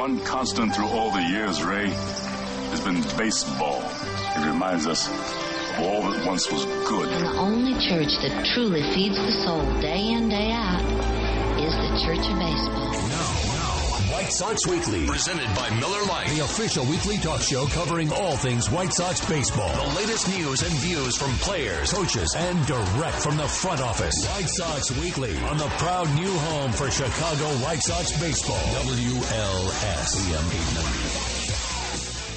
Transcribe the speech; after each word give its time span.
one 0.00 0.18
constant 0.24 0.74
through 0.74 0.88
all 0.88 1.10
the 1.10 1.20
years, 1.20 1.62
Ray, 1.62 1.90
has 1.90 2.80
been 2.80 3.02
baseball. 3.18 3.82
It 4.34 4.46
reminds 4.46 4.86
us 4.86 5.06
of 5.08 5.80
all 5.80 6.10
that 6.10 6.26
once 6.26 6.50
was 6.50 6.64
good. 6.88 7.12
And 7.12 7.26
the 7.26 7.38
only 7.38 7.74
church 7.74 8.16
that 8.22 8.46
truly 8.46 8.82
feeds 8.94 9.16
the 9.16 9.30
soul 9.30 9.62
day 9.82 10.08
in, 10.08 10.30
day 10.30 10.52
out 10.52 10.80
is 11.60 11.74
the 11.76 12.00
Church 12.02 12.26
of 12.30 12.38
Baseball. 12.38 13.39
White 14.30 14.36
Sox 14.36 14.66
Weekly, 14.68 15.06
presented 15.06 15.48
by 15.56 15.68
Miller 15.70 16.04
Lite, 16.06 16.28
the 16.28 16.44
official 16.44 16.84
weekly 16.84 17.18
talk 17.18 17.40
show 17.40 17.66
covering 17.66 18.12
all 18.12 18.36
things 18.36 18.70
White 18.70 18.92
Sox 18.92 19.28
baseball. 19.28 19.74
The 19.74 19.96
latest 19.96 20.28
news 20.28 20.62
and 20.62 20.70
views 20.74 21.16
from 21.16 21.32
players, 21.38 21.92
coaches, 21.92 22.32
and 22.38 22.64
direct 22.64 23.16
from 23.16 23.36
the 23.36 23.48
front 23.48 23.80
office. 23.80 24.14
White 24.28 24.48
Sox 24.48 24.92
Weekly 25.00 25.36
on 25.38 25.58
the 25.58 25.66
proud 25.78 26.08
new 26.14 26.30
home 26.30 26.70
for 26.70 26.92
Chicago 26.92 27.46
White 27.64 27.82
Sox 27.82 28.12
baseball. 28.20 28.62
WLS 28.84 30.30
AM 30.30 30.46
890. 30.46 31.19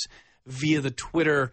via 0.46 0.80
the 0.80 0.92
Twitter 0.92 1.52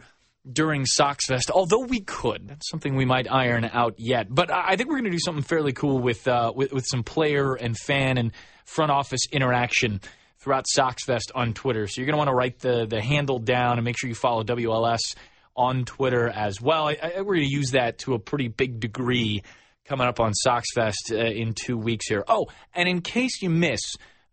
during 0.50 0.84
Soxfest, 0.84 1.50
although 1.50 1.84
we 1.84 2.00
could. 2.00 2.48
That's 2.48 2.68
something 2.70 2.96
we 2.96 3.04
might 3.04 3.30
iron 3.30 3.68
out 3.72 3.94
yet. 3.98 4.26
But 4.30 4.50
I 4.50 4.76
think 4.76 4.88
we're 4.88 4.96
going 4.96 5.04
to 5.04 5.10
do 5.10 5.18
something 5.18 5.44
fairly 5.44 5.72
cool 5.72 5.98
with, 5.98 6.26
uh, 6.26 6.52
with, 6.54 6.72
with 6.72 6.86
some 6.86 7.02
player 7.02 7.54
and 7.54 7.76
fan 7.76 8.16
and 8.16 8.32
front 8.64 8.90
office 8.90 9.20
interaction 9.30 10.00
throughout 10.38 10.64
Soxfest 10.74 11.30
on 11.34 11.52
Twitter. 11.52 11.86
So 11.86 12.00
you're 12.00 12.06
going 12.06 12.14
to 12.14 12.18
want 12.18 12.28
to 12.28 12.34
write 12.34 12.58
the 12.60 12.86
the 12.86 13.02
handle 13.02 13.38
down 13.38 13.78
and 13.78 13.84
make 13.84 13.98
sure 13.98 14.08
you 14.08 14.14
follow 14.14 14.42
WLS 14.42 15.14
on 15.56 15.84
Twitter 15.84 16.28
as 16.28 16.60
well. 16.60 16.88
I, 16.88 16.96
I, 17.02 17.20
we're 17.20 17.34
going 17.34 17.48
to 17.48 17.54
use 17.54 17.72
that 17.72 17.98
to 17.98 18.14
a 18.14 18.18
pretty 18.18 18.48
big 18.48 18.80
degree 18.80 19.42
coming 19.84 20.06
up 20.06 20.20
on 20.20 20.32
Soxfest 20.46 21.12
uh, 21.12 21.16
in 21.16 21.52
two 21.52 21.76
weeks 21.76 22.08
here. 22.08 22.24
Oh, 22.26 22.46
and 22.74 22.88
in 22.88 23.02
case 23.02 23.42
you 23.42 23.50
miss 23.50 23.80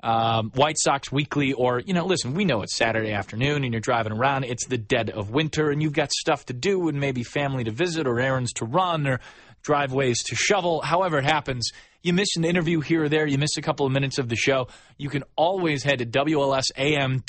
um, 0.07 0.51
White 0.55 0.77
Sox 0.79 1.11
Weekly, 1.11 1.51
or, 1.51 1.81
you 1.81 1.93
know, 1.93 2.05
listen, 2.05 2.33
we 2.33 2.45
know 2.45 2.61
it's 2.61 2.77
Saturday 2.77 3.11
afternoon 3.11 3.65
and 3.65 3.73
you're 3.73 3.81
driving 3.81 4.13
around. 4.13 4.45
It's 4.45 4.65
the 4.65 4.77
dead 4.77 5.09
of 5.09 5.31
winter 5.31 5.69
and 5.69 5.83
you've 5.83 5.91
got 5.91 6.13
stuff 6.13 6.45
to 6.45 6.53
do 6.53 6.87
and 6.87 6.97
maybe 6.97 7.23
family 7.23 7.65
to 7.65 7.71
visit 7.71 8.07
or 8.07 8.21
errands 8.21 8.53
to 8.53 8.63
run 8.63 9.05
or 9.05 9.19
driveways 9.63 10.23
to 10.23 10.35
shovel. 10.35 10.79
However, 10.79 11.17
it 11.17 11.25
happens. 11.25 11.71
You 12.03 12.13
miss 12.13 12.37
an 12.37 12.45
interview 12.45 12.79
here 12.79 13.03
or 13.03 13.09
there, 13.09 13.27
you 13.27 13.37
miss 13.37 13.57
a 13.57 13.61
couple 13.61 13.85
of 13.85 13.91
minutes 13.91 14.17
of 14.17 14.29
the 14.29 14.37
show. 14.37 14.69
You 14.97 15.09
can 15.09 15.25
always 15.35 15.83
head 15.83 15.99
to 15.99 16.05
WLSAM.com, 16.05 17.25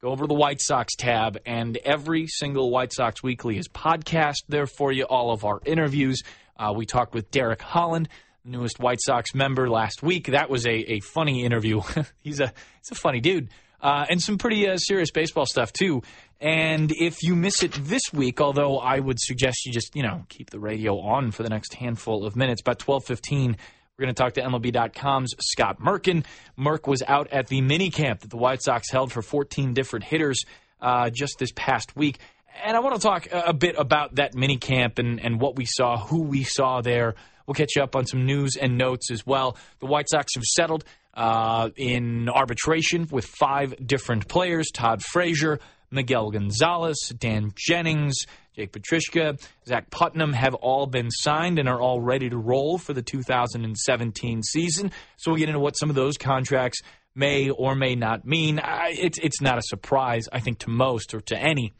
go 0.00 0.08
over 0.08 0.24
to 0.24 0.28
the 0.28 0.32
White 0.32 0.62
Sox 0.62 0.94
tab, 0.96 1.36
and 1.44 1.76
every 1.84 2.26
single 2.26 2.70
White 2.70 2.94
Sox 2.94 3.22
Weekly 3.22 3.58
is 3.58 3.68
podcast 3.68 4.44
there 4.48 4.66
for 4.66 4.92
you. 4.92 5.04
All 5.04 5.30
of 5.30 5.44
our 5.44 5.60
interviews. 5.66 6.22
Uh, 6.56 6.72
we 6.74 6.86
talked 6.86 7.12
with 7.12 7.30
Derek 7.30 7.60
Holland 7.60 8.08
newest 8.44 8.78
White 8.78 9.00
Sox 9.00 9.34
member 9.34 9.68
last 9.68 10.02
week. 10.02 10.28
That 10.28 10.50
was 10.50 10.66
a, 10.66 10.92
a 10.92 11.00
funny 11.00 11.44
interview. 11.44 11.80
he's 12.20 12.40
a 12.40 12.52
he's 12.80 12.90
a 12.90 12.94
funny 12.94 13.20
dude. 13.20 13.48
Uh, 13.82 14.04
and 14.10 14.20
some 14.20 14.36
pretty 14.36 14.68
uh, 14.68 14.76
serious 14.76 15.10
baseball 15.10 15.46
stuff 15.46 15.72
too. 15.72 16.02
And 16.38 16.92
if 16.92 17.22
you 17.22 17.34
miss 17.34 17.62
it 17.62 17.72
this 17.72 18.02
week, 18.12 18.40
although 18.40 18.78
I 18.78 18.98
would 18.98 19.18
suggest 19.18 19.64
you 19.64 19.72
just 19.72 19.94
you 19.94 20.02
know 20.02 20.24
keep 20.28 20.50
the 20.50 20.60
radio 20.60 20.98
on 21.00 21.30
for 21.30 21.42
the 21.42 21.50
next 21.50 21.74
handful 21.74 22.24
of 22.24 22.36
minutes, 22.36 22.60
about 22.60 22.78
twelve 22.78 23.04
fifteen, 23.04 23.56
we're 23.96 24.04
going 24.04 24.14
to 24.14 24.22
talk 24.22 24.34
to 24.34 24.42
MLB.com's 24.42 25.34
Scott 25.40 25.80
Merkin. 25.80 26.24
Merk 26.56 26.86
was 26.86 27.02
out 27.06 27.28
at 27.32 27.48
the 27.48 27.60
mini 27.60 27.90
camp 27.90 28.20
that 28.20 28.30
the 28.30 28.36
White 28.36 28.62
Sox 28.62 28.90
held 28.90 29.12
for 29.12 29.22
fourteen 29.22 29.74
different 29.74 30.04
hitters 30.04 30.44
uh, 30.80 31.10
just 31.10 31.38
this 31.38 31.52
past 31.54 31.96
week. 31.96 32.18
And 32.64 32.76
I 32.76 32.80
want 32.80 32.96
to 32.96 33.00
talk 33.00 33.28
a 33.30 33.52
bit 33.52 33.76
about 33.78 34.16
that 34.16 34.34
mini 34.34 34.56
camp 34.56 34.98
and, 34.98 35.20
and 35.20 35.40
what 35.40 35.56
we 35.56 35.66
saw, 35.66 35.96
who 35.96 36.22
we 36.22 36.42
saw 36.42 36.80
there, 36.80 37.14
We'll 37.50 37.56
catch 37.56 37.74
you 37.74 37.82
up 37.82 37.96
on 37.96 38.06
some 38.06 38.26
news 38.26 38.54
and 38.54 38.78
notes 38.78 39.10
as 39.10 39.26
well. 39.26 39.56
The 39.80 39.86
White 39.86 40.08
Sox 40.08 40.36
have 40.36 40.44
settled 40.44 40.84
uh, 41.14 41.70
in 41.74 42.28
arbitration 42.28 43.08
with 43.10 43.24
five 43.24 43.74
different 43.84 44.28
players 44.28 44.70
Todd 44.72 45.02
Frazier, 45.02 45.58
Miguel 45.90 46.30
Gonzalez, 46.30 47.12
Dan 47.18 47.50
Jennings, 47.56 48.14
Jake 48.54 48.70
Petricka, 48.70 49.44
Zach 49.66 49.90
Putnam 49.90 50.32
have 50.32 50.54
all 50.54 50.86
been 50.86 51.10
signed 51.10 51.58
and 51.58 51.68
are 51.68 51.80
all 51.80 52.00
ready 52.00 52.30
to 52.30 52.36
roll 52.38 52.78
for 52.78 52.92
the 52.92 53.02
2017 53.02 54.44
season. 54.44 54.92
So 55.16 55.32
we'll 55.32 55.40
get 55.40 55.48
into 55.48 55.58
what 55.58 55.76
some 55.76 55.90
of 55.90 55.96
those 55.96 56.18
contracts 56.18 56.82
may 57.16 57.50
or 57.50 57.74
may 57.74 57.96
not 57.96 58.24
mean. 58.24 58.60
I, 58.60 58.94
it's 58.96 59.18
it's 59.18 59.40
not 59.40 59.58
a 59.58 59.62
surprise, 59.62 60.28
I 60.32 60.38
think, 60.38 60.60
to 60.60 60.70
most 60.70 61.14
or 61.14 61.20
to 61.22 61.36
any 61.36 61.72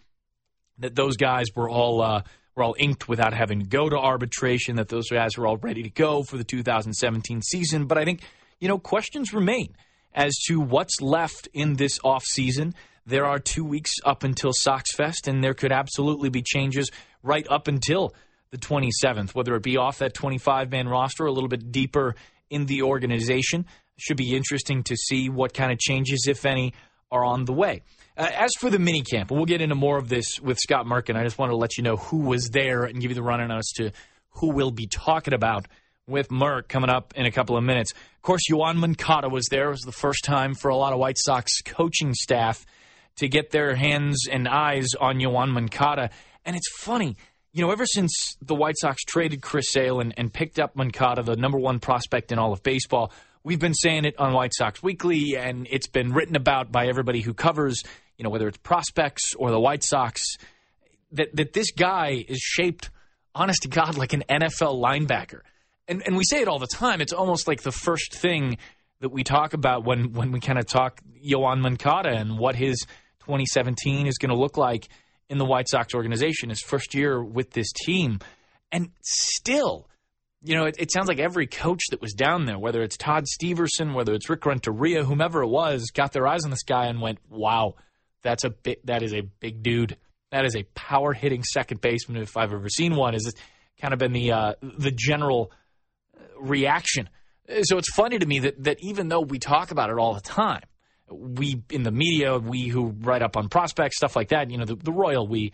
that 0.81 0.97
those 0.97 1.17
guys 1.17 1.47
were 1.55 1.71
all 1.71 2.03
uh, 2.03 2.23
were 2.55 2.62
all 2.62 2.75
inked 2.79 3.08
without 3.08 3.32
having 3.32 3.61
to 3.61 3.67
go 3.67 3.88
to 3.88 3.97
arbitration, 3.97 4.76
that 4.76 4.88
those 4.88 5.08
guys 5.08 5.37
were 5.37 5.47
all 5.47 5.56
ready 5.56 5.82
to 5.82 5.91
go 5.91 6.23
for 6.23 6.37
the 6.37 6.44
2017 6.44 7.43
season. 7.43 7.87
But 7.87 7.99
I 7.99 8.05
think, 8.05 8.23
you 8.58 8.69
know, 8.69 8.79
questions 8.79 9.32
remain 9.32 9.75
as 10.14 10.37
to 10.49 10.61
what's 10.61 11.00
left 11.00 11.49
in 11.52 11.75
this 11.75 11.99
offseason. 12.00 12.75
There 13.06 13.25
are 13.25 13.38
two 13.38 13.64
weeks 13.64 13.93
up 14.05 14.25
until 14.25 14.52
Sox 14.52 14.94
Fest, 14.94 15.29
and 15.29 15.43
there 15.43 15.55
could 15.55 15.73
absolutely 15.73 16.29
be 16.29 16.43
changes 16.43 16.91
right 17.23 17.47
up 17.49 17.69
until 17.69 18.14
the 18.50 18.58
27th, 18.58 19.35
whether 19.35 19.55
it 19.55 19.62
be 19.62 19.76
off 19.76 19.99
that 19.99 20.14
25 20.14 20.70
man 20.70 20.88
roster, 20.88 21.25
a 21.25 21.32
little 21.32 21.49
bit 21.49 21.70
deeper 21.70 22.14
in 22.50 22.67
the 22.67 22.82
organization. 22.82 23.64
Should 23.97 24.17
be 24.17 24.35
interesting 24.35 24.82
to 24.85 24.97
see 24.97 25.29
what 25.29 25.55
kind 25.55 25.70
of 25.73 25.79
changes, 25.79 26.26
if 26.26 26.44
any, 26.44 26.73
are 27.12 27.25
on 27.25 27.44
the 27.44 27.52
way. 27.52 27.82
Uh, 28.21 28.29
as 28.35 28.51
for 28.59 28.69
the 28.69 28.77
minicamp, 28.77 29.31
we'll 29.31 29.47
get 29.47 29.63
into 29.63 29.75
more 29.75 29.97
of 29.97 30.11
this 30.11 30.39
with 30.39 30.59
Scott 30.59 30.85
Merkin. 30.85 31.17
I 31.17 31.25
just 31.25 31.39
wanted 31.39 31.53
to 31.53 31.57
let 31.57 31.79
you 31.79 31.83
know 31.83 31.97
who 31.97 32.19
was 32.19 32.51
there 32.51 32.85
and 32.85 33.01
give 33.01 33.11
you 33.11 33.15
the 33.15 33.23
rundown 33.23 33.51
as 33.51 33.73
to 33.77 33.93
who 34.33 34.51
we'll 34.53 34.71
be 34.71 34.87
talking 34.87 35.33
about 35.33 35.67
with 36.07 36.31
Merk 36.31 36.69
coming 36.69 36.91
up 36.91 37.15
in 37.17 37.25
a 37.25 37.31
couple 37.31 37.57
of 37.57 37.65
minutes. 37.65 37.93
Of 37.93 38.21
course, 38.21 38.43
Yoan 38.51 38.77
Moncada 38.77 39.31
was 39.31 39.47
there. 39.51 39.69
It 39.69 39.71
was 39.71 39.81
the 39.81 39.93
first 39.93 40.23
time 40.23 40.55
for 40.55 40.69
a 40.69 40.77
lot 40.77 40.93
of 40.93 40.99
White 40.99 41.17
Sox 41.17 41.63
coaching 41.63 42.13
staff 42.13 42.67
to 43.17 43.27
get 43.27 43.53
their 43.53 43.75
hands 43.75 44.27
and 44.31 44.47
eyes 44.47 44.89
on 45.01 45.17
Yoan 45.17 45.49
Moncada. 45.49 46.11
And 46.45 46.55
it's 46.55 46.71
funny, 46.77 47.17
you 47.55 47.63
know, 47.65 47.71
ever 47.71 47.87
since 47.87 48.37
the 48.43 48.55
White 48.55 48.77
Sox 48.79 49.03
traded 49.05 49.41
Chris 49.41 49.73
Sale 49.73 50.01
and, 50.01 50.13
and 50.19 50.31
picked 50.31 50.59
up 50.59 50.77
Moncada, 50.77 51.23
the 51.23 51.37
number 51.37 51.59
one 51.59 51.81
prospect 51.81 52.33
in 52.33 52.39
all 52.39 52.53
of 52.53 52.63
baseball, 52.63 53.13
we've 53.45 53.59
been 53.59 53.73
saying 53.73 54.05
it 54.05 54.19
on 54.19 54.35
White 54.35 54.53
Sox 54.55 54.83
Weekly, 54.83 55.37
and 55.39 55.67
it's 55.71 55.89
been 55.89 56.13
written 56.13 56.37
about 56.37 56.71
by 56.71 56.87
everybody 56.87 57.23
who 57.23 57.33
covers, 57.33 57.83
you 58.21 58.25
know, 58.25 58.29
whether 58.29 58.49
it's 58.49 58.59
prospects 58.59 59.35
or 59.35 59.51
the 59.51 59.59
White 59.59 59.83
Sox, 59.83 60.37
that, 61.13 61.35
that 61.37 61.55
this 61.55 61.73
guy 61.73 62.23
is 62.29 62.37
shaped, 62.37 62.91
honest 63.35 63.63
to 63.63 63.69
God, 63.69 63.97
like 63.97 64.13
an 64.13 64.25
NFL 64.29 64.79
linebacker. 64.79 65.41
And, 65.89 66.03
and 66.05 66.19
we 66.19 66.25
say 66.25 66.43
it 66.43 66.47
all 66.47 66.59
the 66.59 66.67
time. 66.67 67.01
It's 67.01 67.15
almost 67.15 67.49
like 67.49 67.63
the 67.63 67.73
first 67.73 68.15
thing 68.15 68.59
that 69.01 69.09
we 69.09 69.25
talk 69.25 69.55
about 69.55 69.87
when, 69.87 70.13
when 70.13 70.33
we 70.33 70.41
kind 70.41 70.59
of 70.59 70.67
talk 70.67 71.01
Yoan 71.27 71.61
Moncada 71.61 72.11
and 72.11 72.39
what 72.39 72.57
his 72.57 72.83
2017 73.21 74.07
is 74.07 74.19
going 74.19 74.29
to 74.29 74.37
look 74.37 74.59
like 74.59 74.91
in 75.31 75.39
the 75.39 75.47
White 75.47 75.71
Sox 75.71 75.95
organization, 75.95 76.51
his 76.51 76.61
first 76.61 76.95
year 76.95 77.25
with 77.25 77.53
this 77.53 77.73
team. 77.73 78.19
And 78.71 78.91
still, 79.01 79.89
you 80.43 80.57
know, 80.57 80.67
it, 80.67 80.77
it, 80.79 80.93
sounds 80.93 81.09
like 81.09 81.21
every 81.21 81.47
coach 81.47 81.81
that 81.91 82.03
was 82.03 82.13
down 82.13 82.45
there, 82.45 82.59
whether 82.59 82.83
it's 82.83 82.99
Todd 82.99 83.25
Steverson, 83.25 83.95
whether 83.95 84.13
it's 84.13 84.29
Rick 84.29 84.45
Renteria, 84.45 85.05
whomever 85.05 85.43
it 85.43 85.49
was, 85.49 85.91
got 85.91 86.13
their 86.13 86.29
eyes 86.29 86.45
on 86.45 86.51
this 86.51 86.65
guy 86.65 86.87
and 86.87 87.01
went, 87.01 87.19
"Wow, 87.31 87.77
that's 88.23 88.45
a 88.45 88.51
bit. 88.51 88.85
That 88.87 89.03
is 89.03 89.15
a 89.15 89.23
big 89.23 89.63
dude. 89.63 89.97
That 90.31 90.45
is 90.45 90.55
a 90.57 90.63
power 90.75 91.13
hitting 91.13 91.43
second 91.43 91.81
baseman 91.81 92.23
if 92.23 92.37
I've 92.37 92.53
ever 92.53 92.69
seen 92.69 92.95
one." 92.97 93.15
Is 93.15 93.33
kind 93.81 93.93
of 93.93 93.99
been 93.99 94.13
the 94.13 94.33
uh, 94.33 94.55
the 94.63 94.91
general 94.91 95.51
reaction. 96.39 97.09
So 97.63 97.79
it's 97.79 97.93
funny 97.95 98.19
to 98.19 98.27
me 98.27 98.41
that 98.41 98.63
that 98.65 98.77
even 98.81 99.09
though 99.09 99.21
we 99.21 99.39
talk 99.39 99.71
about 99.71 99.91
it 99.91 99.99
all 99.99 100.15
the 100.15 100.21
time, 100.21 100.63
we 101.11 101.63
in 101.71 101.83
the 101.83 101.91
media, 101.91 102.39
we 102.39 102.69
who 102.69 102.95
write 103.01 103.23
up 103.23 103.37
on 103.37 103.49
prospects, 103.49 103.97
stuff 103.97 104.17
like 104.17 104.29
that, 104.29 104.51
you 104.51 104.59
know, 104.59 104.65
the, 104.65 104.77
the 104.77 104.93
royal 104.93 105.27
we 105.27 105.53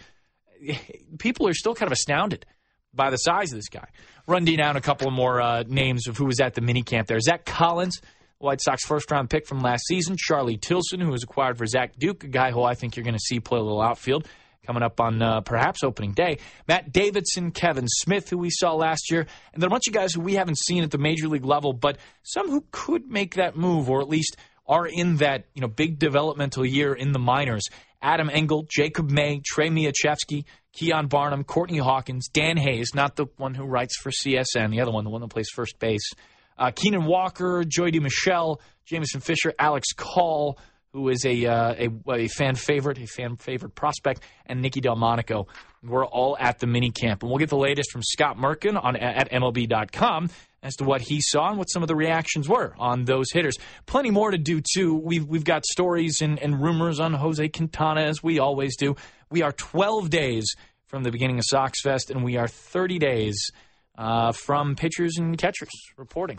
people 1.19 1.49
are 1.49 1.55
still 1.55 1.75
kind 1.75 1.89
of 1.89 1.93
astounded 1.93 2.47
by 2.95 3.11
the 3.11 3.17
size 3.17 3.53
of 3.53 3.59
this 3.59 3.69
guy. 3.69 3.89
Run 4.27 4.45
down 4.45 4.77
a 4.77 4.81
couple 4.81 5.11
more 5.11 5.41
uh, 5.41 5.65
names 5.67 6.09
of 6.09 6.17
who 6.17 6.25
was 6.27 6.41
at 6.41 6.55
the 6.55 6.61
mini 6.61 6.83
camp 6.83 7.07
there. 7.07 7.21
Zach 7.21 7.45
Collins, 7.45 8.01
White 8.38 8.61
Sox 8.61 8.85
first 8.85 9.11
round 9.11 9.31
pick 9.31 9.47
from 9.47 9.61
last 9.61 9.87
season. 9.87 10.17
Charlie 10.19 10.59
Tilson, 10.59 11.00
who 11.00 11.11
was 11.11 11.23
acquired 11.23 11.56
for 11.56 11.67
Zach 11.67 11.99
Duke, 11.99 12.25
a 12.25 12.29
guy 12.29 12.50
who 12.50 12.62
I 12.62 12.75
think 12.75 12.97
you're 12.97 13.05
going 13.05 13.15
to 13.15 13.21
see 13.21 13.41
play 13.41 13.59
a 13.59 13.62
little 13.62 13.81
outfield 13.81 14.27
coming 14.67 14.83
up 14.83 15.00
on 15.00 15.23
uh, 15.23 15.41
perhaps 15.41 15.85
opening 15.85 16.12
day. 16.12 16.38
Matt 16.67 16.93
Davidson, 16.93 17.53
Kevin 17.53 17.87
Smith, 17.88 18.29
who 18.29 18.38
we 18.38 18.50
saw 18.50 18.75
last 18.75 19.11
year, 19.11 19.27
and 19.55 19.62
then 19.62 19.69
a 19.69 19.71
bunch 19.71 19.87
of 19.87 19.94
guys 19.94 20.12
who 20.12 20.21
we 20.21 20.35
haven't 20.35 20.59
seen 20.59 20.83
at 20.83 20.91
the 20.91 20.99
major 20.99 21.29
league 21.29 21.44
level, 21.44 21.73
but 21.73 21.99
some 22.23 22.50
who 22.50 22.65
could 22.73 23.09
make 23.09 23.37
that 23.37 23.56
move 23.56 23.88
or 23.88 24.00
at 24.00 24.09
least 24.09 24.37
are 24.67 24.87
in 24.87 25.17
that 25.17 25.44
you 25.55 25.61
know 25.61 25.69
big 25.69 25.99
developmental 25.99 26.67
year 26.67 26.93
in 26.93 27.12
the 27.12 27.19
minors. 27.19 27.65
Adam 28.03 28.29
Engel, 28.29 28.67
Jacob 28.69 29.11
May, 29.11 29.41
Trey 29.44 29.69
Michalczewski, 29.69 30.44
Keon 30.73 31.06
Barnum, 31.06 31.44
Courtney 31.44 31.79
Hawkins, 31.79 32.29
Dan 32.29 32.56
Hayes, 32.59 32.94
not 32.94 33.17
the 33.17 33.27
one 33.39 33.55
who 33.55 33.65
writes 33.65 33.97
for 33.97 34.11
CSN, 34.11 34.71
the 34.71 34.81
other 34.81 34.93
one, 34.93 35.05
the 35.05 35.11
one 35.11 35.23
that 35.23 35.31
plays 35.31 35.49
first 35.55 35.79
base. 35.79 36.12
Uh, 36.58 36.70
Keenan 36.75 37.05
Walker, 37.05 37.64
Joey 37.64 37.93
DeMichele, 37.93 38.58
Jameson 38.85 39.20
Fisher, 39.20 39.53
Alex 39.58 39.93
Call, 39.93 40.58
who 40.93 41.11
is 41.11 41.26
a, 41.26 41.44
uh, 41.44 41.75
a, 41.75 42.11
a 42.12 42.29
fan 42.29 42.55
favorite, 42.55 42.99
a 42.99 43.06
fan 43.06 43.37
favorite 43.37 43.75
prospect, 43.75 44.23
and 44.47 44.62
Nicky 44.62 44.81
Delmonico. 44.81 45.47
We're 45.82 46.06
all 46.06 46.37
at 46.41 46.58
the 46.58 46.67
mini 46.67 46.91
camp, 46.91 47.23
and 47.23 47.31
we'll 47.31 47.38
get 47.38 47.50
the 47.50 47.56
latest 47.58 47.93
from 47.93 48.03
Scott 48.03 48.38
Merkin 48.38 48.82
on 48.82 48.97
at 48.97 49.31
MLB.com 49.31 50.31
as 50.62 50.75
to 50.76 50.85
what 50.85 51.00
he 51.03 51.20
saw 51.20 51.50
and 51.50 51.58
what 51.58 51.67
some 51.67 51.82
of 51.82 51.88
the 51.88 51.94
reactions 51.94 52.49
were 52.49 52.75
on 52.79 53.05
those 53.05 53.31
hitters. 53.31 53.56
Plenty 53.85 54.11
more 54.11 54.31
to 54.31 54.38
do 54.38 54.61
too. 54.75 54.94
We've 54.94 55.25
we've 55.26 55.44
got 55.44 55.64
stories 55.67 56.23
and, 56.23 56.38
and 56.38 56.61
rumors 56.61 56.99
on 56.99 57.12
Jose 57.12 57.47
Quintana 57.50 58.03
as 58.03 58.23
we 58.23 58.38
always 58.38 58.76
do. 58.76 58.97
We 59.31 59.43
are 59.43 59.53
12 59.53 60.11
days 60.11 60.56
from 60.87 61.03
the 61.03 61.11
beginning 61.11 61.38
of 61.38 61.44
Sox 61.47 61.81
Fest, 61.82 62.11
and 62.11 62.25
we 62.25 62.37
are 62.37 62.49
30 62.49 62.99
days 62.99 63.50
uh, 63.96 64.32
from 64.32 64.76
pitchers 64.76 65.16
and 65.19 65.37
catchers 65.38 65.70
reporting 65.96 66.38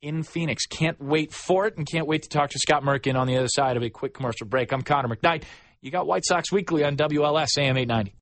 in 0.00 0.22
Phoenix. 0.22 0.66
Can't 0.66 1.00
wait 1.00 1.32
for 1.32 1.66
it, 1.66 1.76
and 1.76 1.86
can't 1.86 2.06
wait 2.06 2.22
to 2.22 2.28
talk 2.28 2.50
to 2.50 2.58
Scott 2.58 2.82
Merkin 2.82 3.16
on 3.16 3.26
the 3.26 3.36
other 3.36 3.48
side 3.48 3.76
of 3.76 3.82
a 3.82 3.90
quick 3.90 4.14
commercial 4.14 4.46
break. 4.46 4.72
I'm 4.72 4.82
Connor 4.82 5.14
McKnight. 5.14 5.44
You 5.80 5.90
got 5.90 6.06
White 6.06 6.24
Sox 6.24 6.52
Weekly 6.52 6.84
on 6.84 6.96
WLS 6.96 7.58
AM 7.58 7.76
890. 7.76 8.14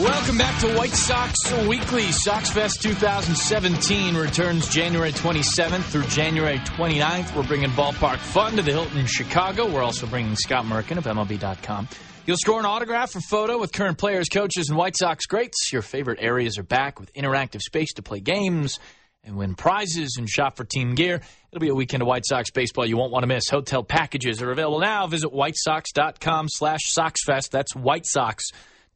Welcome 0.00 0.38
back 0.38 0.58
to 0.62 0.74
White 0.76 0.92
Sox 0.94 1.34
Weekly. 1.68 2.10
Sox 2.10 2.50
Fest 2.50 2.80
2017 2.80 4.16
returns 4.16 4.66
January 4.68 5.12
27th 5.12 5.82
through 5.84 6.04
January 6.04 6.56
29th. 6.58 7.36
We're 7.36 7.46
bringing 7.46 7.68
ballpark 7.70 8.16
fun 8.16 8.56
to 8.56 8.62
the 8.62 8.72
Hilton 8.72 8.96
in 8.96 9.04
Chicago. 9.04 9.70
We're 9.70 9.82
also 9.82 10.06
bringing 10.06 10.36
Scott 10.36 10.64
Merkin 10.64 10.96
of 10.96 11.04
MLB.com. 11.04 11.86
You'll 12.26 12.36
score 12.36 12.60
an 12.60 12.66
autograph 12.66 13.16
or 13.16 13.20
photo 13.20 13.58
with 13.58 13.72
current 13.72 13.98
players, 13.98 14.28
coaches, 14.28 14.68
and 14.68 14.78
White 14.78 14.96
Sox 14.96 15.26
greats. 15.26 15.72
Your 15.72 15.82
favorite 15.82 16.18
areas 16.20 16.58
are 16.58 16.62
back 16.62 17.00
with 17.00 17.12
interactive 17.14 17.60
space 17.60 17.94
to 17.94 18.02
play 18.02 18.20
games 18.20 18.78
and 19.24 19.36
win 19.36 19.54
prizes 19.54 20.16
and 20.18 20.28
shop 20.28 20.56
for 20.56 20.64
team 20.64 20.94
gear. 20.94 21.22
It'll 21.50 21.60
be 21.60 21.68
a 21.68 21.74
weekend 21.74 22.02
of 22.02 22.08
White 22.08 22.24
Sox 22.26 22.50
baseball 22.50 22.86
you 22.86 22.96
won't 22.96 23.10
want 23.10 23.22
to 23.22 23.26
miss. 23.26 23.48
Hotel 23.48 23.82
packages 23.82 24.42
are 24.42 24.50
available 24.50 24.80
now. 24.80 25.06
Visit 25.06 25.30
whitesox.com 25.30 26.46
slash 26.48 26.80
soxfest. 26.96 27.50
That's 27.50 27.74
White 27.74 28.06
Sox 28.06 28.44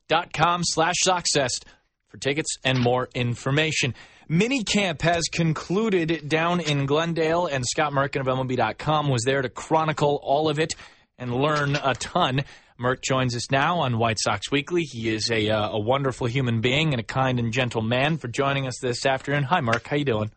dot 0.06 0.32
com 0.32 0.60
slash 0.62 0.96
Soxfest 1.04 1.64
for 2.08 2.18
tickets 2.18 2.58
and 2.62 2.78
more 2.78 3.08
information. 3.14 3.94
Mini 4.28 4.62
camp 4.64 5.02
has 5.02 5.24
concluded 5.32 6.28
down 6.28 6.60
in 6.60 6.86
Glendale, 6.86 7.46
and 7.46 7.64
Scott 7.66 7.92
Merkin 7.92 8.20
of 8.20 8.26
MLB.com 8.26 9.08
was 9.08 9.22
there 9.24 9.42
to 9.42 9.48
chronicle 9.48 10.20
all 10.22 10.48
of 10.48 10.58
it 10.58 10.74
and 11.18 11.34
learn 11.34 11.76
a 11.76 11.94
ton. 11.94 12.44
Merk 12.76 13.02
joins 13.02 13.36
us 13.36 13.52
now 13.52 13.78
on 13.80 13.98
White 13.98 14.18
Sox 14.18 14.50
Weekly. 14.50 14.82
He 14.82 15.08
is 15.08 15.30
a, 15.30 15.48
uh, 15.48 15.70
a 15.70 15.78
wonderful 15.78 16.26
human 16.26 16.60
being 16.60 16.92
and 16.92 16.98
a 16.98 17.04
kind 17.04 17.38
and 17.38 17.52
gentle 17.52 17.82
man 17.82 18.18
for 18.18 18.26
joining 18.26 18.66
us 18.66 18.78
this 18.80 19.06
afternoon. 19.06 19.44
Hi, 19.44 19.60
Mark. 19.60 19.86
How 19.86 19.96
you 19.96 20.04
doing? 20.04 20.32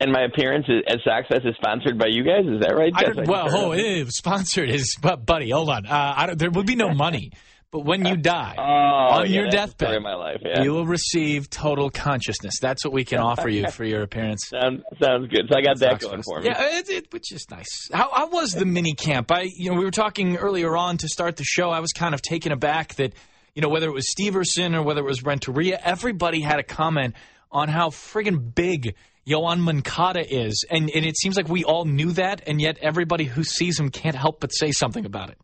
And 0.00 0.10
my 0.10 0.22
appearance 0.22 0.64
at 0.88 0.98
Soxfest 1.06 1.46
is 1.46 1.54
sponsored 1.56 1.98
by 1.98 2.06
you 2.08 2.24
guys. 2.24 2.46
Is 2.46 2.60
that 2.60 2.74
right? 2.74 2.92
I, 2.94 3.22
well, 3.26 3.48
oh, 3.50 4.04
sponsored 4.08 4.70
is, 4.70 4.96
but 5.02 5.26
buddy, 5.26 5.50
hold 5.50 5.68
on. 5.68 5.86
Uh, 5.86 6.34
there 6.36 6.50
would 6.50 6.66
be 6.66 6.76
no 6.76 6.94
money. 6.94 7.32
But 7.70 7.84
when 7.84 8.06
you 8.06 8.16
die 8.16 8.54
oh, 8.58 8.62
on 8.62 9.26
yeah, 9.26 9.40
your 9.40 9.50
deathbed, 9.50 10.02
my 10.02 10.14
life, 10.14 10.40
yeah. 10.42 10.62
you 10.62 10.72
will 10.72 10.86
receive 10.86 11.50
total 11.50 11.90
consciousness. 11.90 12.54
That's 12.60 12.82
what 12.84 12.94
we 12.94 13.04
can 13.04 13.18
offer 13.18 13.48
you 13.48 13.70
for 13.70 13.84
your 13.84 14.02
appearance. 14.02 14.40
Sounds 14.48 14.82
sounds 15.00 15.28
good. 15.28 15.48
So 15.50 15.58
I 15.58 15.62
got 15.62 15.78
that 15.80 16.00
going 16.00 16.22
for 16.22 16.40
me. 16.40 16.46
Yeah, 16.46 16.78
it, 16.78 16.88
it, 16.88 17.12
which 17.12 17.30
is 17.30 17.46
nice. 17.50 17.90
How, 17.92 18.10
how 18.10 18.30
was 18.30 18.52
the 18.52 18.64
mini 18.64 18.94
camp? 18.94 19.30
I, 19.30 19.50
you 19.54 19.70
know, 19.70 19.78
we 19.78 19.84
were 19.84 19.90
talking 19.90 20.36
earlier 20.38 20.76
on 20.76 20.96
to 20.98 21.08
start 21.08 21.36
the 21.36 21.44
show. 21.44 21.70
I 21.70 21.80
was 21.80 21.92
kind 21.92 22.14
of 22.14 22.22
taken 22.22 22.52
aback 22.52 22.94
that, 22.94 23.12
you 23.54 23.60
know, 23.60 23.68
whether 23.68 23.88
it 23.88 23.94
was 23.94 24.06
Steverson 24.18 24.74
or 24.74 24.82
whether 24.82 25.00
it 25.00 25.06
was 25.06 25.22
Renteria, 25.22 25.78
everybody 25.82 26.40
had 26.40 26.58
a 26.58 26.62
comment 26.62 27.14
on 27.50 27.68
how 27.68 27.90
friggin' 27.90 28.54
big 28.54 28.94
Yoan 29.28 29.60
Moncada 29.60 30.24
is, 30.26 30.64
and 30.70 30.90
and 30.90 31.04
it 31.04 31.18
seems 31.18 31.36
like 31.36 31.48
we 31.48 31.62
all 31.64 31.84
knew 31.84 32.12
that, 32.12 32.42
and 32.46 32.60
yet 32.62 32.78
everybody 32.80 33.24
who 33.24 33.44
sees 33.44 33.78
him 33.78 33.90
can't 33.90 34.16
help 34.16 34.40
but 34.40 34.54
say 34.54 34.72
something 34.72 35.04
about 35.04 35.28
it. 35.28 35.38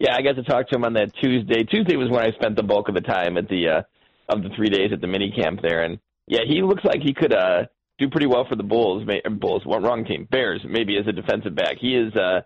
Yeah, 0.00 0.16
I 0.16 0.22
got 0.22 0.36
to 0.36 0.42
talk 0.42 0.68
to 0.68 0.76
him 0.76 0.84
on 0.84 0.94
that 0.94 1.12
Tuesday. 1.20 1.62
Tuesday 1.62 1.94
was 1.94 2.08
when 2.08 2.24
I 2.24 2.32
spent 2.32 2.56
the 2.56 2.62
bulk 2.62 2.88
of 2.88 2.94
the 2.94 3.02
time 3.02 3.36
at 3.36 3.50
the 3.50 3.68
uh, 3.68 3.82
of 4.30 4.42
the 4.42 4.48
three 4.56 4.70
days 4.70 4.92
at 4.94 5.02
the 5.02 5.06
mini 5.06 5.30
camp 5.30 5.60
there, 5.60 5.82
and 5.82 5.98
yeah, 6.26 6.40
he 6.48 6.62
looks 6.62 6.82
like 6.84 7.02
he 7.02 7.12
could 7.12 7.34
uh, 7.34 7.66
do 7.98 8.08
pretty 8.08 8.26
well 8.26 8.46
for 8.48 8.56
the 8.56 8.62
Bulls. 8.62 9.06
May, 9.06 9.20
Bulls, 9.28 9.62
well, 9.66 9.78
wrong 9.78 10.06
team, 10.06 10.26
Bears, 10.30 10.62
maybe 10.66 10.96
as 10.96 11.06
a 11.06 11.12
defensive 11.12 11.54
back. 11.54 11.76
He 11.78 11.94
is 11.94 12.14
uh, 12.16 12.40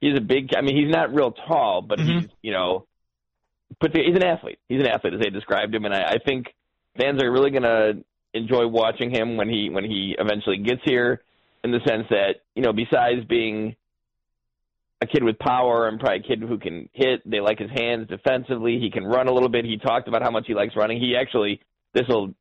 he's 0.00 0.16
a 0.16 0.20
big. 0.20 0.50
I 0.56 0.60
mean, 0.60 0.76
he's 0.76 0.94
not 0.94 1.12
real 1.12 1.32
tall, 1.32 1.82
but 1.82 1.98
mm-hmm. 1.98 2.20
he's 2.20 2.28
you 2.42 2.52
know, 2.52 2.86
but 3.80 3.90
he's 3.92 4.14
an 4.14 4.22
athlete. 4.22 4.60
He's 4.68 4.80
an 4.80 4.86
athlete 4.86 5.14
as 5.14 5.20
they 5.20 5.30
described 5.30 5.74
him, 5.74 5.84
and 5.86 5.92
I, 5.92 6.12
I 6.12 6.18
think 6.24 6.46
fans 6.96 7.20
are 7.20 7.32
really 7.32 7.50
going 7.50 7.64
to 7.64 8.04
enjoy 8.34 8.68
watching 8.68 9.10
him 9.10 9.36
when 9.36 9.48
he 9.48 9.68
when 9.68 9.84
he 9.84 10.14
eventually 10.16 10.58
gets 10.58 10.82
here. 10.84 11.22
In 11.64 11.72
the 11.72 11.80
sense 11.84 12.06
that 12.10 12.36
you 12.54 12.62
know, 12.62 12.72
besides 12.72 13.24
being 13.28 13.74
a 15.00 15.06
kid 15.06 15.24
with 15.24 15.38
power 15.38 15.88
and 15.88 15.98
probably 15.98 16.18
a 16.18 16.22
kid 16.22 16.40
who 16.40 16.58
can 16.58 16.88
hit. 16.92 17.28
They 17.28 17.40
like 17.40 17.58
his 17.58 17.70
hands 17.70 18.08
defensively. 18.08 18.78
He 18.78 18.90
can 18.90 19.04
run 19.04 19.28
a 19.28 19.32
little 19.32 19.48
bit. 19.48 19.64
He 19.64 19.78
talked 19.78 20.08
about 20.08 20.22
how 20.22 20.30
much 20.30 20.44
he 20.46 20.54
likes 20.54 20.76
running. 20.76 21.00
He 21.00 21.16
actually, 21.16 21.60
this 21.94 22.06
will 22.08 22.34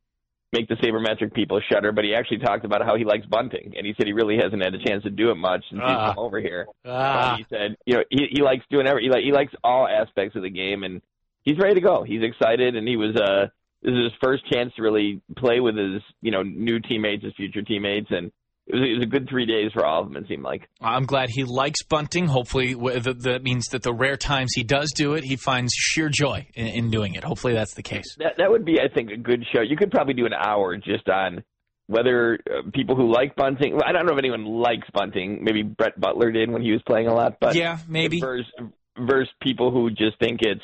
make 0.51 0.67
the 0.67 0.75
sabermetric 0.75 1.33
people 1.33 1.61
shudder, 1.71 1.91
but 1.91 2.03
he 2.03 2.15
actually 2.15 2.39
talked 2.39 2.65
about 2.65 2.83
how 2.83 2.95
he 2.95 3.05
likes 3.05 3.25
bunting, 3.27 3.73
and 3.77 3.85
he 3.85 3.93
said 3.95 4.07
he 4.07 4.13
really 4.13 4.37
hasn't 4.37 4.63
had 4.63 4.73
a 4.73 4.83
chance 4.83 5.03
to 5.03 5.09
do 5.09 5.29
it 5.29 5.35
much 5.35 5.63
since 5.69 5.81
he's 5.81 5.87
come 6.15 6.17
over 6.17 6.39
here. 6.39 6.65
Ah. 6.85 7.35
he 7.37 7.45
said, 7.49 7.77
you 7.85 7.95
know, 7.95 8.03
he, 8.09 8.27
he 8.31 8.41
likes 8.41 8.65
doing 8.69 8.87
every 8.87 9.03
he, 9.03 9.09
like, 9.09 9.23
he 9.23 9.31
likes 9.31 9.53
all 9.63 9.87
aspects 9.87 10.35
of 10.35 10.41
the 10.41 10.49
game, 10.49 10.83
and 10.83 11.01
he's 11.43 11.57
ready 11.59 11.75
to 11.75 11.81
go. 11.81 12.03
He's 12.03 12.23
excited, 12.23 12.75
and 12.75 12.87
he 12.87 12.97
was 12.97 13.15
uh 13.15 13.47
this 13.81 13.93
is 13.93 14.05
his 14.05 14.13
first 14.21 14.45
chance 14.51 14.73
to 14.75 14.81
really 14.81 15.21
play 15.37 15.59
with 15.59 15.77
his 15.77 16.01
you 16.21 16.31
know 16.31 16.43
new 16.43 16.79
teammates, 16.79 17.23
his 17.23 17.33
future 17.35 17.61
teammates, 17.61 18.07
and 18.09 18.31
it 18.69 18.75
was, 18.75 18.83
it 18.83 18.93
was 18.95 19.03
a 19.03 19.09
good 19.09 19.27
three 19.27 19.45
days 19.45 19.71
for 19.73 19.85
all 19.85 20.03
of 20.03 20.07
them. 20.07 20.23
It 20.23 20.27
seemed 20.27 20.43
like. 20.43 20.69
I'm 20.79 21.05
glad 21.05 21.29
he 21.29 21.43
likes 21.43 21.83
bunting. 21.83 22.27
Hopefully, 22.27 22.73
that 22.73 23.41
means 23.43 23.65
that 23.67 23.83
the 23.83 23.93
rare 23.93 24.17
times 24.17 24.53
he 24.53 24.63
does 24.63 24.91
do 24.95 25.13
it, 25.13 25.23
he 25.23 25.35
finds 25.35 25.73
sheer 25.73 26.09
joy 26.09 26.47
in, 26.53 26.67
in 26.67 26.91
doing 26.91 27.15
it. 27.15 27.23
Hopefully, 27.23 27.53
that's 27.53 27.73
the 27.73 27.83
case. 27.83 28.15
That 28.19 28.33
that 28.37 28.49
would 28.49 28.65
be, 28.65 28.79
I 28.79 28.93
think, 28.93 29.11
a 29.11 29.17
good 29.17 29.43
show. 29.53 29.61
You 29.61 29.75
could 29.75 29.91
probably 29.91 30.13
do 30.13 30.25
an 30.25 30.33
hour 30.33 30.77
just 30.77 31.09
on 31.09 31.43
whether 31.87 32.37
uh, 32.47 32.69
people 32.71 32.95
who 32.95 33.11
like 33.11 33.35
bunting. 33.35 33.79
I 33.83 33.91
don't 33.91 34.05
know 34.05 34.13
if 34.13 34.19
anyone 34.19 34.45
likes 34.45 34.87
bunting. 34.93 35.43
Maybe 35.43 35.63
Brett 35.63 35.99
Butler 35.99 36.31
did 36.31 36.51
when 36.51 36.61
he 36.61 36.71
was 36.71 36.81
playing 36.83 37.07
a 37.07 37.13
lot, 37.13 37.37
but 37.39 37.55
yeah, 37.55 37.79
maybe 37.87 38.19
versus, 38.19 38.51
versus 38.97 39.33
people 39.41 39.71
who 39.71 39.89
just 39.89 40.19
think 40.19 40.41
it's 40.43 40.61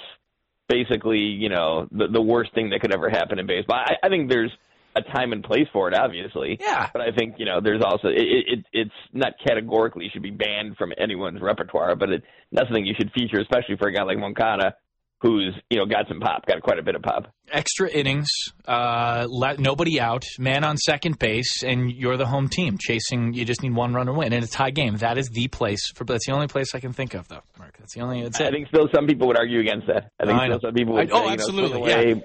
basically 0.69 1.19
you 1.19 1.50
know 1.50 1.88
the 1.91 2.07
the 2.07 2.21
worst 2.21 2.53
thing 2.53 2.69
that 2.69 2.81
could 2.81 2.93
ever 2.93 3.09
happen 3.09 3.39
in 3.39 3.47
baseball. 3.47 3.77
I, 3.77 3.95
I 4.05 4.09
think 4.09 4.29
there's 4.29 4.51
a 4.96 5.02
time 5.02 5.34
and 5.34 5.44
place 5.44 5.68
for 5.74 5.88
it, 5.90 5.94
obviously. 5.98 6.58
Yeah. 6.60 6.90
But 6.94 7.02
I 7.02 7.12
think 7.12 7.36
you 7.38 7.46
know 7.46 7.60
there's 7.62 7.82
also 7.84 8.08
it, 8.08 8.16
it 8.18 8.66
it's 8.74 8.92
not 9.14 9.34
categorically 9.46 10.10
should 10.12 10.24
be 10.24 10.32
banned 10.32 10.78
from 10.78 10.94
anyone's 10.98 11.42
repertoire, 11.42 11.96
but 11.96 12.10
it, 12.10 12.24
that's 12.52 12.68
something 12.68 12.86
you 12.86 12.96
should 12.98 13.12
feature, 13.12 13.40
especially 13.40 13.78
for 13.78 13.88
a 13.88 13.94
guy 13.94 14.04
like 14.04 14.18
Moncada 14.18 14.75
who's 15.22 15.56
you 15.70 15.78
know 15.78 15.86
got 15.86 16.08
some 16.08 16.20
pop, 16.20 16.46
got 16.46 16.62
quite 16.62 16.80
a 16.80 16.84
bit 16.84 16.96
of 16.96 17.02
pop. 17.02 17.28
Extra 17.52 17.90
innings, 17.90 18.28
uh, 18.68 19.25
let 19.30 19.60
nobody 19.60 20.00
out, 20.00 20.24
man 20.40 20.64
on 20.64 20.78
second 20.78 21.20
base, 21.20 21.64
and 21.64 21.92
you're 21.92 22.18
the 22.18 22.25
home 22.25 22.50
team 22.50 22.78
chasing. 22.80 23.34
You 23.34 23.46
just 23.46 23.64
need 23.64 23.75
one 23.75 23.94
run 23.94 24.08
to 24.08 24.14
win 24.14 24.34
in 24.34 24.44
a 24.44 24.48
tie 24.48 24.72
game. 24.72 24.98
That 24.98 25.18
is 25.18 25.30
the 25.30 25.48
place 25.48 25.92
for. 25.96 26.04
That's 26.06 26.25
the 26.25 26.34
only 26.34 26.48
place 26.48 26.74
I 26.75 26.80
can 26.80 26.94
think 26.94 27.14
of, 27.14 27.28
though, 27.28 27.42
Mark. 27.58 27.75
That's 27.80 27.94
the 27.94 28.02
only. 28.02 28.24
That's 28.24 28.40
I 28.40 28.52
think 28.52 28.68
still 28.68 28.88
some 28.94 29.08
people 29.08 29.28
would 29.28 29.38
argue 29.38 29.60
against 29.60 29.88
that. 29.88 30.12
I 30.20 30.25
think 30.25 30.40
I 30.40 30.48
still 30.48 30.60
some 30.62 30.74
people 30.74 30.94
would 30.96 31.04
I- 31.04 31.06
say, 31.08 31.14
oh, 31.14 31.22
you 31.22 31.28
know, 31.28 31.34
absolutely, 31.34 31.82
swing 31.82 31.84
away, 31.84 32.24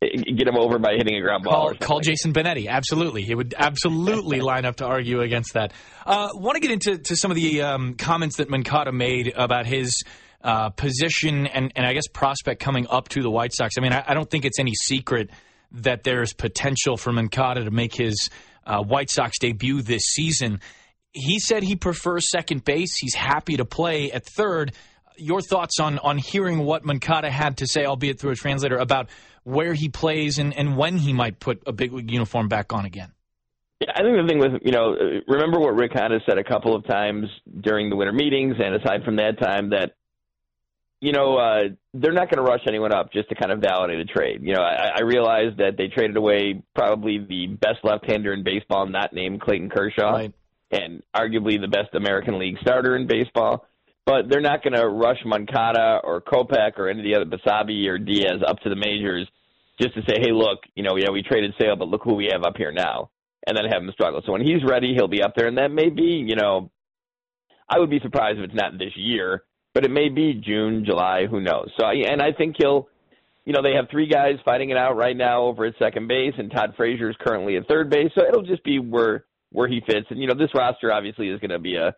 Get 0.00 0.46
him 0.46 0.56
over 0.56 0.78
by 0.78 0.94
hitting 0.96 1.16
a 1.16 1.20
ground 1.20 1.44
ball. 1.44 1.68
Call, 1.70 1.74
call 1.74 2.00
Jason 2.00 2.32
Benetti. 2.32 2.68
Absolutely. 2.68 3.22
He 3.22 3.34
would 3.34 3.54
absolutely 3.56 4.40
line 4.42 4.64
up 4.64 4.76
to 4.76 4.84
argue 4.84 5.20
against 5.20 5.54
that. 5.54 5.72
Uh, 6.04 6.28
Want 6.34 6.56
to 6.56 6.60
get 6.60 6.70
into 6.72 6.98
to 6.98 7.16
some 7.16 7.30
of 7.30 7.36
the 7.36 7.62
um, 7.62 7.94
comments 7.94 8.36
that 8.36 8.50
Moncada 8.50 8.92
made 8.92 9.32
about 9.34 9.66
his 9.66 10.02
uh, 10.42 10.68
position 10.70 11.46
and, 11.46 11.72
and 11.74 11.86
I 11.86 11.94
guess 11.94 12.06
prospect 12.06 12.60
coming 12.60 12.86
up 12.90 13.08
to 13.10 13.22
the 13.22 13.30
White 13.30 13.54
Sox. 13.54 13.74
I 13.78 13.80
mean, 13.80 13.92
I, 13.92 14.04
I 14.08 14.14
don't 14.14 14.28
think 14.28 14.44
it's 14.44 14.58
any 14.58 14.74
secret 14.74 15.30
that 15.72 16.04
there's 16.04 16.34
potential 16.34 16.96
for 16.96 17.12
Moncada 17.12 17.64
to 17.64 17.70
make 17.70 17.94
his 17.94 18.28
uh, 18.66 18.82
White 18.82 19.10
Sox 19.10 19.38
debut 19.38 19.80
this 19.82 20.02
season. 20.02 20.60
He 21.12 21.38
said 21.38 21.62
he 21.62 21.76
prefers 21.76 22.30
second 22.30 22.64
base. 22.64 22.96
He's 22.96 23.14
happy 23.14 23.56
to 23.56 23.64
play 23.64 24.12
at 24.12 24.24
third. 24.36 24.74
Your 25.16 25.40
thoughts 25.40 25.78
on 25.80 25.98
on 26.00 26.18
hearing 26.18 26.60
what 26.60 26.84
Moncada 26.84 27.30
had 27.30 27.58
to 27.58 27.66
say, 27.66 27.84
albeit 27.86 28.18
through 28.18 28.32
a 28.32 28.36
translator, 28.36 28.76
about 28.76 29.08
where 29.44 29.74
he 29.74 29.88
plays 29.88 30.38
and, 30.38 30.56
and 30.56 30.76
when 30.76 30.96
he 30.96 31.12
might 31.12 31.38
put 31.38 31.62
a 31.66 31.72
big 31.72 31.92
league 31.92 32.10
uniform 32.10 32.48
back 32.48 32.72
on 32.72 32.84
again? 32.84 33.12
Yeah, 33.80 33.90
I 33.94 34.02
think 34.02 34.16
the 34.16 34.26
thing 34.26 34.38
with 34.38 34.62
you 34.64 34.72
know, 34.72 34.94
remember 35.28 35.58
what 35.60 35.74
Rick 35.74 35.92
Hahn 35.94 36.10
said 36.26 36.38
a 36.38 36.44
couple 36.44 36.74
of 36.74 36.86
times 36.86 37.26
during 37.60 37.90
the 37.90 37.96
winter 37.96 38.12
meetings, 38.12 38.56
and 38.58 38.74
aside 38.74 39.04
from 39.04 39.16
that 39.16 39.38
time, 39.40 39.70
that 39.70 39.94
you 41.00 41.12
know 41.12 41.36
uh, 41.36 41.62
they're 41.92 42.12
not 42.12 42.30
going 42.30 42.44
to 42.44 42.50
rush 42.50 42.62
anyone 42.66 42.92
up 42.92 43.12
just 43.12 43.28
to 43.28 43.34
kind 43.34 43.52
of 43.52 43.60
validate 43.60 43.98
a 44.00 44.04
trade. 44.04 44.40
You 44.42 44.54
know, 44.54 44.62
I, 44.62 44.92
I 44.98 45.00
realize 45.02 45.52
that 45.58 45.76
they 45.76 45.88
traded 45.88 46.16
away 46.16 46.62
probably 46.74 47.18
the 47.18 47.46
best 47.48 47.80
left-hander 47.84 48.32
in 48.32 48.42
baseball, 48.42 48.86
not 48.86 49.12
named 49.12 49.40
Clayton 49.40 49.70
Kershaw, 49.70 50.12
Right. 50.12 50.32
and 50.70 51.02
arguably 51.14 51.60
the 51.60 51.68
best 51.68 51.94
American 51.94 52.38
League 52.38 52.56
starter 52.60 52.96
in 52.96 53.06
baseball. 53.06 53.66
But 54.06 54.28
they're 54.28 54.40
not 54.40 54.62
going 54.62 54.74
to 54.74 54.86
rush 54.86 55.18
Moncada 55.24 56.00
or 56.04 56.20
Kopech 56.20 56.78
or 56.78 56.88
any 56.88 57.00
of 57.00 57.04
the 57.04 57.14
other 57.14 57.24
Basabe 57.24 57.88
or 57.88 57.98
Diaz 57.98 58.42
up 58.46 58.58
to 58.60 58.68
the 58.68 58.76
majors 58.76 59.26
just 59.80 59.94
to 59.94 60.02
say, 60.02 60.16
hey, 60.20 60.32
look, 60.32 60.60
you 60.74 60.82
know, 60.82 60.96
yeah, 60.96 61.10
we 61.10 61.22
traded 61.22 61.54
Sale, 61.58 61.76
but 61.76 61.88
look 61.88 62.02
who 62.04 62.14
we 62.14 62.28
have 62.30 62.44
up 62.44 62.56
here 62.56 62.70
now, 62.70 63.10
and 63.46 63.56
then 63.56 63.64
have 63.64 63.82
him 63.82 63.90
struggle. 63.92 64.22
So 64.24 64.32
when 64.32 64.42
he's 64.42 64.62
ready, 64.64 64.94
he'll 64.94 65.08
be 65.08 65.22
up 65.22 65.34
there, 65.34 65.46
and 65.46 65.58
that 65.58 65.70
may 65.70 65.88
be, 65.88 66.24
you 66.26 66.36
know, 66.36 66.70
I 67.68 67.78
would 67.78 67.90
be 67.90 67.98
surprised 68.00 68.38
if 68.38 68.44
it's 68.44 68.54
not 68.54 68.78
this 68.78 68.92
year, 68.94 69.42
but 69.72 69.84
it 69.84 69.90
may 69.90 70.10
be 70.10 70.34
June, 70.34 70.84
July, 70.84 71.26
who 71.26 71.40
knows. 71.40 71.70
So, 71.78 71.86
and 71.86 72.22
I 72.22 72.32
think 72.32 72.56
he'll, 72.58 72.88
you 73.44 73.52
know, 73.52 73.62
they 73.62 73.74
have 73.74 73.86
three 73.90 74.06
guys 74.06 74.34
fighting 74.44 74.70
it 74.70 74.76
out 74.76 74.96
right 74.96 75.16
now 75.16 75.42
over 75.44 75.64
at 75.64 75.74
second 75.78 76.08
base, 76.08 76.34
and 76.38 76.50
Todd 76.50 76.74
Frazier 76.76 77.10
is 77.10 77.16
currently 77.20 77.56
at 77.56 77.66
third 77.66 77.90
base. 77.90 78.10
So 78.14 78.24
it'll 78.24 78.42
just 78.42 78.64
be 78.64 78.78
where 78.78 79.24
where 79.50 79.68
he 79.68 79.80
fits. 79.86 80.06
And 80.10 80.20
you 80.20 80.26
know, 80.26 80.34
this 80.34 80.50
roster 80.54 80.92
obviously 80.92 81.28
is 81.28 81.40
going 81.40 81.50
to 81.50 81.58
be 81.58 81.76
a 81.76 81.94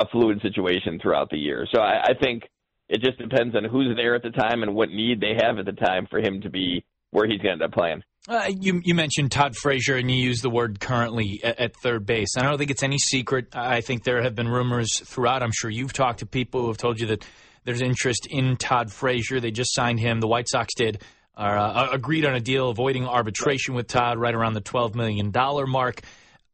a 0.00 0.06
fluid 0.08 0.40
situation 0.42 0.98
throughout 1.00 1.30
the 1.30 1.38
year. 1.38 1.66
So 1.72 1.80
I, 1.80 2.02
I 2.10 2.14
think 2.20 2.44
it 2.88 3.02
just 3.02 3.18
depends 3.18 3.54
on 3.54 3.64
who's 3.64 3.96
there 3.96 4.14
at 4.14 4.22
the 4.22 4.30
time 4.30 4.62
and 4.62 4.74
what 4.74 4.90
need 4.90 5.20
they 5.20 5.34
have 5.42 5.58
at 5.58 5.66
the 5.66 5.72
time 5.72 6.06
for 6.08 6.18
him 6.18 6.40
to 6.42 6.50
be 6.50 6.84
where 7.10 7.26
he's 7.26 7.40
going 7.40 7.58
to 7.58 7.62
end 7.64 7.72
up 7.72 7.72
playing. 7.72 8.02
Uh, 8.28 8.50
you, 8.60 8.82
you 8.84 8.94
mentioned 8.94 9.30
Todd 9.30 9.56
Frazier, 9.56 9.96
and 9.96 10.10
you 10.10 10.16
used 10.16 10.42
the 10.42 10.50
word 10.50 10.80
currently 10.80 11.40
at, 11.42 11.58
at 11.58 11.76
third 11.76 12.04
base. 12.04 12.36
I 12.36 12.42
don't 12.42 12.58
think 12.58 12.70
it's 12.70 12.82
any 12.82 12.98
secret. 12.98 13.48
I 13.54 13.80
think 13.80 14.04
there 14.04 14.22
have 14.22 14.34
been 14.34 14.48
rumors 14.48 15.00
throughout. 15.00 15.42
I'm 15.42 15.52
sure 15.52 15.70
you've 15.70 15.94
talked 15.94 16.18
to 16.18 16.26
people 16.26 16.62
who 16.62 16.66
have 16.68 16.76
told 16.76 17.00
you 17.00 17.06
that 17.06 17.26
there's 17.64 17.80
interest 17.80 18.26
in 18.30 18.56
Todd 18.56 18.92
Frazier. 18.92 19.40
They 19.40 19.50
just 19.50 19.74
signed 19.74 20.00
him. 20.00 20.20
The 20.20 20.28
White 20.28 20.48
Sox 20.48 20.74
did. 20.74 21.02
Uh, 21.34 21.88
agreed 21.92 22.26
on 22.26 22.34
a 22.34 22.40
deal 22.40 22.68
avoiding 22.68 23.06
arbitration 23.06 23.74
with 23.74 23.86
Todd 23.86 24.18
right 24.18 24.34
around 24.34 24.54
the 24.54 24.60
$12 24.60 24.96
million 24.96 25.32
mark. 25.68 26.00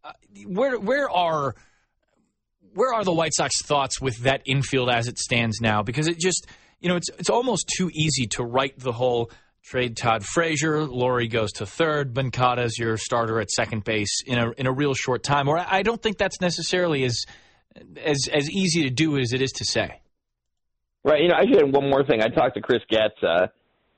Uh, 0.04 0.12
where 0.46 0.78
where 0.78 1.10
are 1.10 1.54
where 2.74 2.92
are 2.92 3.04
the 3.04 3.12
White 3.12 3.34
Sox 3.34 3.62
thoughts 3.62 4.00
with 4.00 4.18
that 4.18 4.42
infield 4.44 4.90
as 4.90 5.08
it 5.08 5.18
stands 5.18 5.60
now? 5.60 5.82
Because 5.82 6.08
it 6.08 6.18
just 6.18 6.46
you 6.80 6.88
know 6.88 6.96
it's 6.96 7.08
it's 7.18 7.30
almost 7.30 7.72
too 7.76 7.90
easy 7.92 8.26
to 8.28 8.44
write 8.44 8.78
the 8.78 8.92
whole 8.92 9.30
trade 9.64 9.96
Todd 9.96 10.24
Frazier, 10.24 10.84
Lawrie 10.84 11.28
goes 11.28 11.50
to 11.52 11.66
third, 11.66 12.14
Moncada's 12.14 12.78
your 12.78 12.96
starter 12.98 13.40
at 13.40 13.50
second 13.50 13.84
base 13.84 14.20
in 14.26 14.38
a 14.38 14.50
in 14.52 14.66
a 14.66 14.72
real 14.72 14.94
short 14.94 15.22
time. 15.22 15.48
Or 15.48 15.58
I 15.58 15.82
don't 15.82 16.00
think 16.00 16.18
that's 16.18 16.40
necessarily 16.40 17.04
as 17.04 17.24
as 18.02 18.28
as 18.32 18.50
easy 18.50 18.82
to 18.84 18.90
do 18.90 19.18
as 19.18 19.32
it 19.32 19.42
is 19.42 19.52
to 19.52 19.64
say. 19.64 20.00
Right. 21.02 21.22
You 21.22 21.28
know, 21.28 21.34
I 21.34 21.44
should 21.44 21.62
add 21.62 21.72
one 21.72 21.90
more 21.90 22.04
thing. 22.04 22.22
I 22.22 22.28
talked 22.28 22.54
to 22.54 22.62
Chris 22.62 22.80
Getz 22.88 23.14
uh, 23.22 23.48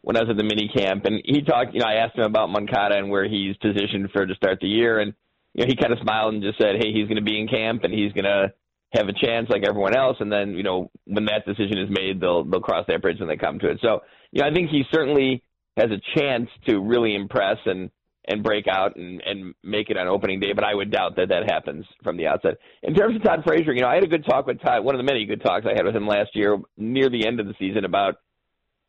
when 0.03 0.17
I 0.17 0.21
was 0.21 0.31
at 0.31 0.37
the 0.37 0.43
mini 0.43 0.69
camp, 0.75 1.05
and 1.05 1.21
he 1.25 1.43
talked. 1.43 1.75
You 1.75 1.81
know, 1.81 1.87
I 1.87 2.05
asked 2.05 2.17
him 2.17 2.25
about 2.25 2.51
Moncada 2.51 2.97
and 2.97 3.11
where 3.11 3.29
he's 3.29 3.57
positioned 3.59 4.11
for 4.13 4.27
to 4.27 4.35
start 4.35 4.59
the 4.61 4.69
year, 4.69 4.99
and 4.99 5.13
you 5.55 5.65
know, 5.65 5.69
he 5.69 5.77
kind 5.77 5.93
of 5.93 5.99
smiled 6.03 6.35
and 6.35 6.43
just 6.43 6.59
said, 6.59 6.77
"Hey, 6.81 6.93
he's 6.93 7.07
going 7.07 7.17
to 7.17 7.23
be 7.23 7.39
in 7.39 7.47
camp, 7.49 7.85
and 7.85 7.93
he's 7.93 8.13
going 8.13 8.25
to 8.25 8.53
have 8.93 9.09
a 9.09 9.13
chance 9.13 9.49
like 9.49 9.65
everyone 9.65 9.97
else." 9.97 10.17
And 10.21 10.31
then, 10.31 10.55
you 10.55 10.63
know, 10.63 10.91
when 11.07 11.27
that 11.27 11.47
decision 11.47 11.79
is 11.79 11.91
made, 11.91 12.21
they'll 12.21 12.45
they'll 12.45 12.61
cross 12.61 12.87
that 12.89 13.03
bridge 13.03 13.19
when 13.19 13.29
they 13.29 13.37
come 13.37 13.59
to 13.61 13.69
it. 13.69 13.79
So, 13.83 14.01
you 14.33 14.43
know, 14.43 14.49
I 14.49 14.53
think 14.53 14.71
he 14.71 14.85
certainly 14.93 15.43
has 15.77 15.91
a 15.91 16.19
chance 16.19 16.49
to 16.67 16.81
really 16.81 17.15
impress 17.15 17.59
and 17.67 17.91
and 18.29 18.43
break 18.43 18.67
out 18.69 18.97
and 18.97 19.23
and 19.25 19.55
make 19.63 19.91
it 19.91 19.97
on 19.97 20.09
opening 20.09 20.41
day. 20.41 20.53
But 20.53 20.65
I 20.65 20.75
would 20.75 20.91
doubt 20.91 21.17
that 21.17 21.29
that 21.29 21.51
happens 21.51 21.85
from 22.03 22.17
the 22.17 22.27
outset. 22.27 22.59
In 22.83 22.95
terms 22.95 23.17
of 23.17 23.23
Todd 23.23 23.43
Frazier, 23.47 23.73
you 23.73 23.83
know, 23.83 23.89
I 23.89 23.95
had 23.95 24.05
a 24.05 24.09
good 24.09 24.25
talk 24.25 24.47
with 24.47 24.61
Todd. 24.61 24.85
One 24.85 24.95
of 24.95 24.99
the 24.99 25.05
many 25.05 25.27
good 25.27 25.43
talks 25.43 25.67
I 25.67 25.75
had 25.75 25.85
with 25.85 25.95
him 25.95 26.07
last 26.07 26.31
year 26.35 26.59
near 26.77 27.09
the 27.09 27.27
end 27.27 27.41
of 27.41 27.47
the 27.47 27.55
season 27.59 27.85
about 27.85 28.17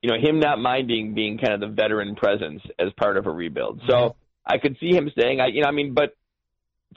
you 0.02 0.10
know 0.10 0.18
him 0.20 0.40
not 0.40 0.60
minding 0.60 1.14
being 1.14 1.38
kind 1.38 1.54
of 1.54 1.60
the 1.60 1.68
veteran 1.68 2.16
presence 2.16 2.62
as 2.80 2.90
part 2.98 3.18
of 3.18 3.26
a 3.26 3.32
rebuild. 3.32 3.82
So 3.88 3.94
mm-hmm. 3.94 4.18
I 4.46 4.58
could 4.58 4.78
see 4.80 4.96
him 4.96 5.10
staying. 5.12 5.40
I 5.40 5.48
you 5.48 5.62
know 5.62 5.68
I 5.68 5.72
mean, 5.72 5.94
but 5.94 6.16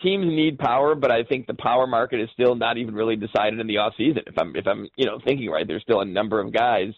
teams 0.03 0.27
need 0.27 0.59
power, 0.59 0.95
but 0.95 1.11
I 1.11 1.25
think 1.25 1.47
the 1.47 1.55
power 1.55 1.87
market 1.87 2.21
is 2.21 2.29
still 2.33 2.55
not 2.55 2.79
even 2.79 2.95
really 2.95 3.17
decided 3.17 3.59
in 3.59 3.67
the 3.67 3.79
off 3.79 3.95
season. 3.97 4.23
If 4.27 4.39
I'm 4.39 4.55
if 4.57 4.67
I'm 4.67 4.89
you 4.97 5.07
know 5.07 5.19
thinking 5.25 5.51
right, 5.51 5.67
there's 5.67 5.83
still 5.83 6.01
a 6.01 6.05
number 6.05 6.41
of 6.41 6.53
guys 6.53 6.93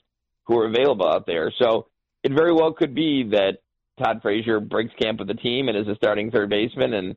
who 0.44 0.58
are 0.58 0.66
available 0.66 1.08
out 1.08 1.26
there. 1.26 1.52
So 1.58 1.86
it 2.22 2.32
very 2.32 2.52
well 2.52 2.72
could 2.72 2.94
be 2.94 3.28
that 3.30 3.58
Todd 4.02 4.20
Frazier 4.22 4.60
breaks 4.60 4.92
camp 5.00 5.18
with 5.18 5.28
the 5.28 5.34
team 5.34 5.68
and 5.68 5.76
is 5.76 5.88
a 5.88 5.96
starting 5.96 6.30
third 6.30 6.50
baseman 6.50 6.94
and 6.94 7.16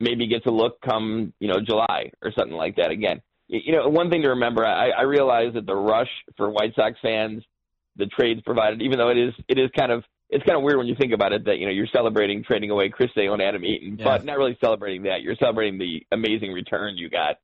maybe 0.00 0.26
gets 0.26 0.46
a 0.46 0.50
look 0.50 0.80
come, 0.80 1.32
you 1.38 1.48
know, 1.48 1.60
July 1.60 2.10
or 2.22 2.32
something 2.36 2.56
like 2.56 2.76
that 2.76 2.90
again. 2.90 3.22
You 3.48 3.72
know, 3.72 3.88
one 3.88 4.10
thing 4.10 4.22
to 4.22 4.30
remember, 4.30 4.64
I, 4.64 4.90
I 4.90 5.02
realize 5.02 5.54
that 5.54 5.66
the 5.66 5.74
rush 5.74 6.08
for 6.36 6.48
White 6.48 6.74
Sox 6.74 6.96
fans, 7.02 7.42
the 7.96 8.06
trades 8.06 8.40
provided, 8.44 8.80
even 8.80 8.98
though 8.98 9.10
it 9.10 9.18
is 9.18 9.34
it 9.48 9.58
is 9.58 9.70
kind 9.76 9.92
of 9.92 10.04
it's 10.32 10.44
kind 10.44 10.56
of 10.56 10.62
weird 10.64 10.78
when 10.78 10.86
you 10.86 10.94
think 10.98 11.12
about 11.12 11.32
it 11.32 11.44
that, 11.44 11.58
you 11.58 11.66
know, 11.66 11.72
you're 11.72 11.86
celebrating 11.92 12.42
trading 12.42 12.70
away 12.70 12.88
Chris 12.88 13.10
Sale 13.14 13.34
and 13.34 13.42
Adam 13.42 13.64
Eaton, 13.64 13.98
Yeah. 13.98 14.04
but 14.04 14.24
not 14.24 14.38
really 14.38 14.56
celebrating 14.64 15.02
that. 15.02 15.20
You're 15.22 15.36
celebrating 15.36 15.78
the 15.78 16.06
amazing 16.10 16.52
return 16.52 16.96
you 16.96 17.10
got 17.10 17.36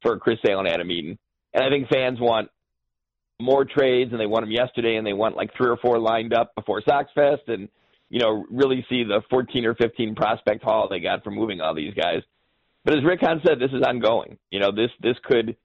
for 0.00 0.16
Chris 0.18 0.38
Sale 0.46 0.60
and 0.60 0.68
Adam 0.68 0.88
Eaton. 0.90 1.18
And 1.52 1.64
I 1.64 1.68
think 1.70 1.88
fans 1.88 2.20
want 2.20 2.48
more 3.40 3.64
trades 3.64 4.12
and 4.12 4.20
they 4.20 4.26
want 4.26 4.44
them 4.44 4.52
yesterday 4.52 4.96
and 4.96 5.06
they 5.06 5.12
want 5.12 5.36
like 5.36 5.50
three 5.56 5.68
or 5.68 5.76
four 5.76 5.98
lined 5.98 6.32
up 6.32 6.54
before 6.54 6.80
Sox 6.88 7.10
Fest 7.14 7.42
and 7.48 7.68
you 8.08 8.20
know 8.20 8.46
really 8.50 8.86
see 8.88 9.02
the 9.04 9.20
14 9.28 9.66
or 9.66 9.74
15 9.74 10.14
prospect 10.14 10.62
haul 10.62 10.88
they 10.88 11.00
got 11.00 11.24
for 11.24 11.30
moving 11.30 11.60
all 11.60 11.74
these 11.74 11.92
guys. 11.94 12.22
But 12.84 12.96
as 12.96 13.04
Rick 13.04 13.20
Hahn 13.20 13.42
said, 13.44 13.58
this 13.58 13.72
is 13.72 13.82
ongoing. 13.82 14.38
You 14.50 14.60
know 14.60 14.70
this 14.70 14.90
this 15.02 15.16
could 15.24 15.56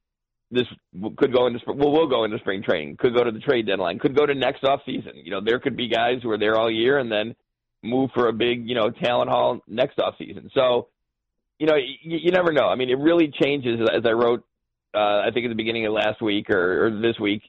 this 0.51 0.67
could 1.17 1.33
go 1.33 1.47
into. 1.47 1.59
Well, 1.65 1.91
will 1.91 2.07
go 2.07 2.25
into 2.25 2.37
spring 2.39 2.61
training. 2.61 2.97
Could 2.97 3.15
go 3.15 3.23
to 3.23 3.31
the 3.31 3.39
trade 3.39 3.65
deadline. 3.65 3.99
Could 3.99 4.15
go 4.15 4.25
to 4.25 4.35
next 4.35 4.63
off 4.63 4.81
season. 4.85 5.13
You 5.15 5.31
know 5.31 5.41
there 5.41 5.59
could 5.59 5.77
be 5.77 5.87
guys 5.87 6.19
who 6.21 6.29
are 6.31 6.37
there 6.37 6.57
all 6.57 6.69
year 6.69 6.99
and 6.99 7.11
then 7.11 7.35
move 7.83 8.11
for 8.13 8.27
a 8.27 8.33
big 8.33 8.67
you 8.67 8.75
know 8.75 8.89
talent 8.89 9.29
haul 9.29 9.61
next 9.67 9.99
off 9.99 10.15
season. 10.17 10.51
So 10.53 10.89
you 11.57 11.67
know 11.67 11.75
you, 11.75 12.17
you 12.17 12.31
never 12.31 12.51
know. 12.51 12.67
I 12.67 12.75
mean 12.75 12.89
it 12.89 12.99
really 12.99 13.31
changes 13.41 13.79
as 13.93 14.05
I 14.05 14.11
wrote 14.11 14.43
uh, 14.93 15.21
I 15.25 15.29
think 15.33 15.45
at 15.45 15.49
the 15.49 15.55
beginning 15.55 15.85
of 15.85 15.93
last 15.93 16.21
week 16.21 16.49
or, 16.49 16.87
or 16.87 17.01
this 17.01 17.17
week 17.19 17.43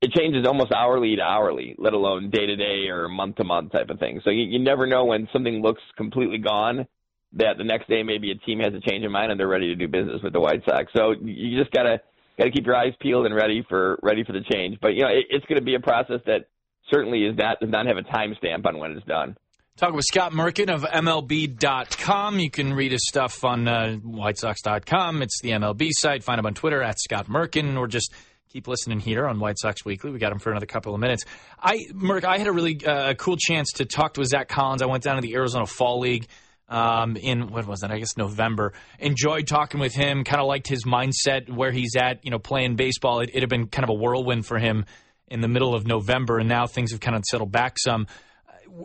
it 0.00 0.10
changes 0.12 0.44
almost 0.46 0.72
hourly 0.72 1.14
to 1.14 1.22
hourly, 1.22 1.76
let 1.78 1.92
alone 1.92 2.28
day 2.28 2.44
to 2.44 2.56
day 2.56 2.88
or 2.88 3.08
month 3.08 3.36
to 3.36 3.44
month 3.44 3.70
type 3.70 3.88
of 3.88 4.00
thing. 4.00 4.20
So 4.24 4.30
you, 4.30 4.42
you 4.42 4.58
never 4.58 4.84
know 4.84 5.04
when 5.04 5.28
something 5.32 5.62
looks 5.62 5.80
completely 5.96 6.38
gone 6.38 6.88
that 7.34 7.56
the 7.56 7.64
next 7.64 7.88
day 7.88 8.02
maybe 8.02 8.32
a 8.32 8.34
team 8.34 8.58
has 8.60 8.74
a 8.74 8.80
change 8.80 9.04
of 9.04 9.12
mind 9.12 9.30
and 9.30 9.38
they're 9.38 9.48
ready 9.48 9.68
to 9.68 9.76
do 9.76 9.86
business 9.86 10.20
with 10.22 10.32
the 10.32 10.40
White 10.40 10.64
Sox. 10.64 10.92
So 10.94 11.12
you 11.12 11.56
just 11.56 11.70
gotta 11.70 12.00
gotta 12.38 12.50
keep 12.50 12.66
your 12.66 12.76
eyes 12.76 12.92
peeled 13.00 13.26
and 13.26 13.34
ready 13.34 13.64
for 13.68 13.98
ready 14.02 14.24
for 14.24 14.32
the 14.32 14.42
change. 14.50 14.78
But 14.80 14.94
you 14.94 15.02
know 15.02 15.08
it, 15.08 15.26
it's 15.30 15.46
going 15.46 15.58
to 15.58 15.64
be 15.64 15.74
a 15.74 15.80
process 15.80 16.20
that 16.26 16.48
certainly 16.90 17.24
is 17.24 17.36
not 17.36 17.60
does 17.60 17.70
not 17.70 17.86
have 17.86 17.96
a 17.96 18.02
timestamp 18.02 18.66
on 18.66 18.78
when 18.78 18.92
it's 18.92 19.06
done. 19.06 19.36
Talking 19.76 19.96
with 19.96 20.04
Scott 20.04 20.32
Merkin 20.32 20.68
of 20.68 20.82
MLB.com. 20.82 22.38
You 22.38 22.50
can 22.50 22.74
read 22.74 22.92
his 22.92 23.08
stuff 23.08 23.42
on 23.42 23.66
uh, 23.66 23.96
WhiteSox.com. 24.04 25.22
It's 25.22 25.40
the 25.40 25.50
MLB 25.52 25.88
site. 25.92 26.22
Find 26.22 26.38
him 26.38 26.44
on 26.44 26.52
Twitter 26.52 26.82
at 26.82 27.00
Scott 27.00 27.26
Merkin 27.26 27.78
or 27.78 27.86
just 27.86 28.12
keep 28.50 28.68
listening 28.68 29.00
here 29.00 29.26
on 29.26 29.40
White 29.40 29.58
Sox 29.58 29.82
Weekly. 29.82 30.10
We 30.10 30.18
got 30.18 30.30
him 30.30 30.38
for 30.38 30.50
another 30.50 30.66
couple 30.66 30.94
of 30.94 31.00
minutes. 31.00 31.24
I, 31.58 31.86
Merk, 31.94 32.24
I 32.24 32.36
had 32.36 32.48
a 32.48 32.52
really 32.52 32.84
uh, 32.84 33.14
cool 33.14 33.38
chance 33.38 33.72
to 33.76 33.86
talk 33.86 34.12
to 34.14 34.24
Zach 34.26 34.48
Collins. 34.48 34.82
I 34.82 34.86
went 34.86 35.04
down 35.04 35.16
to 35.16 35.22
the 35.22 35.34
Arizona 35.34 35.66
Fall 35.66 36.00
League 36.00 36.28
um, 36.72 37.16
in 37.16 37.48
what 37.48 37.66
was 37.66 37.80
that? 37.80 37.90
I 37.90 37.98
guess 37.98 38.16
November. 38.16 38.72
Enjoyed 38.98 39.46
talking 39.46 39.80
with 39.80 39.94
him. 39.94 40.24
Kind 40.24 40.40
of 40.40 40.46
liked 40.46 40.66
his 40.66 40.84
mindset, 40.84 41.50
where 41.50 41.70
he's 41.70 41.94
at. 41.96 42.24
You 42.24 42.30
know, 42.30 42.38
playing 42.38 42.76
baseball. 42.76 43.20
It, 43.20 43.30
it 43.34 43.40
had 43.40 43.48
been 43.48 43.66
kind 43.66 43.84
of 43.84 43.90
a 43.90 43.94
whirlwind 43.94 44.46
for 44.46 44.58
him 44.58 44.86
in 45.28 45.40
the 45.40 45.48
middle 45.48 45.74
of 45.74 45.86
November, 45.86 46.38
and 46.38 46.48
now 46.48 46.66
things 46.66 46.92
have 46.92 47.00
kind 47.00 47.16
of 47.16 47.24
settled 47.24 47.52
back 47.52 47.78
some 47.78 48.06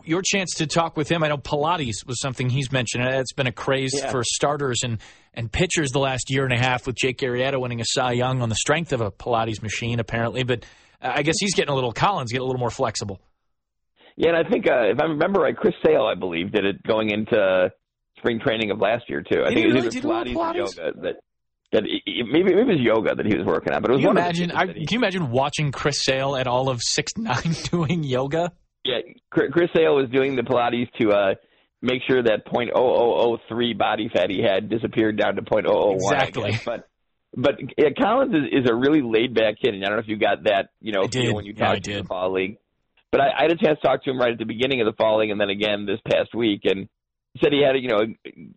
your 0.04 0.22
chance 0.22 0.54
to 0.56 0.66
talk 0.66 0.96
with 0.96 1.10
him. 1.10 1.22
I 1.22 1.28
know 1.28 1.38
Pilates 1.38 2.06
was 2.06 2.20
something 2.20 2.50
he's 2.50 2.70
mentioned. 2.70 3.04
It's 3.04 3.32
been 3.32 3.46
a 3.46 3.52
craze 3.52 3.94
yeah. 3.94 4.10
for 4.10 4.22
starters 4.24 4.80
and, 4.82 4.98
and 5.34 5.50
pitchers 5.50 5.90
the 5.90 5.98
last 5.98 6.30
year 6.30 6.44
and 6.44 6.52
a 6.52 6.58
half 6.58 6.86
with 6.86 6.96
Jake 6.96 7.18
Arrieta 7.18 7.60
winning 7.60 7.80
a 7.80 7.84
Cy 7.86 8.12
Young 8.12 8.42
on 8.42 8.48
the 8.48 8.54
strength 8.54 8.92
of 8.92 9.00
a 9.00 9.10
Pilates 9.10 9.62
machine, 9.62 10.00
apparently. 10.00 10.42
But 10.42 10.64
uh, 11.00 11.12
I 11.14 11.22
guess 11.22 11.36
he's 11.40 11.54
getting 11.54 11.72
a 11.72 11.74
little, 11.74 11.92
Collins, 11.92 12.32
get 12.32 12.40
a 12.40 12.44
little 12.44 12.60
more 12.60 12.70
flexible. 12.70 13.20
Yeah, 14.18 14.30
and 14.30 14.36
I 14.36 14.50
think, 14.50 14.66
uh, 14.66 14.90
if 14.90 15.00
I 15.00 15.04
remember 15.04 15.40
right, 15.40 15.56
Chris 15.56 15.74
Sale, 15.86 16.02
I 16.04 16.18
believe, 16.18 16.50
did 16.50 16.64
it 16.64 16.82
going 16.82 17.10
into 17.10 17.70
spring 18.18 18.40
training 18.40 18.72
of 18.72 18.80
last 18.80 19.04
year, 19.08 19.22
too. 19.22 19.44
I 19.46 19.50
did 19.50 19.54
think 19.54 19.66
it 19.66 19.74
was 19.74 19.94
really 19.94 20.34
Pilates, 20.34 20.34
Pilates, 20.34 20.56
yoga 20.56 21.00
that. 21.02 21.14
That 21.70 21.82
he, 21.84 22.22
maybe, 22.22 22.54
maybe 22.54 22.60
it 22.62 22.66
was 22.66 22.80
yoga 22.80 23.14
that 23.14 23.26
he 23.26 23.36
was 23.36 23.44
working 23.44 23.74
on, 23.74 23.82
but 23.82 23.90
it 23.90 23.94
was 23.96 24.00
can 24.00 24.06
you 24.06 24.10
imagine. 24.10 24.50
I, 24.52 24.66
can 24.68 24.86
you 24.90 24.98
imagine 24.98 25.30
watching 25.30 25.70
Chris 25.70 26.02
Sale 26.02 26.34
at 26.34 26.46
all 26.46 26.70
of 26.70 26.80
six 26.82 27.12
nine 27.18 27.54
doing 27.70 28.02
yoga? 28.02 28.52
Yeah, 28.84 29.00
Chris 29.30 29.68
Sale 29.76 29.94
was 29.94 30.08
doing 30.10 30.34
the 30.34 30.42
Pilates 30.42 30.90
to 30.98 31.10
uh, 31.10 31.34
make 31.82 32.00
sure 32.08 32.22
that 32.22 32.46
point 32.46 32.70
oh 32.74 32.80
oh 32.80 33.14
oh 33.20 33.38
three 33.50 33.74
body 33.74 34.08
fat 34.10 34.30
he 34.30 34.42
had 34.42 34.70
disappeared 34.70 35.18
down 35.18 35.36
to 35.36 35.42
.001. 35.42 35.94
Exactly. 35.96 36.58
But 36.64 36.88
but 37.36 37.56
yeah, 37.76 37.90
Collins 38.00 38.34
is, 38.34 38.64
is 38.64 38.70
a 38.70 38.74
really 38.74 39.02
laid 39.02 39.34
back 39.34 39.56
kid, 39.62 39.74
and 39.74 39.84
I 39.84 39.88
don't 39.88 39.96
know 39.96 40.02
if 40.02 40.08
you 40.08 40.16
got 40.16 40.44
that 40.44 40.70
you 40.80 40.92
know 40.92 41.02
when 41.34 41.44
you 41.44 41.52
yeah, 41.54 41.66
talked 41.66 41.84
to 41.84 41.98
the 41.98 42.04
fall 42.04 42.32
league. 42.32 42.56
But 43.10 43.20
I, 43.20 43.28
I 43.38 43.42
had 43.42 43.52
a 43.52 43.56
chance 43.56 43.78
to 43.80 43.86
talk 43.86 44.04
to 44.04 44.10
him 44.10 44.18
right 44.18 44.32
at 44.32 44.38
the 44.38 44.44
beginning 44.44 44.80
of 44.80 44.86
the 44.86 44.92
falling, 44.92 45.30
and 45.30 45.40
then 45.40 45.50
again 45.50 45.86
this 45.86 46.00
past 46.10 46.34
week, 46.34 46.62
and 46.64 46.88
said 47.42 47.52
he 47.52 47.62
had 47.62 47.76
you 47.80 47.88
know 47.88 48.00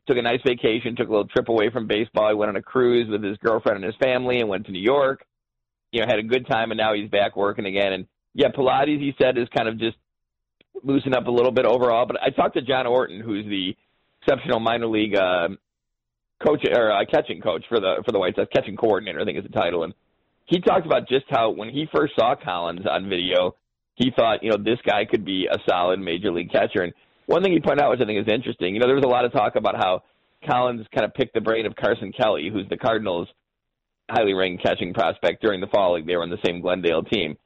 took 0.07 0.17
a 0.17 0.21
nice 0.21 0.41
vacation, 0.45 0.95
took 0.95 1.07
a 1.07 1.11
little 1.11 1.27
trip 1.27 1.49
away 1.49 1.69
from 1.69 1.87
baseball. 1.87 2.29
He 2.29 2.35
went 2.35 2.49
on 2.49 2.55
a 2.55 2.61
cruise 2.61 3.09
with 3.09 3.23
his 3.23 3.37
girlfriend 3.37 3.77
and 3.77 3.85
his 3.85 3.95
family, 4.01 4.39
and 4.39 4.49
went 4.49 4.65
to 4.65 4.71
New 4.71 4.81
York. 4.81 5.25
You 5.91 6.01
know, 6.01 6.07
had 6.07 6.19
a 6.19 6.23
good 6.23 6.47
time, 6.47 6.71
and 6.71 6.77
now 6.77 6.93
he's 6.93 7.09
back 7.09 7.35
working 7.35 7.65
again. 7.65 7.93
And 7.93 8.07
yeah, 8.33 8.47
Pilates, 8.47 8.99
he 8.99 9.13
said, 9.21 9.37
is 9.37 9.49
kind 9.55 9.67
of 9.67 9.77
just 9.77 9.97
loosen 10.83 11.13
up 11.13 11.27
a 11.27 11.31
little 11.31 11.51
bit 11.51 11.65
overall. 11.65 12.05
But 12.05 12.21
I 12.21 12.29
talked 12.29 12.55
to 12.55 12.61
John 12.61 12.87
Orton, 12.87 13.19
who's 13.19 13.45
the 13.45 13.75
exceptional 14.21 14.59
minor 14.59 14.87
league 14.87 15.15
uh, 15.15 15.49
coach 16.45 16.65
or 16.65 16.91
uh, 16.91 17.05
catching 17.11 17.41
coach 17.41 17.63
for 17.67 17.79
the 17.79 18.01
for 18.05 18.11
the 18.11 18.19
White 18.19 18.35
Sox, 18.35 18.49
catching 18.53 18.75
coordinator, 18.75 19.19
I 19.19 19.25
think 19.25 19.37
is 19.37 19.43
the 19.43 19.49
title, 19.49 19.83
and 19.83 19.93
he 20.45 20.59
talked 20.59 20.85
about 20.85 21.07
just 21.07 21.25
how 21.29 21.51
when 21.51 21.69
he 21.69 21.87
first 21.93 22.13
saw 22.15 22.35
Collins 22.35 22.85
on 22.89 23.09
video, 23.09 23.55
he 24.01 24.11
thought 24.15 24.43
you 24.43 24.49
know 24.49 24.57
this 24.57 24.79
guy 24.85 25.05
could 25.05 25.23
be 25.23 25.47
a 25.51 25.57
solid 25.69 25.99
major 25.99 26.31
league 26.31 26.51
catcher. 26.51 26.81
And 26.81 26.93
one 27.27 27.43
thing 27.43 27.53
he 27.53 27.59
pointed 27.59 27.83
out, 27.83 27.91
which 27.91 28.01
I 28.01 28.05
think 28.05 28.19
is 28.19 28.33
interesting, 28.33 28.73
you 28.73 28.79
know, 28.79 28.87
there 28.87 28.95
was 28.95 29.05
a 29.05 29.09
lot 29.09 29.25
of 29.25 29.31
talk 29.31 29.55
about 29.55 29.75
how 29.75 30.03
Collins 30.49 30.85
kind 30.93 31.05
of 31.05 31.13
picked 31.13 31.33
the 31.33 31.41
brain 31.41 31.65
of 31.65 31.75
Carson 31.75 32.11
Kelly, 32.11 32.49
who's 32.51 32.67
the 32.69 32.77
Cardinals' 32.77 33.27
highly 34.09 34.33
ranked 34.33 34.63
catching 34.63 34.93
prospect 34.93 35.41
during 35.41 35.61
the 35.61 35.67
fall 35.67 35.95
league. 35.95 36.07
They 36.07 36.15
were 36.15 36.23
on 36.23 36.29
the 36.29 36.41
same 36.43 36.61
Glendale 36.61 37.03
team, 37.03 37.37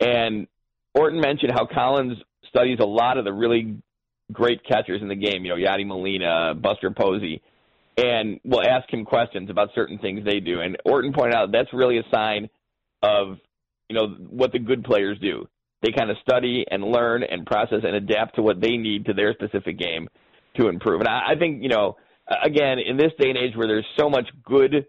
and 0.00 0.46
Orton 0.94 1.20
mentioned 1.20 1.52
how 1.54 1.66
Collins 1.66 2.18
studies 2.48 2.78
a 2.80 2.86
lot 2.86 3.18
of 3.18 3.24
the 3.24 3.32
really 3.32 3.76
great 4.32 4.64
catchers 4.64 5.02
in 5.02 5.08
the 5.08 5.14
game, 5.14 5.44
you 5.44 5.50
know, 5.50 5.56
Yadi 5.56 5.86
Molina, 5.86 6.54
Buster 6.54 6.90
Posey, 6.90 7.42
and 7.96 8.40
will 8.44 8.62
ask 8.62 8.92
him 8.92 9.04
questions 9.04 9.50
about 9.50 9.70
certain 9.74 9.98
things 9.98 10.24
they 10.24 10.40
do. 10.40 10.60
And 10.60 10.76
Orton 10.84 11.12
pointed 11.12 11.34
out 11.34 11.52
that's 11.52 11.72
really 11.72 11.98
a 11.98 12.04
sign 12.12 12.48
of, 13.02 13.38
you 13.88 13.96
know, 13.96 14.08
what 14.30 14.52
the 14.52 14.58
good 14.58 14.84
players 14.84 15.18
do. 15.20 15.48
They 15.86 15.92
kind 15.92 16.10
of 16.10 16.16
study 16.18 16.64
and 16.68 16.82
learn 16.82 17.22
and 17.22 17.46
process 17.46 17.84
and 17.84 17.94
adapt 17.94 18.34
to 18.34 18.42
what 18.42 18.60
they 18.60 18.76
need 18.76 19.06
to 19.06 19.14
their 19.14 19.32
specific 19.34 19.78
game 19.78 20.08
to 20.56 20.66
improve. 20.66 20.98
And 20.98 21.08
I, 21.08 21.20
I 21.28 21.38
think, 21.38 21.62
you 21.62 21.68
know, 21.68 21.96
again, 22.42 22.80
in 22.80 22.96
this 22.96 23.12
day 23.20 23.28
and 23.28 23.38
age 23.38 23.54
where 23.54 23.68
there's 23.68 23.86
so 23.96 24.10
much 24.10 24.26
good 24.44 24.86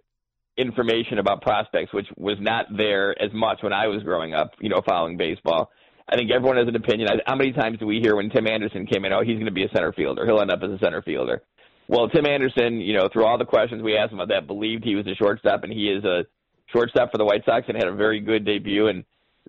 information 0.57 1.19
about 1.19 1.43
prospects, 1.43 1.93
which 1.93 2.07
was 2.17 2.37
not 2.39 2.65
there 2.75 3.11
as 3.21 3.31
much 3.31 3.59
when 3.61 3.73
I 3.73 3.85
was 3.85 4.01
growing 4.01 4.33
up, 4.33 4.53
you 4.59 4.69
know, 4.69 4.81
following 4.87 5.17
baseball. 5.17 5.69
I 6.09 6.15
think 6.15 6.31
everyone 6.31 6.57
has 6.57 6.67
an 6.67 6.75
opinion. 6.75 7.09
How 7.27 7.35
many 7.35 7.51
times 7.51 7.77
do 7.77 7.85
we 7.85 7.99
hear 7.99 8.15
when 8.15 8.31
Tim 8.31 8.47
Anderson 8.47 8.87
came 8.87 9.05
in, 9.05 9.13
oh, 9.13 9.21
he's 9.21 9.35
going 9.35 9.45
to 9.45 9.51
be 9.51 9.65
a 9.65 9.69
center 9.75 9.93
fielder. 9.93 10.25
He'll 10.25 10.41
end 10.41 10.49
up 10.49 10.63
as 10.63 10.71
a 10.71 10.79
center 10.83 11.03
fielder. 11.03 11.43
Well, 11.87 12.09
Tim 12.09 12.25
Anderson, 12.25 12.81
you 12.81 12.93
know, 12.97 13.07
through 13.13 13.25
all 13.25 13.37
the 13.37 13.45
questions 13.45 13.83
we 13.83 13.97
asked 13.97 14.13
him 14.13 14.19
about 14.19 14.33
that, 14.33 14.47
believed 14.47 14.83
he 14.83 14.95
was 14.95 15.05
a 15.05 15.13
shortstop, 15.13 15.63
and 15.63 15.71
he 15.71 15.89
is 15.89 16.03
a 16.05 16.25
shortstop 16.73 17.11
for 17.11 17.19
the 17.19 17.25
White 17.25 17.45
Sox 17.45 17.65
and 17.67 17.77
had 17.77 17.87
a 17.87 17.95
very 17.95 18.19
good 18.19 18.45
debut. 18.45 18.87
And 18.87 19.03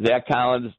Zach 0.05 0.29
Collins 0.29 0.75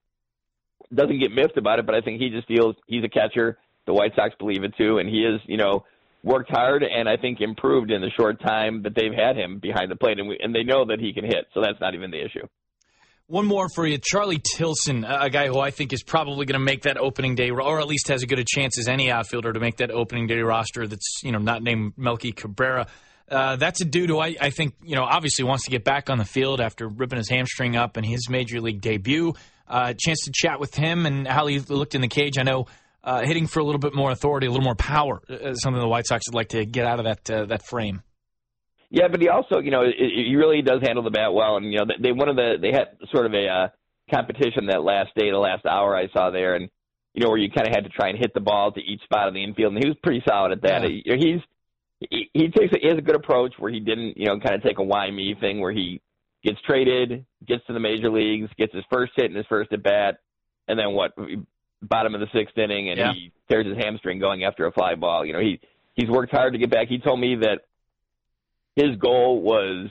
doesn't 0.94 1.20
get 1.20 1.32
miffed 1.32 1.58
about 1.58 1.80
it, 1.80 1.86
but 1.86 1.96
I 1.96 2.02
think 2.02 2.20
he 2.20 2.30
just 2.30 2.48
feels 2.48 2.76
he's 2.88 3.04
a 3.04 3.10
catcher. 3.10 3.58
The 3.86 3.94
White 3.94 4.12
Sox 4.16 4.36
believe 4.38 4.64
it 4.64 4.74
too, 4.78 5.00
and 5.00 5.10
he 5.10 5.24
is, 5.24 5.40
you 5.46 5.58
know, 5.58 5.84
worked 6.24 6.50
hard 6.50 6.84
and 6.84 7.08
I 7.08 7.18
think 7.18 7.42
improved 7.42 7.92
in 7.92 8.02
the 8.02 8.10
short 8.20 8.42
time 8.42 8.84
that 8.84 8.94
they've 8.96 9.14
had 9.14 9.38
him 9.38 9.60
behind 9.60 9.90
the 9.90 9.96
plate, 9.96 10.20
and, 10.20 10.28
we, 10.28 10.38
and 10.42 10.54
they 10.54 10.64
know 10.64 10.86
that 10.86 11.00
he 11.00 11.14
can 11.14 11.24
hit, 11.24 11.48
so 11.54 11.62
that's 11.62 11.80
not 11.80 11.96
even 11.96 12.12
the 12.12 12.24
issue. 12.24 12.46
One 13.28 13.46
more 13.46 13.68
for 13.76 13.86
you. 13.86 14.00
Charlie 14.00 14.42
Tilson, 14.44 15.06
a 15.06 15.30
guy 15.30 15.48
who 15.48 15.60
I 15.60 15.70
think 15.70 15.94
is 15.94 16.02
probably 16.02 16.48
going 16.48 16.60
to 16.60 16.66
make 16.66 16.82
that 16.84 16.98
opening 16.98 17.36
day, 17.36 17.52
or 17.52 17.80
at 17.80 17.88
least 17.88 18.08
has 18.08 18.24
as 18.24 18.26
good 18.26 18.40
a 18.40 18.44
chance 18.44 18.80
as 18.80 18.88
any 18.88 19.12
outfielder 19.12 19.54
to 19.54 19.60
make 19.60 19.78
that 19.78 19.92
opening 19.92 20.26
day 20.26 20.40
roster 20.40 20.88
that's, 20.88 21.22
you 21.24 21.32
know, 21.32 21.38
not 21.38 21.62
named 21.62 21.94
Melky 21.96 22.32
Cabrera. 22.32 22.88
Uh, 23.30 23.56
that's 23.58 23.82
a 23.82 23.86
dude 23.86 24.10
who 24.10 24.20
I, 24.20 24.36
I 24.42 24.50
think, 24.50 24.74
you 24.84 24.96
know, 24.96 25.04
obviously 25.04 25.46
wants 25.46 25.66
to 25.66 25.70
get 25.70 25.84
back 25.84 26.10
on 26.10 26.18
the 26.18 26.26
field 26.26 26.60
after 26.60 26.88
ripping 26.88 27.18
his 27.18 27.30
hamstring 27.30 27.76
up 27.76 27.98
in 27.98 28.04
his 28.04 28.28
major 28.30 28.60
league 28.62 28.82
debut. 28.82 29.36
Uh, 29.70 29.94
chance 29.98 30.22
to 30.26 30.32
chat 30.34 30.60
with 30.60 30.74
him 30.74 31.06
and 31.06 31.28
how 31.28 31.46
he 31.46 31.60
looked 31.60 31.94
in 31.94 32.02
the 32.02 32.08
cage. 32.08 32.40
I 32.40 32.44
know 32.44 32.66
uh, 33.04 33.22
hitting 33.24 33.48
for 33.48 33.60
a 33.60 33.64
little 33.64 33.80
bit 33.80 33.94
more 33.94 34.12
authority, 34.12 34.48
a 34.48 34.50
little 34.50 34.64
more 34.64 34.76
power, 34.76 35.22
uh, 35.30 35.54
something 35.54 35.80
the 35.80 35.88
White 35.88 36.08
Sox 36.08 36.24
would 36.28 36.36
like 36.36 36.50
to 36.50 36.66
get 36.66 36.86
out 36.86 37.00
of 37.00 37.06
that 37.06 37.30
uh, 37.30 37.46
that 37.46 37.66
frame. 37.66 38.02
Yeah, 38.90 39.08
but 39.10 39.22
he 39.22 39.30
also, 39.30 39.60
you 39.60 39.70
know, 39.70 39.84
he 39.86 40.36
really 40.36 40.64
does 40.64 40.82
handle 40.82 41.04
the 41.04 41.12
bat 41.12 41.32
well, 41.32 41.58
and 41.58 41.72
you 41.72 41.78
know, 41.78 41.86
they 42.02 42.12
one 42.12 42.30
of 42.30 42.36
the 42.36 42.56
they 42.60 42.72
had 42.72 42.98
sort 43.12 43.28
of 43.28 43.34
a 43.34 43.48
uh, 43.48 43.68
competition 44.12 44.66
that 44.68 44.84
last 44.84 45.10
day, 45.16 45.30
the 45.30 45.38
last 45.38 45.66
hour 45.66 45.96
I 45.96 46.08
saw 46.12 46.32
there, 46.32 46.56
and 46.56 46.70
you 47.14 47.24
know, 47.24 47.30
where 47.30 47.38
you 47.38 47.52
kind 47.52 47.68
of 47.68 47.74
had 47.74 47.84
to 47.84 47.90
try 47.90 48.10
and 48.10 48.18
hit 48.18 48.34
the 48.34 48.40
ball 48.40 48.72
to 48.72 48.82
each 48.82 49.04
spot 49.04 49.28
of 49.28 49.34
the 49.34 49.44
infield, 49.44 49.74
and 49.74 49.84
he 49.84 49.88
was 49.88 49.98
pretty 50.02 50.24
solid 50.28 50.52
at 50.52 50.62
that. 50.64 50.82
Yeah. 50.90 51.16
He's 51.16 51.42
he, 52.10 52.30
he 52.34 52.50
takes 52.50 52.74
a, 52.74 52.80
he 52.82 52.88
has 52.88 52.98
a 52.98 53.02
good 53.02 53.16
approach 53.16 53.54
where 53.60 53.72
he 53.72 53.80
didn't, 53.80 54.18
you 54.18 54.26
know, 54.26 54.40
kind 54.40 54.56
of 54.56 54.64
take 54.64 54.80
a 54.80 54.84
why 54.84 55.10
me 55.12 55.36
thing 55.40 55.60
where 55.60 55.72
he 55.72 56.02
gets 56.44 56.60
traded, 56.62 57.26
gets 57.46 57.66
to 57.68 57.74
the 57.74 57.80
major 57.80 58.10
leagues, 58.10 58.50
gets 58.58 58.74
his 58.74 58.84
first 58.90 59.14
hit 59.16 59.26
in 59.26 59.36
his 59.36 59.46
first 59.48 59.72
at 59.74 59.84
bat, 59.84 60.20
and 60.68 60.78
then 60.78 60.94
what? 60.94 61.12
Bottom 61.82 62.14
of 62.14 62.22
the 62.22 62.28
sixth 62.34 62.58
inning, 62.58 62.90
and 62.90 62.98
yeah. 62.98 63.14
he 63.14 63.32
tears 63.50 63.66
his 63.66 63.78
hamstring 63.78 64.20
going 64.20 64.44
after 64.44 64.66
a 64.66 64.72
fly 64.72 64.96
ball. 64.96 65.26
You 65.26 65.34
know, 65.34 65.40
he 65.40 65.60
he's 65.96 66.10
worked 66.10 66.32
hard 66.32 66.54
to 66.54 66.60
get 66.60 66.70
back. 66.70 66.88
He 66.88 67.00
told 67.00 67.20
me 67.20 67.36
that 67.36 67.62
his 68.76 68.96
goal 68.98 69.42
was 69.42 69.90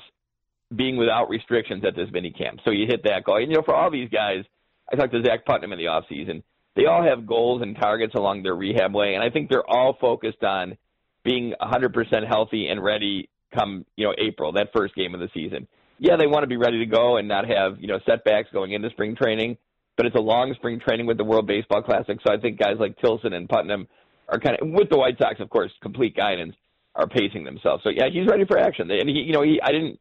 being 0.74 0.96
without 0.96 1.28
restrictions 1.28 1.84
at 1.86 1.96
this 1.96 2.08
mini 2.12 2.30
camp. 2.30 2.60
So 2.64 2.70
you 2.70 2.86
hit 2.86 3.04
that 3.04 3.24
goal. 3.24 3.36
And, 3.36 3.50
you 3.50 3.56
know, 3.56 3.62
for 3.62 3.74
all 3.74 3.90
these 3.90 4.10
guys, 4.10 4.44
I 4.90 4.96
talked 4.96 5.12
to 5.12 5.22
Zach 5.22 5.44
Putnam 5.44 5.72
in 5.72 5.78
the 5.78 5.88
off 5.88 6.04
season. 6.08 6.42
They 6.76 6.86
all 6.86 7.02
have 7.02 7.26
goals 7.26 7.62
and 7.62 7.76
targets 7.76 8.14
along 8.14 8.42
their 8.42 8.54
rehab 8.54 8.94
way, 8.94 9.14
and 9.14 9.22
I 9.22 9.30
think 9.30 9.50
they're 9.50 9.68
all 9.68 9.96
focused 10.00 10.44
on 10.44 10.76
being 11.24 11.52
100% 11.60 12.26
healthy 12.26 12.68
and 12.68 12.82
ready 12.82 13.28
come, 13.52 13.84
you 13.96 14.06
know, 14.06 14.14
April, 14.16 14.52
that 14.52 14.68
first 14.72 14.94
game 14.94 15.14
of 15.14 15.20
the 15.20 15.28
season. 15.34 15.66
Yeah, 15.98 16.16
they 16.16 16.26
want 16.26 16.42
to 16.42 16.46
be 16.46 16.56
ready 16.56 16.78
to 16.78 16.86
go 16.86 17.16
and 17.16 17.28
not 17.28 17.48
have, 17.48 17.80
you 17.80 17.88
know, 17.88 17.98
setbacks 18.06 18.48
going 18.52 18.72
into 18.72 18.90
spring 18.90 19.16
training, 19.16 19.56
but 19.96 20.06
it's 20.06 20.16
a 20.16 20.20
long 20.20 20.54
spring 20.54 20.80
training 20.80 21.06
with 21.06 21.18
the 21.18 21.24
World 21.24 21.46
Baseball 21.46 21.82
Classic, 21.82 22.18
so 22.24 22.32
I 22.32 22.38
think 22.38 22.58
guys 22.58 22.76
like 22.78 22.98
Tilson 22.98 23.32
and 23.32 23.48
Putnam 23.48 23.88
are 24.28 24.38
kind 24.38 24.56
of, 24.60 24.68
with 24.68 24.90
the 24.90 24.98
White 24.98 25.18
Sox, 25.18 25.40
of 25.40 25.50
course, 25.50 25.72
complete 25.82 26.16
guidance 26.16 26.54
are 26.94 27.06
pacing 27.06 27.44
themselves. 27.44 27.82
So 27.84 27.90
yeah, 27.90 28.08
he's 28.12 28.26
ready 28.26 28.44
for 28.44 28.58
action. 28.58 28.90
And 28.90 29.08
he, 29.08 29.16
you 29.20 29.32
know, 29.32 29.42
he 29.42 29.60
I 29.62 29.70
didn't 29.70 29.98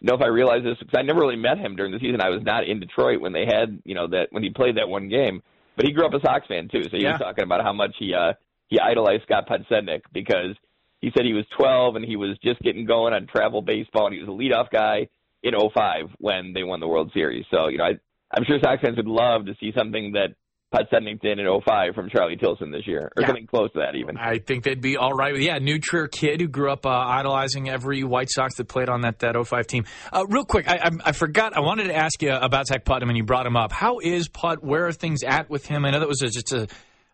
know 0.00 0.14
if 0.14 0.20
I 0.20 0.26
realized 0.26 0.66
this 0.66 0.76
because 0.78 0.98
I 0.98 1.02
never 1.02 1.20
really 1.20 1.36
met 1.36 1.58
him 1.58 1.76
during 1.76 1.92
the 1.92 1.98
season. 1.98 2.20
I 2.20 2.30
was 2.30 2.42
not 2.42 2.66
in 2.66 2.80
Detroit 2.80 3.20
when 3.20 3.32
they 3.32 3.46
had, 3.46 3.80
you 3.84 3.94
know, 3.94 4.08
that 4.08 4.28
when 4.30 4.42
he 4.42 4.50
played 4.50 4.76
that 4.76 4.88
one 4.88 5.08
game. 5.08 5.42
But 5.76 5.86
he 5.86 5.92
grew 5.92 6.04
up 6.04 6.12
a 6.12 6.20
Sox 6.20 6.46
fan 6.46 6.68
too, 6.70 6.82
so 6.84 6.90
he 6.92 7.04
yeah. 7.04 7.12
was 7.12 7.20
talking 7.20 7.44
about 7.44 7.62
how 7.62 7.72
much 7.72 7.94
he 7.98 8.12
uh 8.14 8.34
he 8.68 8.78
idolized 8.78 9.22
Scott 9.22 9.48
Podsednik 9.48 10.02
because 10.12 10.56
he 11.00 11.10
said 11.16 11.24
he 11.24 11.32
was 11.32 11.44
12 11.56 11.96
and 11.96 12.04
he 12.04 12.16
was 12.16 12.36
just 12.44 12.60
getting 12.60 12.84
going 12.84 13.14
on 13.14 13.26
travel 13.26 13.62
baseball 13.62 14.06
and 14.06 14.14
he 14.14 14.20
was 14.20 14.28
a 14.28 14.32
leadoff 14.32 14.70
guy 14.70 15.08
in 15.42 15.52
05 15.54 16.10
when 16.18 16.52
they 16.52 16.62
won 16.62 16.80
the 16.80 16.88
World 16.88 17.10
Series. 17.14 17.44
So, 17.50 17.68
you 17.68 17.78
know, 17.78 17.84
I 17.84 17.92
I'm 18.32 18.44
sure 18.44 18.58
Sox 18.62 18.80
fans 18.82 18.96
would 18.96 19.06
love 19.08 19.46
to 19.46 19.54
see 19.58 19.72
something 19.76 20.12
that 20.12 20.34
Podsednik 20.72 21.20
did 21.20 21.40
in 21.40 21.46
05 21.64 21.96
from 21.96 22.08
Charlie 22.10 22.36
Tilson 22.36 22.70
this 22.70 22.86
year, 22.86 23.10
or 23.16 23.22
Yeah. 23.22 23.26
something 23.26 23.48
close 23.48 23.72
to 23.72 23.80
that 23.80 23.96
even. 23.96 24.16
I 24.16 24.38
think 24.38 24.62
they'd 24.62 24.80
be 24.80 24.96
all 24.96 25.12
right 25.12 25.32
with 25.32 25.42
yeah, 25.42 25.58
new 25.58 25.80
Trier 25.80 26.06
kid 26.06 26.40
who 26.40 26.46
grew 26.46 26.70
up 26.70 26.86
uh, 26.86 26.90
idolizing 26.90 27.68
every 27.68 28.04
White 28.04 28.30
Sox 28.30 28.54
that 28.54 28.68
played 28.68 28.88
on 28.88 29.00
that 29.00 29.18
that 29.18 29.34
05 29.34 29.66
team. 29.66 29.84
Uh, 30.12 30.24
real 30.28 30.44
quick, 30.44 30.68
I, 30.68 30.76
I, 30.76 30.90
I 31.06 31.12
forgot. 31.12 31.56
I 31.56 31.60
wanted 31.60 31.84
to 31.88 31.96
ask 31.96 32.22
you 32.22 32.30
about 32.32 32.68
Zach 32.68 32.84
Putnam, 32.84 33.08
and 33.08 33.18
you 33.18 33.24
brought 33.24 33.46
him 33.46 33.56
up. 33.56 33.72
How 33.72 33.98
is 33.98 34.28
Putt? 34.28 34.62
Where 34.62 34.86
are 34.86 34.92
things 34.92 35.24
at 35.24 35.50
with 35.50 35.66
him? 35.66 35.84
I 35.84 35.90
know 35.90 35.98
that 35.98 36.08
was 36.08 36.22
a, 36.22 36.28
just 36.28 36.52
a, 36.52 36.68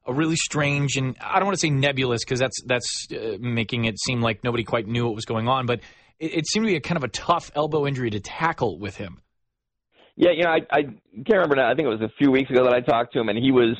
a 0.06 0.12
really 0.12 0.36
strange 0.36 0.96
and 0.96 1.16
I 1.20 1.36
don't 1.38 1.46
want 1.46 1.54
to 1.56 1.60
say 1.60 1.70
nebulous 1.70 2.24
because 2.24 2.38
that's 2.38 2.62
that's 2.66 3.08
uh, 3.10 3.38
making 3.40 3.86
it 3.86 3.98
seem 3.98 4.20
like 4.20 4.44
nobody 4.44 4.64
quite 4.64 4.86
knew 4.86 5.06
what 5.06 5.14
was 5.14 5.24
going 5.24 5.48
on, 5.48 5.64
but 5.64 5.80
it, 6.18 6.38
it 6.38 6.46
seemed 6.46 6.66
to 6.66 6.70
be 6.70 6.76
a 6.76 6.80
kind 6.80 6.96
of 6.96 7.04
a 7.04 7.08
tough 7.08 7.50
elbow 7.54 7.86
injury 7.86 8.10
to 8.10 8.20
tackle 8.20 8.78
with 8.78 8.96
him. 8.96 9.22
Yeah, 10.16 10.30
you 10.30 10.44
know, 10.44 10.50
I 10.50 10.60
I 10.70 10.82
can't 10.82 11.28
remember 11.28 11.56
now. 11.56 11.70
I 11.70 11.74
think 11.74 11.86
it 11.86 11.90
was 11.90 12.00
a 12.00 12.12
few 12.18 12.30
weeks 12.30 12.50
ago 12.50 12.64
that 12.64 12.72
I 12.72 12.80
talked 12.80 13.12
to 13.12 13.20
him, 13.20 13.28
and 13.28 13.38
he 13.38 13.50
was 13.50 13.76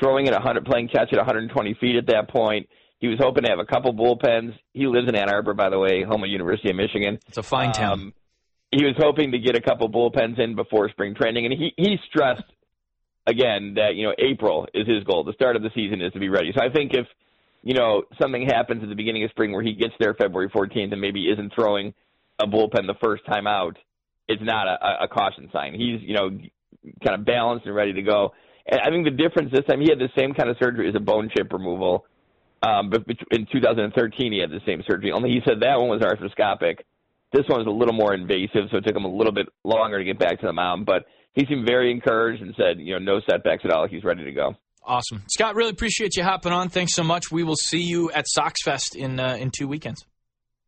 throwing 0.00 0.28
at 0.28 0.32
100, 0.32 0.64
playing 0.64 0.88
catch 0.88 1.12
at 1.12 1.18
120 1.18 1.74
feet 1.80 1.96
at 1.96 2.06
that 2.06 2.28
point. 2.28 2.68
He 2.98 3.08
was 3.08 3.18
hoping 3.20 3.42
to 3.44 3.50
have 3.50 3.58
a 3.58 3.64
couple 3.64 3.92
bullpens. 3.92 4.54
He 4.72 4.86
lives 4.86 5.08
in 5.08 5.16
Ann 5.16 5.28
Arbor, 5.28 5.54
by 5.54 5.70
the 5.70 5.78
way, 5.78 6.04
home 6.04 6.22
of 6.22 6.30
University 6.30 6.70
of 6.70 6.76
Michigan. 6.76 7.18
It's 7.26 7.38
a 7.38 7.42
fine 7.42 7.72
town. 7.72 7.92
Um, 7.92 8.14
he 8.70 8.84
was 8.84 8.94
hoping 8.96 9.32
to 9.32 9.38
get 9.38 9.56
a 9.56 9.60
couple 9.60 9.90
bullpens 9.90 10.38
in 10.38 10.54
before 10.54 10.88
spring 10.88 11.14
training, 11.14 11.44
and 11.46 11.52
he 11.52 11.72
he 11.76 11.96
stressed 12.08 12.44
again 13.26 13.74
that 13.74 13.96
you 13.96 14.06
know 14.06 14.14
April 14.18 14.68
is 14.72 14.86
his 14.86 15.02
goal. 15.04 15.24
The 15.24 15.32
start 15.32 15.56
of 15.56 15.62
the 15.62 15.70
season 15.74 16.00
is 16.00 16.12
to 16.12 16.20
be 16.20 16.28
ready. 16.28 16.52
So 16.56 16.64
I 16.64 16.72
think 16.72 16.94
if 16.94 17.06
you 17.62 17.74
know 17.74 18.02
something 18.20 18.46
happens 18.46 18.82
at 18.82 18.88
the 18.88 18.94
beginning 18.94 19.24
of 19.24 19.30
spring 19.30 19.52
where 19.52 19.62
he 19.62 19.72
gets 19.72 19.94
there 19.98 20.14
February 20.14 20.48
14th 20.50 20.92
and 20.92 21.00
maybe 21.00 21.30
isn't 21.30 21.52
throwing 21.54 21.94
a 22.40 22.46
bullpen 22.46 22.86
the 22.86 22.96
first 23.02 23.24
time 23.26 23.46
out, 23.46 23.76
it's 24.28 24.42
not 24.42 24.66
a, 24.66 25.04
a 25.04 25.08
caution 25.08 25.48
sign. 25.52 25.74
He's 25.74 26.00
you 26.02 26.14
know 26.14 26.30
kind 27.04 27.18
of 27.18 27.24
balanced 27.24 27.66
and 27.66 27.74
ready 27.74 27.92
to 27.92 28.02
go. 28.02 28.32
And 28.66 28.80
I 28.80 28.90
think 28.90 29.04
the 29.04 29.10
difference 29.10 29.50
this 29.52 29.64
time 29.66 29.80
he 29.80 29.88
had 29.88 29.98
the 29.98 30.10
same 30.16 30.34
kind 30.34 30.48
of 30.48 30.56
surgery 30.58 30.88
as 30.88 30.94
a 30.94 31.00
bone 31.00 31.30
chip 31.34 31.52
removal. 31.52 32.06
Um, 32.62 32.90
but 32.90 33.04
in 33.32 33.46
2013 33.52 34.32
he 34.32 34.38
had 34.38 34.50
the 34.50 34.60
same 34.64 34.82
surgery. 34.86 35.10
Only 35.10 35.30
he 35.30 35.40
said 35.44 35.60
that 35.60 35.80
one 35.80 35.88
was 35.88 36.00
arthroscopic. 36.00 36.78
This 37.32 37.44
one 37.48 37.58
was 37.58 37.66
a 37.66 37.70
little 37.70 37.94
more 37.94 38.14
invasive, 38.14 38.68
so 38.70 38.76
it 38.76 38.84
took 38.84 38.94
him 38.94 39.04
a 39.04 39.12
little 39.12 39.32
bit 39.32 39.46
longer 39.64 39.98
to 39.98 40.04
get 40.04 40.18
back 40.18 40.38
to 40.40 40.46
the 40.46 40.52
mound. 40.52 40.86
But 40.86 41.06
he 41.32 41.46
seemed 41.46 41.66
very 41.66 41.90
encouraged 41.90 42.42
and 42.42 42.54
said, 42.56 42.78
you 42.78 42.92
know, 42.92 42.98
no 42.98 43.20
setbacks 43.28 43.64
at 43.64 43.70
all. 43.70 43.88
He's 43.88 44.04
ready 44.04 44.22
to 44.24 44.32
go. 44.32 44.54
Awesome, 44.84 45.22
Scott. 45.28 45.54
Really 45.54 45.70
appreciate 45.70 46.16
you 46.16 46.24
hopping 46.24 46.52
on. 46.52 46.68
Thanks 46.68 46.94
so 46.94 47.04
much. 47.04 47.30
We 47.30 47.44
will 47.44 47.56
see 47.56 47.82
you 47.82 48.10
at 48.10 48.26
Sox 48.28 48.62
Fest 48.64 48.96
in 48.96 49.20
uh, 49.20 49.36
in 49.38 49.50
two 49.56 49.68
weekends. 49.68 50.04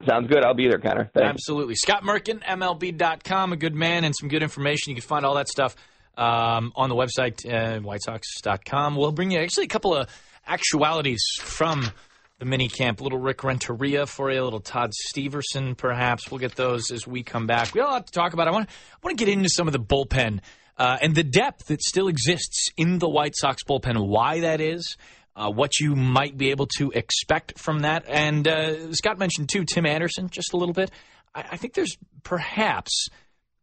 Sounds 0.06 0.28
good. 0.28 0.44
I'll 0.44 0.54
be 0.54 0.68
there, 0.68 0.78
Connor. 0.78 1.10
Thanks. 1.14 1.30
Absolutely. 1.30 1.76
Scott 1.76 2.02
Merkin, 2.02 2.42
MLB.com, 2.42 3.52
a 3.52 3.56
good 3.56 3.74
man 3.74 4.04
and 4.04 4.14
some 4.14 4.28
good 4.28 4.42
information. 4.42 4.90
You 4.90 4.96
can 4.96 5.06
find 5.06 5.24
all 5.24 5.34
that 5.36 5.48
stuff 5.48 5.76
um, 6.16 6.72
on 6.76 6.90
the 6.90 6.94
website, 6.94 7.44
uh, 7.46 7.80
whitesox.com. 7.80 8.96
We'll 8.96 9.12
bring 9.12 9.30
you 9.30 9.38
actually 9.38 9.64
a 9.64 9.68
couple 9.68 9.94
of 9.94 10.08
actualities 10.46 11.22
from 11.40 11.90
the 12.38 12.44
mini 12.44 12.68
camp. 12.68 13.00
little 13.00 13.18
Rick 13.18 13.44
Renteria 13.44 14.06
for 14.06 14.30
you, 14.30 14.42
a 14.42 14.44
little 14.44 14.60
Todd 14.60 14.92
Steverson, 15.10 15.76
perhaps. 15.76 16.30
We'll 16.30 16.40
get 16.40 16.56
those 16.56 16.90
as 16.90 17.06
we 17.06 17.22
come 17.22 17.46
back. 17.46 17.74
We 17.74 17.80
all 17.80 17.94
have 17.94 18.06
to 18.06 18.12
talk 18.12 18.32
about. 18.32 18.48
I 18.48 18.50
want, 18.50 18.68
I 18.68 19.06
want 19.06 19.18
to 19.18 19.24
get 19.24 19.32
into 19.32 19.48
some 19.48 19.66
of 19.66 19.72
the 19.72 19.80
bullpen 19.80 20.40
uh, 20.76 20.98
and 21.00 21.14
the 21.14 21.24
depth 21.24 21.66
that 21.66 21.82
still 21.82 22.08
exists 22.08 22.70
in 22.76 22.98
the 22.98 23.08
White 23.08 23.34
Sox 23.36 23.62
bullpen, 23.64 24.06
why 24.08 24.40
that 24.40 24.60
is. 24.60 24.96
Uh, 25.36 25.50
what 25.50 25.80
you 25.80 25.96
might 25.96 26.38
be 26.38 26.52
able 26.52 26.68
to 26.78 26.92
expect 26.92 27.58
from 27.58 27.80
that. 27.80 28.04
And 28.06 28.46
uh, 28.46 28.92
Scott 28.92 29.18
mentioned, 29.18 29.48
too, 29.48 29.64
Tim 29.64 29.84
Anderson 29.84 30.28
just 30.28 30.52
a 30.52 30.56
little 30.56 30.72
bit. 30.72 30.92
I, 31.34 31.44
I 31.50 31.56
think 31.56 31.74
there's 31.74 31.96
perhaps, 32.22 33.08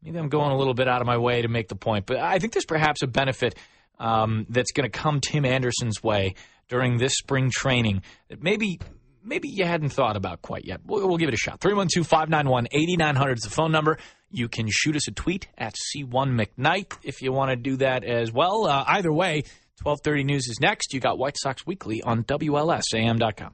maybe 0.04 0.20
I'm 0.20 0.28
going 0.28 0.52
a 0.52 0.58
little 0.58 0.74
bit 0.74 0.90
out 0.90 1.00
of 1.00 1.08
my 1.08 1.16
way 1.16 1.44
to 1.44 1.48
make 1.48 1.70
the 1.70 1.78
point, 1.78 2.08
but 2.08 2.18
I 2.18 2.40
think 2.40 2.52
there's 2.52 2.66
perhaps 2.66 3.04
a 3.04 3.08
benefit 3.08 3.56
um, 4.00 4.46
that's 4.50 4.74
going 4.74 4.90
to 4.90 4.98
come 4.98 5.22
Tim 5.22 5.46
Anderson's 5.46 6.04
way 6.04 6.36
during 6.68 6.98
this 6.98 7.14
spring 7.14 7.52
training 7.54 8.02
that 8.28 8.44
maybe 8.44 8.80
maybe 9.24 9.50
you 9.50 9.66
hadn't 9.66 9.90
thought 9.90 10.16
about 10.16 10.42
quite 10.42 10.66
yet. 10.66 10.82
We'll, 10.86 11.08
we'll 11.08 11.18
give 11.18 11.30
it 11.30 11.34
a 11.34 11.38
shot. 11.38 11.62
312 11.62 12.06
591 12.06 12.68
8900 12.72 13.38
is 13.38 13.44
the 13.44 13.50
phone 13.50 13.72
number. 13.72 13.98
You 14.32 14.48
can 14.48 14.68
shoot 14.70 14.96
us 14.96 15.08
a 15.08 15.12
tweet 15.12 15.48
at 15.58 15.76
C1McKnight 15.94 16.98
if 17.04 17.22
you 17.22 17.34
want 17.34 17.52
to 17.52 17.58
do 17.58 17.76
that 17.78 18.04
as 18.04 18.32
well. 18.32 18.66
Uh, 18.66 18.86
either 18.88 19.12
way, 19.12 19.44
1230 19.84 20.24
News 20.24 20.48
is 20.48 20.60
next. 20.62 20.94
You 20.94 21.00
got 21.00 21.18
White 21.18 21.38
Sox 21.38 21.66
Weekly 21.66 22.02
on 22.02 22.24
WLSAM.com. 22.24 23.54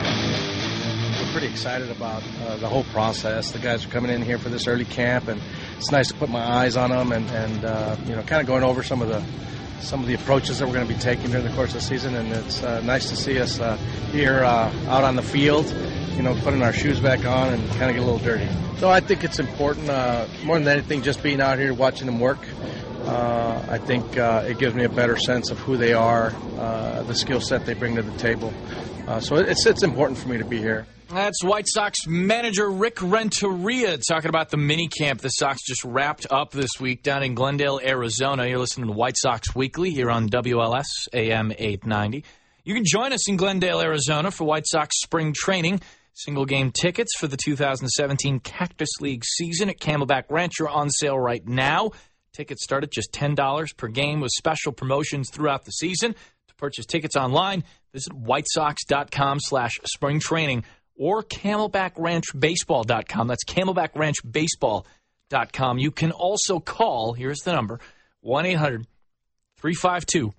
We're 0.00 1.32
pretty 1.32 1.48
excited 1.48 1.90
about 1.90 2.22
uh, 2.42 2.56
the 2.56 2.68
whole 2.68 2.84
process. 2.84 3.52
The 3.52 3.58
guys 3.58 3.84
are 3.84 3.88
coming 3.90 4.10
in 4.10 4.22
here 4.22 4.38
for 4.38 4.48
this 4.48 4.66
early 4.66 4.84
camp, 4.84 5.28
and 5.28 5.40
it's 5.76 5.90
nice 5.92 6.08
to 6.08 6.14
put 6.14 6.30
my 6.30 6.42
eyes 6.42 6.76
on 6.76 6.90
them 6.90 7.12
and, 7.12 7.28
and 7.30 7.64
uh, 7.64 7.96
you 8.06 8.16
know, 8.16 8.22
kind 8.22 8.40
of 8.40 8.46
going 8.46 8.64
over 8.64 8.82
some 8.82 9.02
of 9.02 9.08
the 9.08 9.22
some 9.80 10.00
of 10.00 10.06
the 10.06 10.14
approaches 10.14 10.58
that 10.58 10.66
we're 10.66 10.74
going 10.74 10.86
to 10.86 10.92
be 10.92 11.00
taking 11.00 11.30
during 11.30 11.46
the 11.46 11.52
course 11.54 11.70
of 11.70 11.76
the 11.76 11.80
season. 11.80 12.14
And 12.14 12.32
it's 12.32 12.62
uh, 12.62 12.80
nice 12.82 13.08
to 13.10 13.16
see 13.16 13.40
us 13.40 13.60
uh, 13.60 13.76
here 14.12 14.44
uh, 14.44 14.72
out 14.88 15.04
on 15.04 15.16
the 15.16 15.22
field, 15.22 15.66
you 16.16 16.22
know, 16.22 16.34
putting 16.42 16.62
our 16.62 16.72
shoes 16.72 17.00
back 17.00 17.24
on 17.24 17.52
and 17.52 17.68
kind 17.70 17.90
of 17.90 17.96
get 17.96 17.98
a 17.98 18.04
little 18.04 18.18
dirty. 18.18 18.48
So 18.78 18.88
I 18.88 19.00
think 19.00 19.24
it's 19.24 19.38
important, 19.38 19.88
uh, 19.88 20.26
more 20.44 20.58
than 20.58 20.68
anything, 20.68 21.02
just 21.02 21.22
being 21.22 21.40
out 21.40 21.58
here 21.58 21.74
watching 21.74 22.06
them 22.06 22.20
work. 22.20 22.38
Uh, 23.04 23.64
I 23.68 23.78
think 23.78 24.18
uh, 24.18 24.44
it 24.46 24.58
gives 24.58 24.74
me 24.74 24.84
a 24.84 24.88
better 24.88 25.16
sense 25.16 25.50
of 25.50 25.58
who 25.58 25.76
they 25.76 25.94
are, 25.94 26.30
the 27.06 27.14
skill 27.14 27.40
set 27.40 27.64
they 27.64 27.74
bring 27.74 27.96
to 27.96 28.02
the 28.02 28.16
table. 28.18 28.52
Uh, 29.08 29.18
so 29.18 29.36
it's 29.36 29.64
it's 29.64 29.82
important 29.82 30.18
for 30.18 30.28
me 30.28 30.36
to 30.36 30.44
be 30.44 30.58
here. 30.58 30.86
That's 31.08 31.42
White 31.42 31.66
Sox 31.66 32.06
manager 32.06 32.70
Rick 32.70 33.00
Renteria 33.00 33.96
talking 34.06 34.28
about 34.28 34.50
the 34.50 34.58
mini 34.58 34.86
camp 34.86 35.22
the 35.22 35.30
Sox 35.30 35.64
just 35.66 35.82
wrapped 35.82 36.26
up 36.30 36.50
this 36.50 36.72
week 36.78 37.02
down 37.02 37.22
in 37.22 37.34
Glendale, 37.34 37.80
Arizona. 37.82 38.46
You're 38.46 38.58
listening 38.58 38.88
to 38.88 38.92
White 38.92 39.16
Sox 39.16 39.54
Weekly 39.54 39.92
here 39.92 40.10
on 40.10 40.28
WLS 40.28 40.84
AM 41.14 41.52
890. 41.52 42.22
You 42.64 42.74
can 42.74 42.84
join 42.84 43.14
us 43.14 43.26
in 43.30 43.38
Glendale, 43.38 43.80
Arizona 43.80 44.30
for 44.30 44.44
White 44.44 44.66
Sox 44.66 45.00
spring 45.00 45.32
training. 45.34 45.80
Single 46.12 46.44
game 46.44 46.70
tickets 46.70 47.16
for 47.16 47.28
the 47.28 47.38
2017 47.38 48.40
Cactus 48.40 48.90
League 49.00 49.24
season 49.24 49.70
at 49.70 49.78
Camelback 49.78 50.24
Ranch 50.28 50.60
are 50.60 50.68
on 50.68 50.90
sale 50.90 51.18
right 51.18 51.46
now. 51.48 51.92
Tickets 52.34 52.62
start 52.62 52.84
at 52.84 52.90
just 52.90 53.10
$10 53.12 53.74
per 53.78 53.88
game 53.88 54.20
with 54.20 54.32
special 54.32 54.72
promotions 54.72 55.30
throughout 55.30 55.64
the 55.64 55.70
season. 55.70 56.14
To 56.48 56.54
purchase 56.56 56.84
tickets 56.84 57.16
online, 57.16 57.64
visit 57.92 58.12
whitesox.com 58.12 59.40
slash 59.40 59.80
spring 59.84 60.20
training 60.20 60.64
or 60.96 61.22
camelbackranchbaseball.com. 61.22 63.28
That's 63.28 63.44
camelbackranchbaseball.com. 63.44 65.78
You 65.78 65.90
can 65.90 66.12
also 66.12 66.60
call, 66.60 67.14
here's 67.14 67.40
the 67.40 67.52
number, 67.52 67.80
1 68.20 68.46
800 68.46 68.86
352 69.58 70.32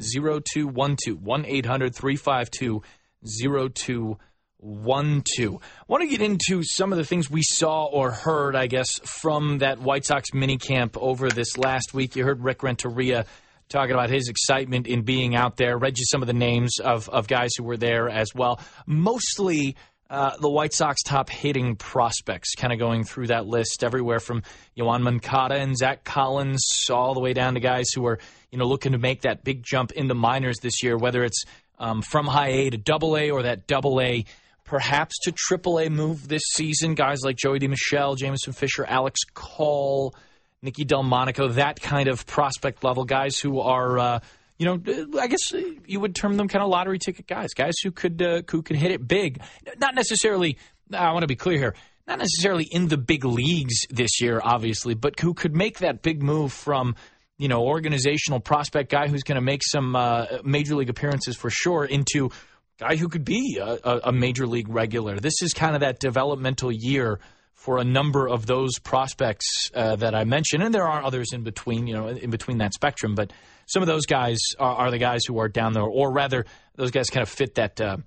0212. 0.00 1.22
1 1.22 1.46
800 1.46 1.94
352 1.94 2.82
0212. 3.24 5.62
I 5.62 5.84
want 5.88 6.02
to 6.02 6.08
get 6.08 6.22
into 6.22 6.62
some 6.62 6.92
of 6.92 6.98
the 6.98 7.04
things 7.04 7.30
we 7.30 7.42
saw 7.42 7.86
or 7.86 8.10
heard, 8.10 8.56
I 8.56 8.66
guess, 8.66 8.98
from 9.00 9.58
that 9.58 9.80
White 9.80 10.04
Sox 10.04 10.30
minicamp 10.30 10.96
over 10.96 11.28
this 11.28 11.56
last 11.56 11.94
week. 11.94 12.16
You 12.16 12.24
heard 12.24 12.42
Rick 12.42 12.62
Renteria 12.62 13.26
talking 13.72 13.92
about 13.92 14.10
his 14.10 14.28
excitement 14.28 14.86
in 14.86 15.02
being 15.02 15.34
out 15.34 15.56
there. 15.56 15.76
Read 15.76 15.98
you 15.98 16.04
some 16.10 16.22
of 16.22 16.26
the 16.26 16.34
names 16.34 16.78
of, 16.78 17.08
of 17.08 17.26
guys 17.26 17.50
who 17.56 17.64
were 17.64 17.76
there 17.76 18.08
as 18.08 18.34
well. 18.34 18.60
Mostly 18.86 19.76
uh, 20.10 20.36
the 20.38 20.50
White 20.50 20.74
Sox 20.74 21.02
top 21.02 21.30
hitting 21.30 21.74
prospects, 21.74 22.54
kind 22.54 22.72
of 22.72 22.78
going 22.78 23.02
through 23.02 23.28
that 23.28 23.46
list 23.46 23.82
everywhere 23.82 24.20
from 24.20 24.42
Yoan 24.78 25.00
Moncada 25.00 25.54
and 25.54 25.74
Zach 25.74 26.04
Collins, 26.04 26.86
all 26.90 27.14
the 27.14 27.20
way 27.20 27.32
down 27.32 27.54
to 27.54 27.60
guys 27.60 27.86
who 27.94 28.06
are 28.06 28.18
you 28.50 28.58
know 28.58 28.66
looking 28.66 28.92
to 28.92 28.98
make 28.98 29.22
that 29.22 29.42
big 29.42 29.62
jump 29.62 29.90
in 29.92 30.08
the 30.08 30.14
minors 30.14 30.58
this 30.58 30.82
year, 30.82 30.98
whether 30.98 31.24
it's 31.24 31.44
um, 31.78 32.02
from 32.02 32.26
high 32.26 32.50
A 32.50 32.70
to 32.70 32.76
double 32.76 33.16
A 33.16 33.30
or 33.30 33.42
that 33.44 33.66
double 33.66 34.02
A 34.02 34.26
perhaps 34.64 35.18
to 35.22 35.32
triple 35.32 35.78
A 35.78 35.88
move 35.88 36.28
this 36.28 36.42
season. 36.52 36.94
Guys 36.94 37.20
like 37.24 37.36
Joey 37.36 37.58
DeMichele, 37.58 38.16
Jameson 38.16 38.52
Fisher, 38.52 38.84
Alex 38.84 39.20
Call, 39.32 40.14
Nicky 40.62 40.84
Delmonico, 40.84 41.48
that 41.54 41.80
kind 41.80 42.08
of 42.08 42.24
prospect 42.26 42.84
level 42.84 43.04
guys 43.04 43.38
who 43.38 43.60
are, 43.60 43.98
uh, 43.98 44.20
you 44.58 44.66
know, 44.66 45.18
I 45.20 45.26
guess 45.26 45.52
you 45.86 45.98
would 45.98 46.14
term 46.14 46.36
them 46.36 46.46
kind 46.46 46.62
of 46.62 46.70
lottery 46.70 47.00
ticket 47.00 47.26
guys, 47.26 47.52
guys 47.52 47.74
who 47.82 47.90
could 47.90 48.22
uh, 48.22 48.42
who 48.48 48.62
could 48.62 48.76
hit 48.76 48.92
it 48.92 49.06
big. 49.06 49.42
Not 49.78 49.96
necessarily. 49.96 50.56
I 50.92 51.12
want 51.12 51.22
to 51.22 51.26
be 51.26 51.36
clear 51.36 51.58
here. 51.58 51.74
Not 52.06 52.18
necessarily 52.18 52.68
in 52.70 52.88
the 52.88 52.96
big 52.96 53.24
leagues 53.24 53.86
this 53.90 54.20
year, 54.20 54.40
obviously, 54.42 54.94
but 54.94 55.18
who 55.18 55.34
could 55.34 55.54
make 55.54 55.78
that 55.78 56.02
big 56.02 56.22
move 56.22 56.52
from 56.52 56.94
you 57.38 57.48
know 57.48 57.62
organizational 57.62 58.38
prospect 58.38 58.90
guy 58.90 59.08
who's 59.08 59.24
going 59.24 59.36
to 59.36 59.42
make 59.42 59.62
some 59.64 59.96
uh, 59.96 60.26
major 60.44 60.76
league 60.76 60.90
appearances 60.90 61.36
for 61.36 61.50
sure 61.50 61.84
into 61.84 62.30
guy 62.78 62.94
who 62.94 63.08
could 63.08 63.24
be 63.24 63.58
a, 63.60 63.78
a, 63.82 64.00
a 64.04 64.12
major 64.12 64.46
league 64.46 64.68
regular. 64.68 65.18
This 65.18 65.42
is 65.42 65.52
kind 65.52 65.74
of 65.74 65.80
that 65.80 65.98
developmental 65.98 66.70
year 66.70 67.18
for 67.64 67.78
a 67.78 67.84
number 67.84 68.28
of 68.28 68.46
those 68.46 68.78
prospects 68.80 69.70
uh, 69.74 69.94
that 69.96 70.14
I 70.14 70.24
mentioned, 70.24 70.62
and 70.64 70.74
there 70.74 70.88
are 70.88 71.02
others 71.04 71.32
in 71.32 71.42
between, 71.44 71.86
you 71.86 71.94
know, 71.94 72.08
in 72.08 72.30
between 72.30 72.58
that 72.58 72.74
spectrum. 72.74 73.14
But 73.14 73.32
some 73.66 73.82
of 73.82 73.86
those 73.86 74.06
guys 74.06 74.38
are, 74.58 74.76
are 74.82 74.90
the 74.90 74.98
guys 74.98 75.20
who 75.28 75.38
are 75.38 75.48
down 75.48 75.72
there, 75.72 75.84
or 75.84 76.12
rather, 76.12 76.44
those 76.74 76.90
guys 76.90 77.08
kind 77.08 77.22
of 77.22 77.28
fit 77.28 77.54
that 77.54 77.80
uh, 77.80 77.98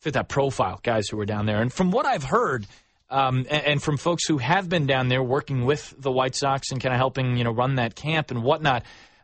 fit 0.00 0.12
that 0.12 0.28
profile. 0.28 0.78
Guys 0.82 1.08
who 1.08 1.18
are 1.20 1.26
down 1.26 1.46
there, 1.46 1.62
and 1.62 1.72
from 1.72 1.90
what 1.90 2.06
I've 2.06 2.24
heard, 2.24 2.66
Um, 3.10 3.46
and, 3.48 3.64
and, 3.70 3.82
from 3.82 3.96
folks 3.96 4.28
who 4.28 4.36
have 4.36 4.68
been 4.68 4.86
down 4.86 5.08
there 5.08 5.22
working 5.22 5.64
with 5.64 5.94
the 5.98 6.12
White 6.12 6.36
Sox 6.36 6.70
and 6.70 6.78
kind 6.82 6.92
of 6.92 6.98
helping, 6.98 7.38
you 7.38 7.44
know, 7.44 7.54
run 7.62 7.76
that 7.76 7.94
camp 7.94 8.30
and 8.30 8.42
whatnot. 8.42 8.82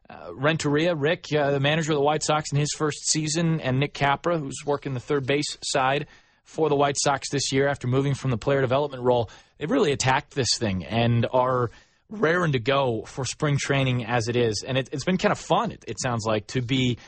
Uh, 0.09 0.33
Renteria, 0.35 0.95
Rick, 0.95 1.27
uh, 1.35 1.51
the 1.51 1.61
manager 1.61 1.93
of 1.93 1.99
the 1.99 2.05
White 2.11 2.23
Sox 2.23 2.51
in 2.51 2.59
his 2.59 2.73
first 2.75 3.01
season, 3.13 3.61
and 3.61 3.79
Nick 3.79 3.93
Capra, 3.93 4.39
who's 4.39 4.61
working 4.65 4.95
the 4.95 5.05
third 5.09 5.27
base 5.27 5.59
side 5.63 6.07
for 6.45 6.69
the 6.69 6.77
White 6.77 6.97
Sox 6.99 7.31
this 7.31 7.53
year 7.53 7.67
after 7.67 7.89
moving 7.89 8.15
from 8.15 8.31
the 8.31 8.39
player 8.39 8.61
development 8.61 9.03
role. 9.03 9.31
They've 9.59 9.71
really 9.71 9.93
attacked 9.93 10.35
this 10.35 10.57
thing 10.57 10.85
and 10.85 11.27
are 11.33 11.71
raring 12.11 12.53
to 12.53 12.59
go 12.59 13.03
for 13.07 13.25
spring 13.25 13.57
training 13.59 14.05
as 14.05 14.29
it 14.29 14.37
is. 14.37 14.65
And 14.67 14.79
it, 14.79 14.91
has 14.93 15.05
been 15.05 15.19
kind 15.19 15.33
of 15.33 15.39
fun, 15.39 15.73
it, 15.73 15.85
it, 15.89 16.01
sounds 16.01 16.25
like, 16.25 16.47
to 16.49 16.63
be 16.63 16.99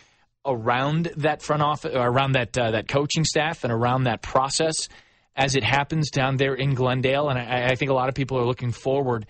around 0.45 1.13
that 1.19 1.43
front 1.43 1.63
office, 1.63 1.93
around 1.95 2.33
that, 2.33 2.57
uh, 2.57 2.73
that 2.73 2.89
coaching 2.89 3.25
staff, 3.25 3.63
and 3.63 3.73
around 3.73 4.05
that 4.05 4.23
process 4.23 4.89
as 5.37 5.55
it 5.55 5.63
happens 5.63 6.11
down 6.11 6.37
there 6.37 6.55
in 6.55 6.75
Glendale. 6.75 7.29
And 7.29 7.39
I, 7.39 7.69
I 7.71 7.75
think 7.75 7.91
a 7.91 7.95
lot 7.95 8.09
of 8.09 8.15
people 8.15 8.39
are 8.39 8.47
looking 8.47 8.73
forward 8.73 9.27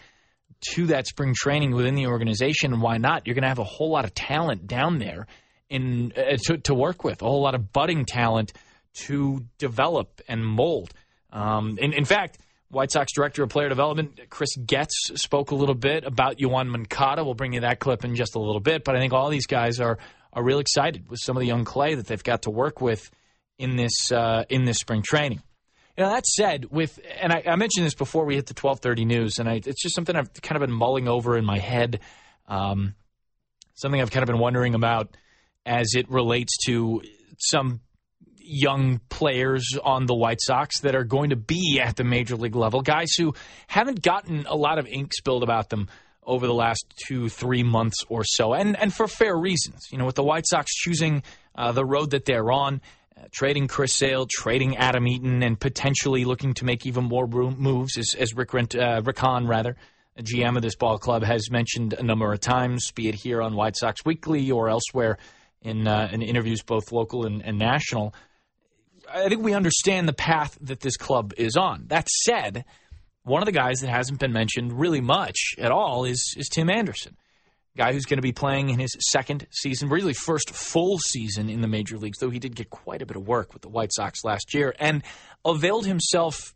to 0.75 0.87
that 0.87 1.07
spring 1.07 1.35
training 1.37 1.75
within 1.75 1.95
the 1.95 2.07
organization. 2.07 2.73
And 2.73 2.81
why 2.81 2.99
not? 2.99 3.27
You're 3.27 3.35
going 3.35 3.43
to 3.43 3.49
have 3.49 3.59
a 3.59 3.65
whole 3.65 3.91
lot 3.91 4.05
of 4.05 4.15
talent 4.15 4.67
down 4.67 4.99
there 4.99 5.27
in 5.69 6.13
uh, 6.17 6.37
to, 6.45 6.59
to, 6.59 6.75
work 6.75 7.03
with, 7.03 7.23
a 7.23 7.25
whole 7.25 7.43
lot 7.43 7.55
of 7.55 7.73
budding 7.73 8.05
talent 8.05 8.53
to 9.05 9.45
develop 9.59 10.21
and 10.29 10.45
mold. 10.45 10.93
Um, 11.33 11.79
in, 11.79 11.93
in 11.93 12.05
fact, 12.05 12.39
White 12.69 12.91
Sox 12.91 13.13
Director 13.13 13.43
of 13.43 13.51
Player 13.51 13.69
Development 13.69 14.19
Chris 14.29 14.57
Getz 14.57 14.95
spoke 15.15 15.51
a 15.51 15.55
little 15.55 15.75
bit 15.75 16.05
about 16.05 16.39
Yoan 16.39 16.69
Moncada. 16.69 17.25
We'll 17.25 17.35
bring 17.35 17.53
you 17.53 17.61
that 17.61 17.79
clip 17.79 18.05
in 18.05 18.17
just 18.17 18.35
a 18.35 18.41
little 18.41 18.61
bit, 18.61 18.85
but 18.85 18.97
I 18.97 18.99
think 18.99 19.13
all 19.13 19.31
these 19.31 19.47
guys 19.47 19.81
are 19.81 19.99
are 20.33 20.43
real 20.43 20.59
excited 20.59 21.09
with 21.09 21.21
some 21.23 21.37
of 21.37 21.41
the 21.41 21.47
young 21.47 21.65
clay 21.65 21.95
that 21.95 22.07
they've 22.07 22.23
got 22.23 22.43
to 22.43 22.51
work 22.51 22.81
with 22.81 23.11
in 23.59 23.77
this 23.77 24.13
uh, 24.13 24.45
in 24.49 24.65
this 24.65 24.79
spring 24.79 25.03
training. 25.03 25.43
Know, 25.99 26.11
that 26.11 26.27
said, 26.27 26.67
with 26.71 27.01
and 27.19 27.33
I, 27.33 27.43
I, 27.47 27.57
mentioned 27.57 27.87
this 27.87 27.95
before 27.95 28.27
we 28.27 28.35
hit 28.35 28.47
the 28.47 28.55
twelve 28.55 28.81
thirty 28.81 29.07
news, 29.07 29.39
and 29.39 29.49
I, 29.49 29.55
it's 29.55 29.81
just 29.81 29.95
something 29.95 30.15
I've 30.15 30.31
kind 30.43 30.61
of 30.61 30.69
been 30.69 30.77
mulling 30.77 31.09
over 31.09 31.39
in 31.39 31.45
my 31.47 31.59
head. 31.59 32.01
Um, 32.47 32.95
something 33.75 34.01
I've 34.01 34.11
kind 34.11 34.23
of 34.23 34.27
been 34.27 34.39
wondering 34.39 34.75
about 34.75 35.17
as 35.65 35.95
it 35.95 36.11
relates 36.11 36.55
to 36.67 37.01
some 37.39 37.81
young 38.47 39.01
players 39.09 39.77
on 39.83 40.07
the 40.07 40.15
White 40.15 40.41
Sox 40.41 40.81
that 40.81 40.95
are 40.95 41.05
going 41.05 41.31
to 41.31 41.37
be 41.37 41.81
at 41.83 41.97
the 41.97 42.05
major 42.05 42.37
league 42.37 42.57
level, 42.57 42.81
guys 42.81 43.13
who 43.19 43.35
haven't 43.67 44.03
gotten 44.03 44.47
a 44.47 44.55
lot 44.55 44.79
of 44.79 44.87
ink 44.87 45.13
spilled 45.15 45.43
about 45.43 45.69
them 45.69 45.89
over 46.23 46.47
the 46.47 46.55
last 46.55 46.85
two, 47.07 47.29
three 47.29 47.63
months 47.63 47.99
or 48.09 48.25
so, 48.25 48.53
and 48.53 48.77
and 48.79 48.93
for 48.93 49.07
fair 49.07 49.37
reasons. 49.37 49.87
You 49.91 49.99
know, 49.99 50.07
with 50.07 50.17
the 50.17 50.25
White 50.25 50.47
Sox 50.47 50.73
choosing 50.75 51.23
uh, 51.55 51.73
the 51.73 51.85
road 51.85 52.11
that 52.11 52.25
they're 52.25 52.51
on, 52.51 52.81
uh, 53.17 53.23
trading 53.33 53.69
Chris 53.69 53.95
Sale, 53.95 54.27
trading 54.31 54.77
Adam 54.77 55.07
Eaton, 55.07 55.43
and 55.43 55.59
potentially 55.59 56.25
looking 56.25 56.55
to 56.55 56.65
make 56.65 56.85
even 56.87 57.05
more 57.05 57.27
moves, 57.27 57.97
as, 57.97 58.15
as 58.19 58.35
Rick, 58.35 58.53
Rent, 58.53 58.75
uh, 58.75 59.01
rather, 59.05 59.77
GM 60.21 60.57
of 60.57 60.63
this 60.63 60.77
ball 60.77 60.99
club, 60.99 61.23
has 61.23 61.51
mentioned 61.51 61.93
a 61.95 62.03
number 62.03 62.33
of 62.33 62.41
times, 62.41 62.91
be 62.93 63.09
it 63.09 63.15
here 63.15 63.41
on 63.41 63.55
White 63.55 63.77
Sox 63.77 64.05
Weekly 64.05 64.51
or 64.51 64.69
elsewhere 64.69 65.19
in, 65.63 65.87
uh, 65.87 66.09
in 66.13 66.23
interviews 66.23 66.63
both 66.63 66.93
local 66.93 67.27
and, 67.27 67.43
and 67.43 67.59
national. 67.59 68.15
I 69.25 69.29
think 69.29 69.43
we 69.43 69.55
understand 69.55 70.09
the 70.09 70.13
path 70.13 70.59
that 70.61 70.81
this 70.81 70.97
club 70.97 71.33
is 71.37 71.57
on. 71.57 71.87
That 71.89 72.09
said, 72.09 72.65
one 73.25 73.43
of 73.43 73.47
the 73.47 73.53
guys 73.53 73.81
that 73.81 73.89
hasn't 73.89 74.21
been 74.21 74.33
mentioned 74.33 74.79
really 74.79 75.01
much 75.01 75.55
at 75.59 75.73
all 75.73 76.05
is, 76.05 76.35
is 76.37 76.49
Tim 76.49 76.71
Anderson 76.71 77.17
guy 77.77 77.93
who's 77.93 78.07
going 78.07 78.19
to 78.19 78.23
be 78.23 78.33
playing 78.33 78.71
in 78.71 78.79
his 78.79 78.97
second 79.11 79.47
season, 79.51 79.89
really 79.89 80.15
first 80.15 80.51
full 80.51 80.99
season 80.99 81.49
in 81.49 81.61
the 81.61 81.69
major 81.69 81.99
leagues, 81.99 82.19
though 82.19 82.31
he 82.31 82.39
did 82.39 82.57
get 82.57 82.71
quite 82.71 83.03
a 83.03 83.07
bit 83.07 83.17
of 83.17 83.29
work 83.29 83.53
with 83.53 83.63
the 83.63 83.69
White 83.69 83.93
Sox 83.93 84.25
last 84.25 84.55
year 84.55 84.75
and 84.79 85.03
availed 85.45 85.87
himself 85.87 86.55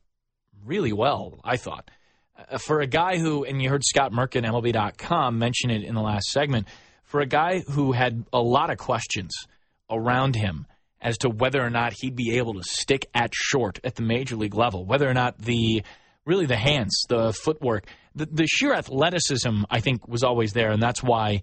really 0.64 0.92
well, 0.92 1.38
I 1.44 1.56
thought. 1.56 1.90
Uh, 2.50 2.58
for 2.58 2.80
a 2.80 2.86
guy 2.86 3.18
who, 3.18 3.44
and 3.44 3.62
you 3.62 3.68
heard 3.68 3.84
Scott 3.84 4.12
Merkin, 4.12 4.44
MLB.com, 4.44 5.38
mention 5.38 5.70
it 5.70 5.84
in 5.84 5.94
the 5.94 6.00
last 6.00 6.26
segment, 6.28 6.66
for 7.04 7.20
a 7.20 7.26
guy 7.26 7.60
who 7.60 7.92
had 7.92 8.24
a 8.32 8.40
lot 8.40 8.70
of 8.70 8.78
questions 8.78 9.34
around 9.90 10.36
him 10.36 10.66
as 11.00 11.18
to 11.18 11.30
whether 11.30 11.62
or 11.62 11.70
not 11.70 11.94
he'd 12.00 12.16
be 12.16 12.36
able 12.36 12.54
to 12.54 12.62
stick 12.62 13.06
at 13.14 13.30
short 13.34 13.80
at 13.84 13.94
the 13.94 14.02
major 14.02 14.36
league 14.36 14.54
level, 14.54 14.84
whether 14.84 15.08
or 15.08 15.14
not 15.14 15.38
the 15.38 15.82
really 16.26 16.46
the 16.46 16.56
hands, 16.56 17.04
the 17.08 17.32
footwork, 17.32 17.86
the, 18.14 18.26
the 18.26 18.46
sheer 18.46 18.74
athleticism, 18.74 19.62
I 19.70 19.80
think, 19.80 20.06
was 20.06 20.22
always 20.22 20.52
there, 20.52 20.70
and 20.70 20.82
that's 20.82 21.02
why 21.02 21.40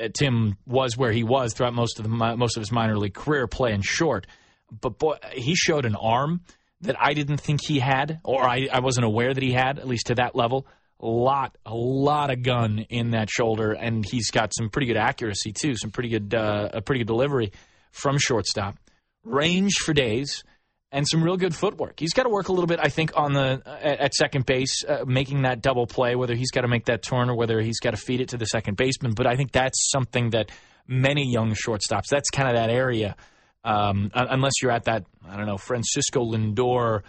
uh, 0.00 0.08
Tim 0.16 0.56
was 0.66 0.96
where 0.96 1.12
he 1.12 1.24
was 1.24 1.54
throughout 1.54 1.74
most 1.74 1.98
of 1.98 2.04
the 2.04 2.10
most 2.10 2.56
of 2.56 2.60
his 2.60 2.72
minor 2.72 2.96
league 2.96 3.14
career, 3.14 3.46
playing 3.46 3.82
short. 3.82 4.26
But 4.70 4.98
boy, 4.98 5.16
he 5.32 5.54
showed 5.54 5.84
an 5.84 5.96
arm 5.96 6.42
that 6.82 6.96
I 7.00 7.14
didn't 7.14 7.38
think 7.38 7.60
he 7.66 7.78
had, 7.78 8.20
or 8.22 8.46
I, 8.46 8.68
I 8.70 8.80
wasn't 8.80 9.06
aware 9.06 9.32
that 9.32 9.42
he 9.42 9.52
had, 9.52 9.78
at 9.78 9.88
least 9.88 10.08
to 10.08 10.16
that 10.16 10.36
level. 10.36 10.66
A 11.00 11.06
lot, 11.06 11.56
a 11.64 11.74
lot 11.74 12.30
of 12.30 12.42
gun 12.42 12.80
in 12.90 13.10
that 13.10 13.30
shoulder, 13.30 13.72
and 13.72 14.04
he's 14.04 14.30
got 14.30 14.52
some 14.56 14.68
pretty 14.68 14.88
good 14.88 14.96
accuracy 14.96 15.52
too, 15.52 15.74
some 15.76 15.90
pretty 15.90 16.08
good, 16.08 16.34
uh, 16.34 16.70
a 16.72 16.82
pretty 16.82 17.00
good 17.00 17.06
delivery 17.06 17.52
from 17.90 18.18
shortstop. 18.18 18.78
Range 19.24 19.72
for 19.74 19.92
days 19.92 20.44
and 20.90 21.06
some 21.06 21.22
real 21.22 21.36
good 21.36 21.54
footwork. 21.54 22.00
He's 22.00 22.12
got 22.14 22.22
to 22.22 22.30
work 22.30 22.48
a 22.48 22.52
little 22.52 22.66
bit, 22.66 22.80
I 22.82 22.88
think, 22.88 23.12
on 23.14 23.34
the 23.34 23.62
at, 23.66 24.00
at 24.00 24.14
second 24.14 24.46
base, 24.46 24.84
uh, 24.84 25.04
making 25.06 25.42
that 25.42 25.60
double 25.60 25.86
play. 25.86 26.14
Whether 26.14 26.34
he's 26.34 26.50
got 26.50 26.62
to 26.62 26.68
make 26.68 26.86
that 26.86 27.02
turn 27.02 27.28
or 27.28 27.34
whether 27.34 27.60
he's 27.60 27.80
got 27.80 27.90
to 27.90 27.96
feed 27.96 28.20
it 28.20 28.30
to 28.30 28.38
the 28.38 28.46
second 28.46 28.76
baseman. 28.76 29.12
But 29.14 29.26
I 29.26 29.36
think 29.36 29.52
that's 29.52 29.90
something 29.90 30.30
that 30.30 30.50
many 30.86 31.30
young 31.30 31.52
shortstops. 31.52 32.06
That's 32.10 32.30
kind 32.30 32.48
of 32.48 32.56
that 32.56 32.70
area. 32.70 33.16
Um, 33.64 34.10
unless 34.14 34.54
you're 34.62 34.70
at 34.70 34.84
that, 34.84 35.04
I 35.28 35.36
don't 35.36 35.46
know, 35.46 35.58
Francisco 35.58 36.24
Lindor 36.24 37.02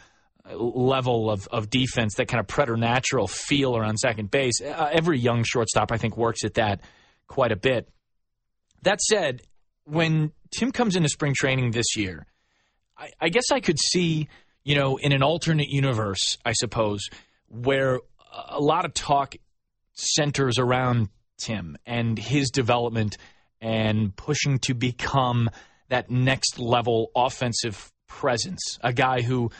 level 0.51 1.29
of, 1.29 1.47
of 1.49 1.69
defense, 1.69 2.15
that 2.15 2.27
kind 2.27 2.39
of 2.39 2.47
preternatural 2.47 3.27
feel 3.27 3.77
around 3.77 3.97
second 3.97 4.31
base. 4.31 4.61
Uh, 4.61 4.89
every 4.91 5.19
young 5.19 5.43
shortstop, 5.43 5.91
I 5.91 5.97
think, 5.97 6.17
works 6.17 6.43
at 6.43 6.55
that 6.55 6.81
quite 7.27 7.51
a 7.51 7.55
bit. 7.55 7.87
That 8.81 8.99
said, 8.99 9.41
when 9.85 10.31
Tim 10.51 10.71
comes 10.71 10.95
into 10.95 11.09
spring 11.09 11.33
training 11.35 11.71
this 11.71 11.95
year. 11.95 12.25
I, 12.97 13.09
I 13.19 13.29
guess 13.29 13.51
I 13.51 13.59
could 13.59 13.79
see, 13.79 14.27
you 14.63 14.75
know, 14.75 14.97
in 14.97 15.11
an 15.11 15.23
alternate 15.23 15.69
universe, 15.69 16.37
I 16.45 16.53
suppose, 16.53 17.07
where 17.47 17.99
a 18.49 18.59
lot 18.59 18.85
of 18.85 18.93
talk 18.93 19.35
centers 19.93 20.57
around 20.57 21.09
Tim 21.37 21.77
and 21.85 22.17
his 22.17 22.49
development 22.49 23.17
and 23.61 24.15
pushing 24.15 24.59
to 24.59 24.73
become 24.73 25.49
that 25.89 26.09
next 26.09 26.59
level 26.59 27.11
offensive 27.15 27.91
presence, 28.07 28.77
a 28.81 28.93
guy 28.93 29.21
who 29.21 29.51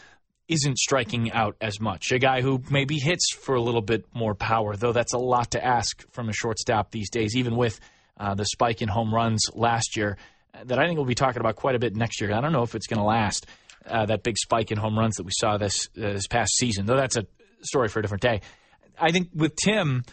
isn't 0.48 0.78
striking 0.78 1.32
out 1.32 1.56
as 1.62 1.80
much, 1.80 2.12
a 2.12 2.20
guy 2.20 2.42
who 2.42 2.62
maybe 2.70 2.98
hits 2.98 3.34
for 3.34 3.56
a 3.56 3.62
little 3.62 3.82
bit 3.82 4.06
more 4.14 4.34
power, 4.34 4.76
though 4.76 4.92
that's 4.92 5.14
a 5.14 5.18
lot 5.18 5.52
to 5.52 5.64
ask 5.64 6.04
from 6.12 6.30
a 6.30 6.34
shortstop 6.34 6.92
these 6.92 7.10
days, 7.10 7.36
even 7.36 7.56
with 7.56 7.80
uh, 8.18 8.34
the 8.34 8.46
spike 8.46 8.82
in 8.82 8.90
home 8.90 9.14
runs 9.14 9.42
last 9.54 9.96
year 9.96 10.18
that 10.66 10.80
I 10.80 10.86
think 10.86 10.98
we'll 10.98 11.06
be 11.06 11.16
talking 11.16 11.40
about 11.40 11.56
quite 11.56 11.76
a 11.76 11.80
bit 11.80 11.96
next 11.96 12.22
year. 12.22 12.34
I 12.34 12.42
don't 12.42 12.52
know 12.52 12.64
if 12.64 12.76
it's 12.76 12.88
going 12.88 13.00
to 13.00 13.06
last 13.06 13.46
uh, 13.86 14.06
that 14.06 14.24
big 14.24 14.38
spike 14.38 14.72
in 14.72 14.78
home 14.78 14.98
runs 14.98 15.16
that 15.16 15.24
we 15.24 15.32
saw 15.34 15.58
this 15.58 15.90
uh, 15.98 16.14
this 16.14 16.28
past 16.28 16.56
season, 16.58 16.86
though 16.86 16.98
that's 16.98 17.18
a 17.18 17.26
story 17.62 17.88
for 17.88 18.00
a 18.00 18.02
different 18.02 18.22
day. 18.22 18.42
I 18.98 19.12
think 19.12 19.30
with 19.34 19.56
Tim, 19.56 20.04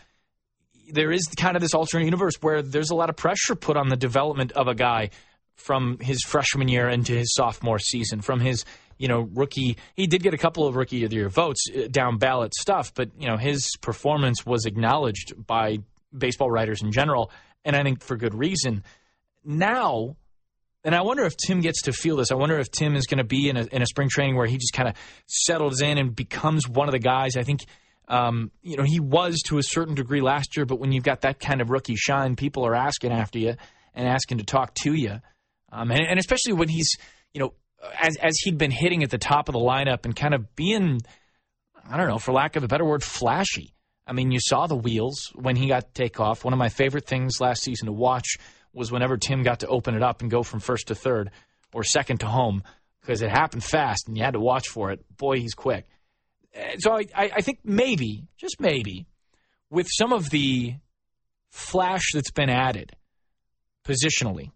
there 0.91 1.11
is 1.11 1.27
kind 1.37 1.57
of 1.57 1.63
this 1.63 1.75
alternate 1.75 2.05
universe 2.05 2.35
where 2.41 2.63
there's 2.63 2.91
a 2.91 2.95
lot 2.95 3.11
of 3.11 3.17
pressure 3.17 3.55
put 3.55 3.77
on 3.77 3.89
the 3.89 3.97
development 3.97 4.53
of 4.53 4.69
a 4.69 4.75
guy 4.75 5.11
from 5.57 5.99
his 6.01 6.23
freshman 6.23 6.69
year 6.69 6.89
into 6.89 7.13
his 7.13 7.33
sophomore 7.35 7.79
season, 7.79 8.21
from 8.21 8.41
his 8.41 8.65
you 8.99 9.09
know 9.09 9.29
rookie. 9.35 9.77
He 9.95 10.07
did 10.07 10.23
get 10.23 10.35
a 10.35 10.39
couple 10.39 10.67
of 10.67 10.77
rookie 10.77 11.05
of 11.05 11.11
the 11.11 11.17
year 11.17 11.29
votes 11.29 11.65
uh, 11.75 11.89
down 11.91 12.19
ballot 12.19 12.55
stuff, 12.55 12.93
but 12.95 13.11
you 13.19 13.27
know 13.27 13.37
his 13.37 13.69
performance 13.81 14.47
was 14.47 14.67
acknowledged 14.67 15.35
by 15.47 15.79
baseball 16.17 16.51
writers 16.51 16.83
in 16.83 16.93
general, 16.93 17.31
and 17.65 17.75
I 17.75 17.83
think 17.83 18.03
for 18.03 18.17
good 18.17 18.35
reason. 18.35 18.85
Now 19.45 20.17
and 20.87 20.95
I 20.95 21.03
wonder 21.03 21.25
if 21.25 21.37
Tim 21.37 21.61
gets 21.61 21.83
to 21.83 21.93
feel 21.93 22.17
this. 22.17 22.31
I 22.31 22.37
wonder 22.37 22.61
if 22.61 22.71
Tim 22.71 22.95
is 22.95 23.07
going 23.07 23.19
to 23.19 23.25
be 23.25 23.49
in 23.49 23.57
a, 23.57 23.65
in 23.73 23.83
a 23.83 23.87
spring 23.87 24.09
training 24.09 24.37
where 24.37 24.47
he 24.47 24.57
just 24.57 24.73
kind 24.73 24.89
of 24.89 24.95
settles 25.27 25.83
in 25.83 25.99
and 25.99 26.15
becomes 26.15 26.69
one 26.69 26.87
of 26.87 26.93
the 26.93 27.01
guys. 27.01 27.37
I 27.37 27.43
think, 27.43 27.65
um, 28.07 28.53
you 28.63 28.77
know, 28.77 28.85
he 28.85 29.01
was 29.01 29.43
to 29.47 29.59
a 29.59 29.65
certain 29.65 29.97
degree 29.97 30.21
last 30.21 30.57
year, 30.57 30.65
but 30.65 30.79
when 30.79 30.93
you've 30.93 31.03
got 31.03 31.23
that 31.23 31.41
kind 31.41 31.61
of 31.61 31.71
rookie 31.71 31.97
shine, 31.97 32.37
people 32.37 32.65
are 32.65 32.77
asking 32.77 33.11
after 33.11 33.41
you 33.41 33.57
and 33.95 34.09
asking 34.09 34.39
to 34.39 34.45
talk 34.45 34.75
to 34.83 34.95
you. 34.95 35.21
Um, 35.73 35.91
and, 35.91 36.07
and 36.09 36.21
especially 36.21 36.53
when 36.53 36.69
he's, 36.69 36.93
you 37.35 37.41
know, 37.41 37.55
as, 38.01 38.17
as 38.19 38.39
he'd 38.45 38.57
been 38.57 38.71
hitting 38.71 39.03
at 39.03 39.11
the 39.11 39.19
top 39.19 39.49
of 39.49 39.55
the 39.55 39.59
lineup 39.59 40.05
and 40.05 40.15
kind 40.15 40.35
of 40.35 40.55
being, 40.55 41.01
I 41.85 41.97
don't 41.97 42.09
know, 42.09 42.19
for 42.19 42.31
lack 42.31 42.55
of 42.55 42.63
a 42.63 42.69
better 42.69 42.85
word, 42.85 43.03
flashy. 43.03 43.75
I 44.07 44.13
mean, 44.13 44.31
you 44.31 44.39
saw 44.41 44.69
the 44.69 44.77
wheels 44.77 45.33
when 45.35 45.57
he 45.57 45.67
got 45.67 45.95
takeoff. 45.95 46.45
One 46.45 46.53
of 46.53 46.61
my 46.61 46.69
favorite 46.69 47.07
things 47.07 47.41
last 47.41 47.65
season 47.65 47.87
to 47.87 47.93
watch 47.93 48.37
was 48.77 48.93
whenever 48.93 49.17
Tim 49.17 49.43
got 49.43 49.61
to 49.61 49.67
open 49.69 49.95
it 49.95 50.03
up 50.03 50.21
and 50.21 50.31
go 50.31 50.43
from 50.43 50.61
first 50.61 50.89
to 50.89 50.95
third 50.95 51.31
or 51.73 51.83
second 51.83 52.21
to 52.21 52.27
home 52.27 52.63
because 53.01 53.23
it 53.23 53.31
happened 53.31 53.65
fast 53.65 54.07
and 54.07 54.17
you 54.17 54.23
had 54.23 54.35
to 54.35 54.41
watch 54.41 54.69
for 54.69 54.91
it. 54.91 55.05
Boy, 55.17 55.39
he's 55.39 55.55
quick. 55.55 55.87
Uh, 56.55 56.77
so 56.79 56.93
I, 56.93 57.07
I 57.15 57.41
think 57.41 57.61
maybe, 57.65 58.25
just 58.37 58.61
maybe, 58.61 59.07
with 59.71 59.87
some 59.91 60.13
of 60.13 60.31
the 60.31 60.75
flash 61.51 62.13
that's 62.13 62.31
been 62.31 62.51
added 62.51 62.93
positionally, 63.85 64.51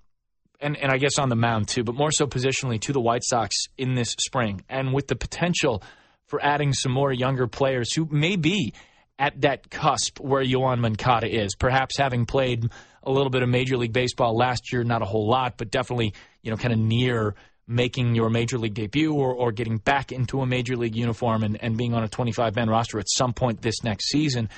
and, 0.60 0.76
and 0.76 0.92
I 0.92 0.98
guess 0.98 1.18
on 1.18 1.30
the 1.30 1.36
mound 1.36 1.68
too, 1.68 1.82
but 1.82 1.94
more 1.94 2.10
so 2.10 2.26
positionally 2.26 2.80
to 2.82 2.92
the 2.92 3.00
White 3.00 3.24
Sox 3.24 3.56
in 3.78 3.94
this 3.94 4.14
spring, 4.18 4.62
and 4.68 4.92
with 4.92 5.06
the 5.06 5.16
potential 5.16 5.82
for 6.26 6.44
adding 6.44 6.72
some 6.72 6.92
more 6.92 7.12
younger 7.12 7.46
players 7.46 7.94
who 7.94 8.06
may 8.10 8.36
be 8.36 8.74
at 9.20 9.42
that 9.42 9.70
cusp 9.70 10.18
where 10.18 10.42
Yoan 10.42 10.78
Moncada 10.78 11.28
is, 11.28 11.54
perhaps 11.54 11.98
having 11.98 12.24
played 12.24 12.64
a 13.02 13.10
little 13.10 13.28
bit 13.28 13.42
of 13.42 13.50
Major 13.50 13.76
League 13.76 13.92
Baseball 13.92 14.34
last 14.34 14.72
year, 14.72 14.82
not 14.82 15.02
a 15.02 15.04
whole 15.04 15.28
lot, 15.28 15.58
but 15.58 15.70
definitely, 15.70 16.14
you 16.42 16.50
know, 16.50 16.56
kind 16.56 16.72
of 16.72 16.80
near 16.80 17.34
making 17.68 18.14
your 18.14 18.30
Major 18.30 18.58
League 18.58 18.74
debut 18.74 19.12
or, 19.12 19.34
or 19.34 19.52
getting 19.52 19.76
back 19.76 20.10
into 20.10 20.40
a 20.40 20.46
Major 20.46 20.74
League 20.74 20.96
uniform 20.96 21.42
and, 21.42 21.62
and 21.62 21.76
being 21.76 21.92
on 21.94 22.02
a 22.02 22.08
25 22.08 22.56
man 22.56 22.68
roster 22.70 22.98
at 22.98 23.08
some 23.08 23.34
point 23.34 23.60
this 23.60 23.84
next 23.84 24.08
season. 24.08 24.48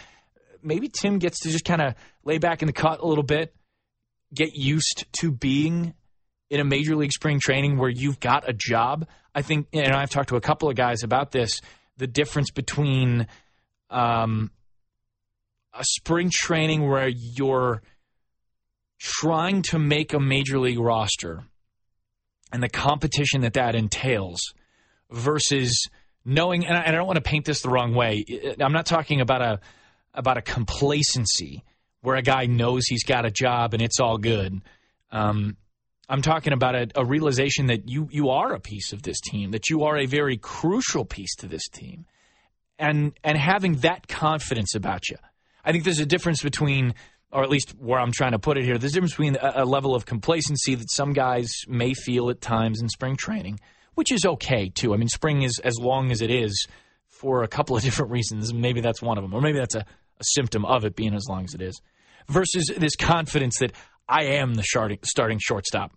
Maybe 0.63 0.89
Tim 0.89 1.19
gets 1.19 1.41
to 1.41 1.51
just 1.51 1.65
kind 1.65 1.83
of 1.83 1.95
lay 2.25 2.39
back 2.39 2.63
in 2.63 2.67
the 2.67 2.73
cut 2.73 3.01
a 3.01 3.07
little 3.07 3.25
bit, 3.25 3.53
get 4.33 4.55
used 4.55 5.07
to 5.21 5.33
being 5.33 5.93
in 6.51 6.61
a 6.61 6.65
Major 6.65 6.95
League 6.95 7.13
spring 7.13 7.41
training 7.43 7.79
where 7.79 7.91
you've 7.91 8.21
got 8.21 8.49
a 8.49 8.53
job. 8.53 9.09
I 9.35 9.43
think, 9.43 9.67
and 9.73 9.93
I've 9.93 10.11
talked 10.11 10.29
to 10.29 10.37
a 10.37 10.41
couple 10.41 10.71
of 10.71 10.77
guys 10.77 11.03
about 11.03 11.33
this, 11.33 11.61
the 11.97 12.07
difference 12.07 12.51
between 12.51 13.27
um, 13.93 14.51
a 15.75 15.85
spring 15.85 16.31
training 16.33 16.89
where 16.89 17.09
you're 17.09 17.83
trying 18.99 19.63
to 19.63 19.79
make 19.79 20.13
a 20.13 20.21
major 20.21 20.59
league 20.59 20.79
roster 20.79 21.45
and 22.53 22.63
the 22.63 22.69
competition 22.69 23.41
that 23.41 23.55
that 23.55 23.75
entails 23.75 24.41
versus 25.11 25.89
knowing 26.25 26.65
and 26.67 26.77
I, 26.77 26.83
and 26.83 26.95
I 26.95 26.99
don't 26.99 27.07
want 27.07 27.17
to 27.17 27.23
paint 27.23 27.45
this 27.45 27.63
the 27.63 27.69
wrong 27.69 27.95
way 27.95 28.25
i'm 28.61 28.73
not 28.73 28.87
talking 28.87 29.21
about 29.21 29.43
a 29.43 29.61
about 30.15 30.37
a 30.37 30.43
complacency 30.43 31.65
where 32.03 32.17
a 32.17 32.23
guy 32.23 32.47
knows 32.47 32.87
he's 32.87 33.05
got 33.05 33.25
a 33.25 33.31
job 33.31 33.75
and 33.75 33.83
it's 33.83 33.99
all 33.99 34.19
good. 34.19 34.61
Um, 35.11 35.57
i'm 36.09 36.23
talking 36.23 36.53
about 36.53 36.77
a, 36.77 36.89
a 36.95 37.05
realization 37.05 37.67
that 37.67 37.89
you 37.89 38.09
you 38.11 38.29
are 38.29 38.53
a 38.53 38.61
piece 38.61 38.93
of 38.93 39.03
this 39.03 39.21
team 39.21 39.51
that 39.51 39.69
you 39.69 39.83
are 39.83 39.99
a 39.99 40.07
very 40.07 40.37
crucial 40.37 41.05
piece 41.05 41.35
to 41.37 41.49
this 41.49 41.67
team 41.69 42.07
and 42.83 43.13
and 43.25 43.39
having 43.39 43.77
that 43.77 44.07
confidence 44.09 44.75
about 44.75 45.09
you 45.09 45.17
i 45.65 45.73
think 45.73 45.85
there's 45.85 46.01
a 46.01 46.07
difference 46.07 46.43
between 46.43 46.95
or 47.33 47.43
at 47.43 47.49
least 47.49 47.71
where 47.79 47.99
I'm 47.99 48.13
trying 48.13 48.33
to 48.33 48.39
put 48.39 48.59
it 48.59 48.65
here, 48.65 48.77
there's 48.77 48.93
a 48.93 48.97
difference 48.97 49.13
between 49.13 49.37
a, 49.37 49.63
a, 49.63 49.65
level 49.65 49.95
of 49.95 50.05
complacency 50.05 50.75
that 50.75 50.91
some 50.91 51.15
guys 51.15 51.51
may 51.67 51.95
feel 51.95 52.29
at 52.29 52.43
times 52.43 52.83
in 52.83 52.91
spring 52.91 53.17
training, 53.17 53.59
which 53.95 54.13
is 54.13 54.27
okay 54.27 54.69
too. 54.69 54.93
I 54.93 54.99
mean, 54.99 55.09
spring 55.09 55.41
is 55.43 55.59
as 55.65 55.79
long 55.79 56.13
as 56.13 56.21
it 56.21 56.31
is 56.31 56.67
for 57.09 57.43
a 57.43 57.49
couple 57.49 57.75
of 57.75 57.83
different 57.85 58.11
reasons. 58.11 58.53
Maybe 58.53 58.83
that's 58.83 59.01
one 59.01 59.17
of 59.17 59.25
them, 59.25 59.33
or 59.33 59.41
maybe 59.41 59.59
that's 59.59 59.75
a, 59.75 59.81
a 59.81 60.25
symptom 60.35 60.67
of 60.67 60.85
it 60.85 60.95
being 60.95 61.15
as 61.15 61.27
long 61.27 61.45
as 61.45 61.55
it 61.55 61.63
is, 61.63 61.81
versus 62.29 62.71
this 62.77 62.97
confidence 62.97 63.59
that 63.61 63.73
I 64.09 64.25
am 64.25 64.55
the 64.55 64.63
starting, 64.63 64.99
starting 65.03 65.39
shortstop 65.41 65.93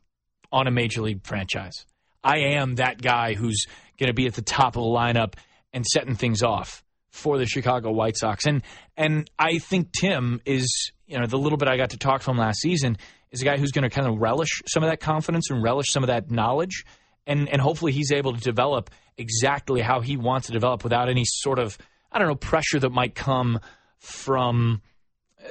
on 0.54 0.68
a 0.68 0.72
major 0.72 1.02
league 1.02 1.26
franchise. 1.26 1.86
I 2.24 2.38
am 2.38 2.76
that 2.76 3.02
guy 3.02 3.34
who's 3.34 3.66
going 4.00 4.08
to 4.08 4.14
be 4.14 4.26
at 4.26 4.36
the 4.36 4.42
top 4.42 4.78
of 4.78 4.84
the 4.84 4.90
lineup 4.90 5.34
and 5.76 5.86
setting 5.86 6.16
things 6.16 6.42
off 6.42 6.84
for 7.12 7.38
the 7.38 7.46
Chicago 7.46 7.92
White 7.92 8.18
Sox. 8.18 8.48
And 8.48 8.64
and 8.98 9.30
I 9.38 9.60
think 9.60 9.92
Tim 9.92 10.42
is 10.46 10.92
you 11.08 11.20
know, 11.20 11.28
the 11.28 11.38
little 11.38 11.58
bit 11.58 11.68
I 11.68 11.78
got 11.78 11.92
to 11.92 11.98
talk 11.98 12.22
to 12.24 12.32
him 12.32 12.38
last 12.38 12.62
season 12.62 12.98
is 13.32 13.42
a 13.42 13.46
guy 13.46 13.58
who's 13.58 13.72
going 13.72 13.84
to 13.84 13.90
kind 13.90 14.08
of 14.08 14.20
relish 14.20 14.62
some 14.68 14.84
of 14.84 14.90
that 14.90 15.00
confidence 15.00 15.50
and 15.50 15.62
relish 15.62 15.88
some 15.90 16.04
of 16.04 16.08
that 16.08 16.32
knowledge. 16.32 16.86
And, 17.28 17.50
and 17.50 17.62
hopefully 17.62 17.92
he's 17.92 18.12
able 18.12 18.34
to 18.34 18.40
develop 18.40 18.90
exactly 19.18 19.82
how 19.82 20.02
he 20.02 20.18
wants 20.18 20.48
to 20.48 20.54
develop 20.54 20.84
without 20.84 21.10
any 21.10 21.24
sort 21.26 21.60
of, 21.60 21.78
I 22.12 22.20
don't 22.20 22.28
know, 22.28 22.36
pressure 22.36 22.80
that 22.80 22.92
might 22.92 23.16
come 23.16 23.60
from, 23.98 24.82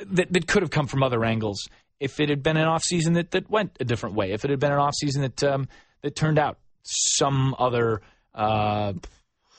that, 0.06 0.32
that 0.32 0.46
could 0.46 0.62
have 0.62 0.70
come 0.70 0.86
from 0.86 1.02
other 1.02 1.24
angles 1.24 1.68
if 2.00 2.20
it 2.20 2.28
had 2.28 2.42
been 2.42 2.56
an 2.56 2.66
offseason 2.66 3.14
that, 3.14 3.30
that 3.30 3.48
went 3.48 3.76
a 3.80 3.84
different 3.84 4.16
way, 4.16 4.32
if 4.32 4.44
it 4.44 4.50
had 4.50 4.60
been 4.60 4.72
an 4.72 4.78
offseason 4.78 5.20
that, 5.20 5.44
um, 5.44 5.68
that 6.02 6.14
turned 6.14 6.38
out 6.38 6.58
some 6.82 7.54
other, 7.58 8.02
uh, 8.34 8.92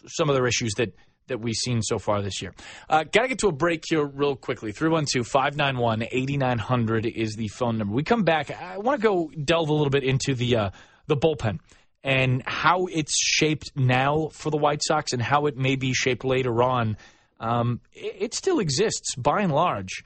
some 0.07 0.29
other 0.29 0.47
issues 0.47 0.73
that, 0.77 0.93
that 1.27 1.39
we've 1.39 1.55
seen 1.55 1.81
so 1.81 1.99
far 1.99 2.21
this 2.21 2.41
year. 2.41 2.53
Uh, 2.89 3.03
Got 3.03 3.23
to 3.23 3.27
get 3.29 3.39
to 3.39 3.47
a 3.47 3.51
break 3.51 3.83
here 3.87 4.05
real 4.05 4.35
quickly. 4.35 4.71
312 4.71 5.27
591 5.27 6.03
8900 6.03 7.05
is 7.05 7.35
the 7.35 7.47
phone 7.47 7.77
number. 7.77 7.93
We 7.93 8.03
come 8.03 8.23
back. 8.23 8.51
I 8.51 8.77
want 8.77 9.01
to 9.01 9.07
go 9.07 9.31
delve 9.43 9.69
a 9.69 9.73
little 9.73 9.89
bit 9.89 10.03
into 10.03 10.35
the, 10.35 10.55
uh, 10.55 10.69
the 11.07 11.17
bullpen 11.17 11.59
and 12.03 12.43
how 12.45 12.85
it's 12.85 13.17
shaped 13.17 13.71
now 13.75 14.29
for 14.31 14.51
the 14.51 14.57
White 14.57 14.81
Sox 14.83 15.11
and 15.11 15.21
how 15.21 15.47
it 15.47 15.57
may 15.57 15.75
be 15.75 15.93
shaped 15.93 16.23
later 16.23 16.61
on. 16.61 16.97
Um, 17.39 17.81
it, 17.93 18.15
it 18.19 18.33
still 18.33 18.59
exists 18.59 19.15
by 19.15 19.41
and 19.41 19.51
large 19.51 20.03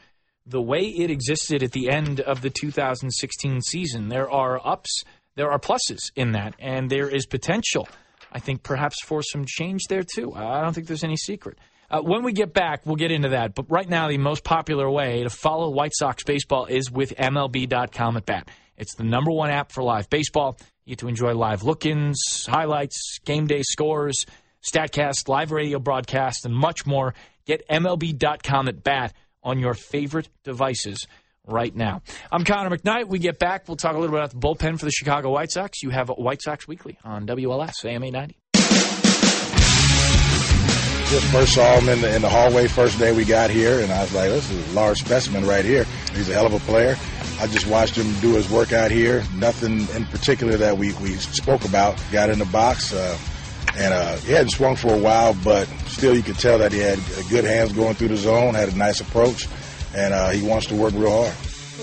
the 0.49 0.61
way 0.61 0.81
it 0.81 1.11
existed 1.11 1.61
at 1.61 1.73
the 1.73 1.89
end 1.89 2.19
of 2.21 2.41
the 2.41 2.49
2016 2.49 3.61
season. 3.61 4.09
There 4.09 4.29
are 4.29 4.59
ups, 4.65 5.03
there 5.35 5.51
are 5.51 5.59
pluses 5.59 6.11
in 6.15 6.31
that, 6.31 6.55
and 6.57 6.89
there 6.89 7.07
is 7.07 7.25
potential 7.25 7.87
I 8.31 8.39
think 8.39 8.63
perhaps 8.63 8.97
for 9.03 9.21
some 9.23 9.45
change 9.45 9.83
there 9.89 10.03
too. 10.03 10.33
I 10.33 10.61
don't 10.61 10.73
think 10.73 10.87
there's 10.87 11.03
any 11.03 11.17
secret. 11.17 11.57
Uh, 11.91 12.01
when 12.01 12.23
we 12.23 12.33
get 12.33 12.53
back, 12.53 12.85
we'll 12.85 12.95
get 12.95 13.11
into 13.11 13.29
that. 13.29 13.55
But 13.55 13.65
right 13.69 13.89
now, 13.89 14.07
the 14.07 14.19
most 14.19 14.43
popular 14.43 14.89
way 14.89 15.23
to 15.23 15.29
follow 15.29 15.71
White 15.71 15.93
Sox 15.95 16.23
baseball 16.23 16.65
is 16.65 16.91
with 16.91 17.15
MLB.com 17.15 18.17
at 18.17 18.25
bat. 18.25 18.47
It's 18.77 18.95
the 18.95 19.03
number 19.03 19.31
one 19.31 19.49
app 19.49 19.71
for 19.71 19.83
live 19.83 20.09
baseball. 20.09 20.57
You 20.85 20.91
get 20.91 20.99
to 20.99 21.07
enjoy 21.07 21.33
live 21.33 21.63
look 21.63 21.85
ins, 21.85 22.45
highlights, 22.47 23.19
game 23.25 23.47
day 23.47 23.63
scores, 23.63 24.25
StatCast, 24.63 25.27
live 25.27 25.51
radio 25.51 25.79
broadcasts, 25.79 26.45
and 26.45 26.53
much 26.53 26.85
more. 26.85 27.15
Get 27.45 27.67
MLB.com 27.67 28.67
at 28.67 28.83
bat 28.83 29.13
on 29.41 29.59
your 29.59 29.73
favorite 29.73 30.29
devices 30.43 31.07
right 31.47 31.75
now. 31.75 32.01
I'm 32.31 32.43
Connor 32.43 32.75
McKnight. 32.75 33.07
We 33.07 33.19
get 33.19 33.39
back. 33.39 33.67
We'll 33.67 33.77
talk 33.77 33.95
a 33.95 33.99
little 33.99 34.15
bit 34.15 34.19
about 34.19 34.31
the 34.31 34.37
bullpen 34.37 34.79
for 34.79 34.85
the 34.85 34.91
Chicago 34.91 35.31
White 35.31 35.51
Sox. 35.51 35.81
You 35.81 35.89
have 35.89 36.09
White 36.09 36.41
Sox 36.41 36.67
Weekly 36.67 36.97
on 37.03 37.25
WLS 37.27 37.85
AM 37.85 38.03
890. 38.03 38.37
Just 41.09 41.25
first 41.27 41.55
saw 41.55 41.79
him 41.79 41.89
in 41.89 42.01
the, 42.01 42.15
in 42.15 42.21
the 42.21 42.29
hallway 42.29 42.67
first 42.67 42.99
day 42.99 43.11
we 43.11 43.25
got 43.25 43.49
here, 43.49 43.79
and 43.79 43.91
I 43.91 44.01
was 44.01 44.13
like, 44.13 44.29
this 44.29 44.47
is 44.51 44.71
a 44.71 44.75
large 44.75 44.99
specimen 44.99 45.43
right 45.43 45.65
here. 45.65 45.85
He's 46.13 46.29
a 46.29 46.33
hell 46.33 46.45
of 46.45 46.53
a 46.53 46.59
player. 46.59 46.95
I 47.39 47.47
just 47.47 47.65
watched 47.65 47.95
him 47.95 48.13
do 48.19 48.35
his 48.35 48.47
work 48.47 48.73
out 48.73 48.91
here. 48.91 49.23
Nothing 49.35 49.87
in 49.95 50.05
particular 50.05 50.55
that 50.57 50.77
we, 50.77 50.93
we 50.95 51.13
spoke 51.13 51.65
about. 51.65 51.99
Got 52.11 52.29
in 52.29 52.37
the 52.37 52.45
box, 52.45 52.93
uh, 52.93 53.17
and 53.75 53.91
uh, 53.91 54.17
he 54.17 54.33
hadn't 54.33 54.51
swung 54.51 54.75
for 54.75 54.93
a 54.93 54.99
while, 54.99 55.35
but 55.43 55.67
still 55.87 56.15
you 56.15 56.21
could 56.21 56.37
tell 56.37 56.59
that 56.59 56.71
he 56.71 56.79
had 56.79 56.99
good 57.31 57.43
hands 57.43 57.71
going 57.71 57.95
through 57.95 58.09
the 58.09 58.17
zone, 58.17 58.53
had 58.53 58.69
a 58.69 58.77
nice 58.77 58.99
approach 59.01 59.47
and 59.95 60.13
uh, 60.13 60.29
he 60.29 60.45
wants 60.45 60.67
to 60.67 60.75
work 60.75 60.93
real 60.93 61.23
hard. 61.23 61.33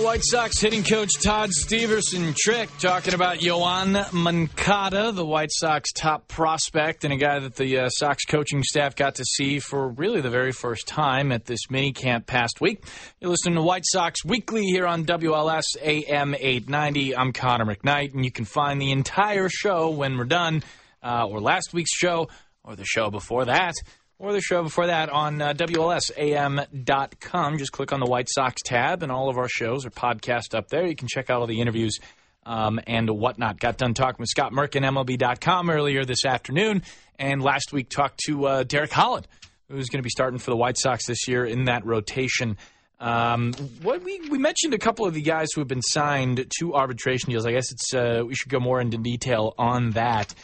White 0.02 0.20
Sox 0.24 0.60
hitting 0.60 0.82
coach 0.82 1.08
Todd 1.22 1.48
Steverson 1.50 2.36
trick 2.36 2.68
talking 2.78 3.14
about 3.14 3.38
Yoan 3.38 4.12
Moncada, 4.12 5.10
the 5.10 5.24
White 5.24 5.50
Sox 5.50 5.90
top 5.92 6.28
prospect, 6.28 7.04
and 7.04 7.14
a 7.14 7.16
guy 7.16 7.38
that 7.38 7.56
the 7.56 7.78
uh, 7.78 7.88
Sox 7.88 8.26
coaching 8.26 8.62
staff 8.62 8.94
got 8.94 9.14
to 9.14 9.24
see 9.24 9.58
for 9.58 9.88
really 9.88 10.20
the 10.20 10.28
very 10.28 10.52
first 10.52 10.86
time 10.86 11.32
at 11.32 11.46
this 11.46 11.70
mini 11.70 11.92
camp 11.92 12.26
past 12.26 12.60
week. 12.60 12.84
You're 13.20 13.30
listening 13.30 13.54
to 13.54 13.62
White 13.62 13.84
Sox 13.86 14.22
Weekly 14.22 14.64
here 14.64 14.86
on 14.86 15.06
WLS 15.06 15.64
AM 15.80 16.34
890. 16.34 17.16
I'm 17.16 17.32
Connor 17.32 17.64
McKnight, 17.64 18.12
and 18.12 18.22
you 18.22 18.30
can 18.30 18.44
find 18.44 18.78
the 18.78 18.90
entire 18.92 19.48
show 19.48 19.88
when 19.88 20.18
we're 20.18 20.24
done, 20.24 20.62
uh, 21.02 21.26
or 21.26 21.40
last 21.40 21.72
week's 21.72 21.96
show, 21.96 22.28
or 22.62 22.76
the 22.76 22.84
show 22.84 23.10
before 23.10 23.46
that 23.46 23.72
or 24.18 24.32
the 24.32 24.40
show 24.40 24.62
before 24.62 24.86
that 24.86 25.10
on 25.10 25.40
uh, 25.42 25.52
WLSAM.com. 25.52 27.58
Just 27.58 27.72
click 27.72 27.92
on 27.92 28.00
the 28.00 28.06
White 28.06 28.28
Sox 28.30 28.62
tab, 28.62 29.02
and 29.02 29.12
all 29.12 29.28
of 29.28 29.36
our 29.36 29.48
shows 29.48 29.84
are 29.84 29.90
podcast 29.90 30.54
up 30.54 30.68
there. 30.68 30.86
You 30.86 30.96
can 30.96 31.08
check 31.08 31.28
out 31.28 31.40
all 31.40 31.46
the 31.46 31.60
interviews 31.60 31.98
um, 32.44 32.80
and 32.86 33.10
whatnot. 33.10 33.60
Got 33.60 33.76
done 33.76 33.94
talking 33.94 34.18
with 34.18 34.30
Scott 34.30 34.52
Merkin, 34.52 34.82
MLB.com, 34.82 35.68
earlier 35.68 36.04
this 36.04 36.24
afternoon, 36.24 36.82
and 37.18 37.42
last 37.42 37.72
week 37.72 37.90
talked 37.90 38.20
to 38.26 38.46
uh, 38.46 38.62
Derek 38.62 38.92
Holland, 38.92 39.28
who's 39.68 39.88
going 39.88 39.98
to 39.98 40.04
be 40.04 40.10
starting 40.10 40.38
for 40.38 40.50
the 40.50 40.56
White 40.56 40.78
Sox 40.78 41.06
this 41.06 41.28
year 41.28 41.44
in 41.44 41.64
that 41.64 41.84
rotation. 41.84 42.56
Um, 42.98 43.52
what 43.82 44.02
we, 44.02 44.20
we 44.30 44.38
mentioned 44.38 44.72
a 44.72 44.78
couple 44.78 45.04
of 45.04 45.12
the 45.12 45.20
guys 45.20 45.48
who 45.54 45.60
have 45.60 45.68
been 45.68 45.82
signed 45.82 46.46
to 46.58 46.74
arbitration 46.74 47.30
deals. 47.30 47.44
I 47.44 47.52
guess 47.52 47.70
it's 47.70 47.92
uh, 47.92 48.22
we 48.26 48.34
should 48.34 48.48
go 48.48 48.58
more 48.58 48.80
into 48.80 48.96
detail 48.96 49.54
on 49.58 49.90
that. 49.90 50.34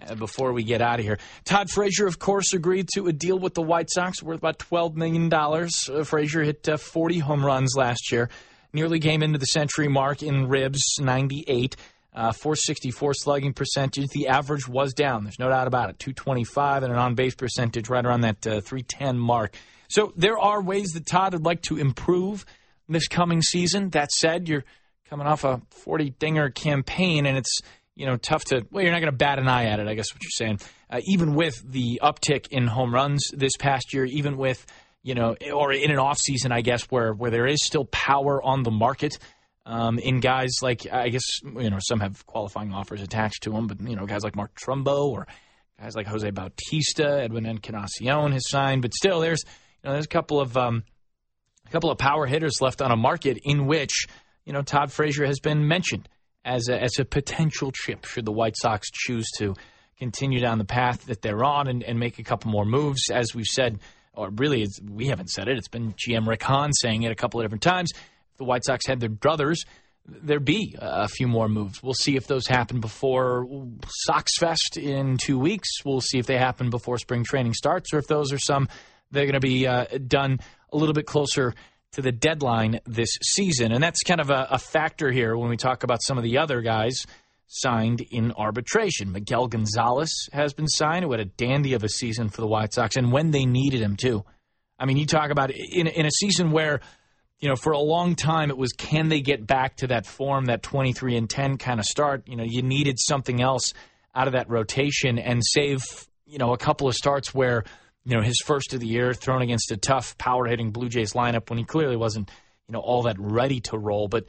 Uh, 0.00 0.14
before 0.14 0.52
we 0.52 0.62
get 0.62 0.80
out 0.80 1.00
of 1.00 1.04
here. 1.04 1.18
Todd 1.44 1.68
Frazier, 1.70 2.06
of 2.06 2.20
course, 2.20 2.52
agreed 2.52 2.88
to 2.94 3.08
a 3.08 3.12
deal 3.12 3.36
with 3.36 3.54
the 3.54 3.62
White 3.62 3.90
Sox 3.90 4.22
worth 4.22 4.38
about 4.38 4.60
$12 4.60 4.94
million. 4.94 5.28
Uh, 5.32 6.04
Frazier 6.04 6.44
hit 6.44 6.68
uh, 6.68 6.76
40 6.76 7.18
home 7.18 7.44
runs 7.44 7.74
last 7.76 8.12
year, 8.12 8.28
nearly 8.72 9.00
came 9.00 9.24
into 9.24 9.40
the 9.40 9.46
century 9.46 9.88
mark 9.88 10.22
in 10.22 10.46
ribs, 10.46 10.84
98. 11.00 11.74
Uh, 12.14 12.30
464 12.30 13.14
slugging 13.14 13.52
percentage. 13.52 14.08
The 14.10 14.28
average 14.28 14.68
was 14.68 14.94
down. 14.94 15.24
There's 15.24 15.38
no 15.40 15.48
doubt 15.48 15.66
about 15.66 15.90
it. 15.90 15.98
225 15.98 16.84
and 16.84 16.92
an 16.92 16.98
on 16.98 17.16
base 17.16 17.34
percentage 17.34 17.88
right 17.88 18.06
around 18.06 18.20
that 18.20 18.46
uh, 18.46 18.60
310 18.60 19.18
mark. 19.18 19.56
So 19.88 20.12
there 20.16 20.38
are 20.38 20.62
ways 20.62 20.90
that 20.90 21.06
Todd 21.06 21.32
would 21.32 21.44
like 21.44 21.62
to 21.62 21.76
improve 21.76 22.44
this 22.88 23.08
coming 23.08 23.42
season. 23.42 23.90
That 23.90 24.12
said, 24.12 24.48
you're 24.48 24.64
coming 25.10 25.26
off 25.26 25.42
a 25.42 25.60
40 25.70 26.10
dinger 26.10 26.50
campaign, 26.50 27.26
and 27.26 27.36
it's 27.36 27.60
you 27.98 28.06
know, 28.06 28.16
tough 28.16 28.44
to, 28.46 28.66
well, 28.70 28.82
you're 28.82 28.92
not 28.92 29.00
going 29.00 29.12
to 29.12 29.16
bat 29.16 29.38
an 29.38 29.48
eye 29.48 29.66
at 29.66 29.80
it, 29.80 29.88
I 29.88 29.94
guess 29.94 30.14
what 30.14 30.22
you're 30.22 30.30
saying. 30.30 30.60
Uh, 30.88 31.00
even 31.04 31.34
with 31.34 31.60
the 31.70 32.00
uptick 32.02 32.48
in 32.48 32.66
home 32.66 32.94
runs 32.94 33.30
this 33.34 33.56
past 33.58 33.92
year, 33.92 34.04
even 34.04 34.36
with, 34.36 34.64
you 35.02 35.14
know, 35.14 35.36
or 35.52 35.72
in 35.72 35.90
an 35.90 35.98
off 35.98 36.18
season, 36.18 36.52
I 36.52 36.60
guess, 36.60 36.84
where, 36.84 37.12
where 37.12 37.30
there 37.30 37.46
is 37.46 37.58
still 37.64 37.84
power 37.86 38.42
on 38.42 38.62
the 38.62 38.70
market 38.70 39.18
um, 39.66 39.98
in 39.98 40.20
guys 40.20 40.50
like, 40.62 40.86
I 40.90 41.08
guess, 41.08 41.42
you 41.42 41.70
know, 41.70 41.78
some 41.80 42.00
have 42.00 42.24
qualifying 42.24 42.72
offers 42.72 43.02
attached 43.02 43.42
to 43.42 43.50
them, 43.50 43.66
but, 43.66 43.80
you 43.80 43.96
know, 43.96 44.06
guys 44.06 44.22
like 44.22 44.36
Mark 44.36 44.54
Trumbo 44.54 45.08
or 45.08 45.26
Guys 45.80 45.94
like 45.94 46.08
Jose 46.08 46.28
Bautista, 46.30 47.20
Edwin 47.22 47.46
Encarnacion 47.46 48.32
has 48.32 48.48
signed, 48.48 48.82
but 48.82 48.92
still, 48.94 49.20
there's 49.20 49.44
you 49.46 49.88
know 49.88 49.92
there's 49.92 50.06
a 50.06 50.08
couple 50.08 50.40
of 50.40 50.56
um, 50.56 50.82
a 51.66 51.70
couple 51.70 51.90
of 51.90 51.98
power 51.98 52.26
hitters 52.26 52.60
left 52.60 52.82
on 52.82 52.90
a 52.90 52.96
market 52.96 53.38
in 53.44 53.66
which 53.66 54.06
you 54.44 54.52
know 54.52 54.62
Todd 54.62 54.90
Frazier 54.90 55.24
has 55.24 55.38
been 55.38 55.68
mentioned 55.68 56.08
as 56.44 56.68
a, 56.68 56.80
as 56.80 56.98
a 56.98 57.04
potential 57.04 57.72
chip 57.72 58.04
should 58.04 58.24
the 58.24 58.32
White 58.32 58.56
Sox 58.56 58.90
choose 58.90 59.26
to 59.38 59.54
continue 59.98 60.40
down 60.40 60.58
the 60.58 60.64
path 60.64 61.06
that 61.06 61.22
they're 61.22 61.44
on 61.44 61.68
and, 61.68 61.82
and 61.82 61.98
make 61.98 62.18
a 62.18 62.22
couple 62.22 62.50
more 62.50 62.64
moves. 62.64 63.10
As 63.12 63.34
we've 63.34 63.46
said, 63.46 63.80
or 64.14 64.30
really, 64.30 64.66
we 64.88 65.06
haven't 65.06 65.30
said 65.30 65.48
it. 65.48 65.58
It's 65.58 65.68
been 65.68 65.94
GM 65.94 66.26
Rick 66.26 66.42
Hahn 66.42 66.72
saying 66.72 67.02
it 67.02 67.12
a 67.12 67.16
couple 67.16 67.40
of 67.40 67.44
different 67.44 67.62
times. 67.62 67.90
If 67.94 68.38
the 68.38 68.44
White 68.44 68.64
Sox 68.64 68.86
had 68.86 69.00
their 69.00 69.08
brothers, 69.08 69.64
there 70.06 70.40
be 70.40 70.74
a 70.78 71.08
few 71.08 71.28
more 71.28 71.48
moves. 71.48 71.82
We'll 71.82 71.94
see 71.94 72.16
if 72.16 72.26
those 72.26 72.46
happen 72.46 72.80
before 72.80 73.46
Sox 73.86 74.38
Fest 74.38 74.78
in 74.78 75.18
two 75.22 75.38
weeks. 75.38 75.68
We'll 75.84 76.00
see 76.00 76.18
if 76.18 76.26
they 76.26 76.38
happen 76.38 76.70
before 76.70 76.98
spring 76.98 77.24
training 77.24 77.54
starts, 77.54 77.92
or 77.92 77.98
if 77.98 78.06
those 78.06 78.32
are 78.32 78.38
some 78.38 78.68
they're 79.10 79.24
going 79.24 79.34
to 79.34 79.40
be 79.40 79.66
uh, 79.66 79.86
done 80.06 80.38
a 80.72 80.76
little 80.76 80.92
bit 80.92 81.06
closer 81.06 81.54
to 81.92 82.02
the 82.02 82.12
deadline 82.12 82.80
this 82.86 83.10
season. 83.22 83.72
And 83.72 83.82
that's 83.82 84.02
kind 84.02 84.20
of 84.20 84.30
a, 84.30 84.46
a 84.50 84.58
factor 84.58 85.10
here 85.10 85.36
when 85.36 85.48
we 85.48 85.56
talk 85.56 85.82
about 85.84 86.02
some 86.02 86.18
of 86.18 86.24
the 86.24 86.38
other 86.38 86.60
guys 86.60 87.06
signed 87.46 88.02
in 88.10 88.32
arbitration. 88.32 89.10
Miguel 89.10 89.48
Gonzalez 89.48 90.28
has 90.32 90.52
been 90.52 90.68
signed, 90.68 91.04
who 91.04 91.12
had 91.12 91.20
a 91.20 91.24
dandy 91.24 91.72
of 91.72 91.82
a 91.82 91.88
season 91.88 92.28
for 92.28 92.42
the 92.42 92.46
White 92.46 92.74
Sox, 92.74 92.96
and 92.96 93.10
when 93.10 93.30
they 93.30 93.46
needed 93.46 93.80
him, 93.80 93.96
too. 93.96 94.24
I 94.78 94.84
mean, 94.84 94.98
you 94.98 95.06
talk 95.06 95.30
about 95.30 95.50
in, 95.50 95.86
in 95.86 96.04
a 96.06 96.10
season 96.10 96.50
where, 96.50 96.80
you 97.40 97.48
know, 97.48 97.56
for 97.56 97.72
a 97.72 97.80
long 97.80 98.14
time 98.14 98.50
it 98.50 98.58
was 98.58 98.72
can 98.72 99.08
they 99.08 99.22
get 99.22 99.46
back 99.46 99.76
to 99.76 99.88
that 99.88 100.06
form, 100.06 100.44
that 100.46 100.62
23 100.62 101.16
and 101.16 101.28
10 101.28 101.56
kind 101.56 101.80
of 101.80 101.86
start? 101.86 102.28
You 102.28 102.36
know, 102.36 102.44
you 102.46 102.62
needed 102.62 102.98
something 102.98 103.40
else 103.40 103.72
out 104.14 104.26
of 104.26 104.34
that 104.34 104.50
rotation 104.50 105.18
and 105.18 105.42
save, 105.44 105.80
you 106.26 106.38
know, 106.38 106.52
a 106.52 106.58
couple 106.58 106.86
of 106.86 106.94
starts 106.94 107.34
where– 107.34 107.64
you 108.08 108.16
know, 108.16 108.22
his 108.22 108.40
first 108.42 108.72
of 108.72 108.80
the 108.80 108.86
year 108.86 109.12
thrown 109.12 109.42
against 109.42 109.70
a 109.70 109.76
tough 109.76 110.16
power 110.16 110.46
hitting 110.46 110.70
Blue 110.70 110.88
Jays 110.88 111.12
lineup 111.12 111.50
when 111.50 111.58
he 111.58 111.64
clearly 111.64 111.94
wasn't, 111.94 112.30
you 112.66 112.72
know, 112.72 112.80
all 112.80 113.02
that 113.02 113.16
ready 113.18 113.60
to 113.60 113.76
roll, 113.76 114.08
but 114.08 114.24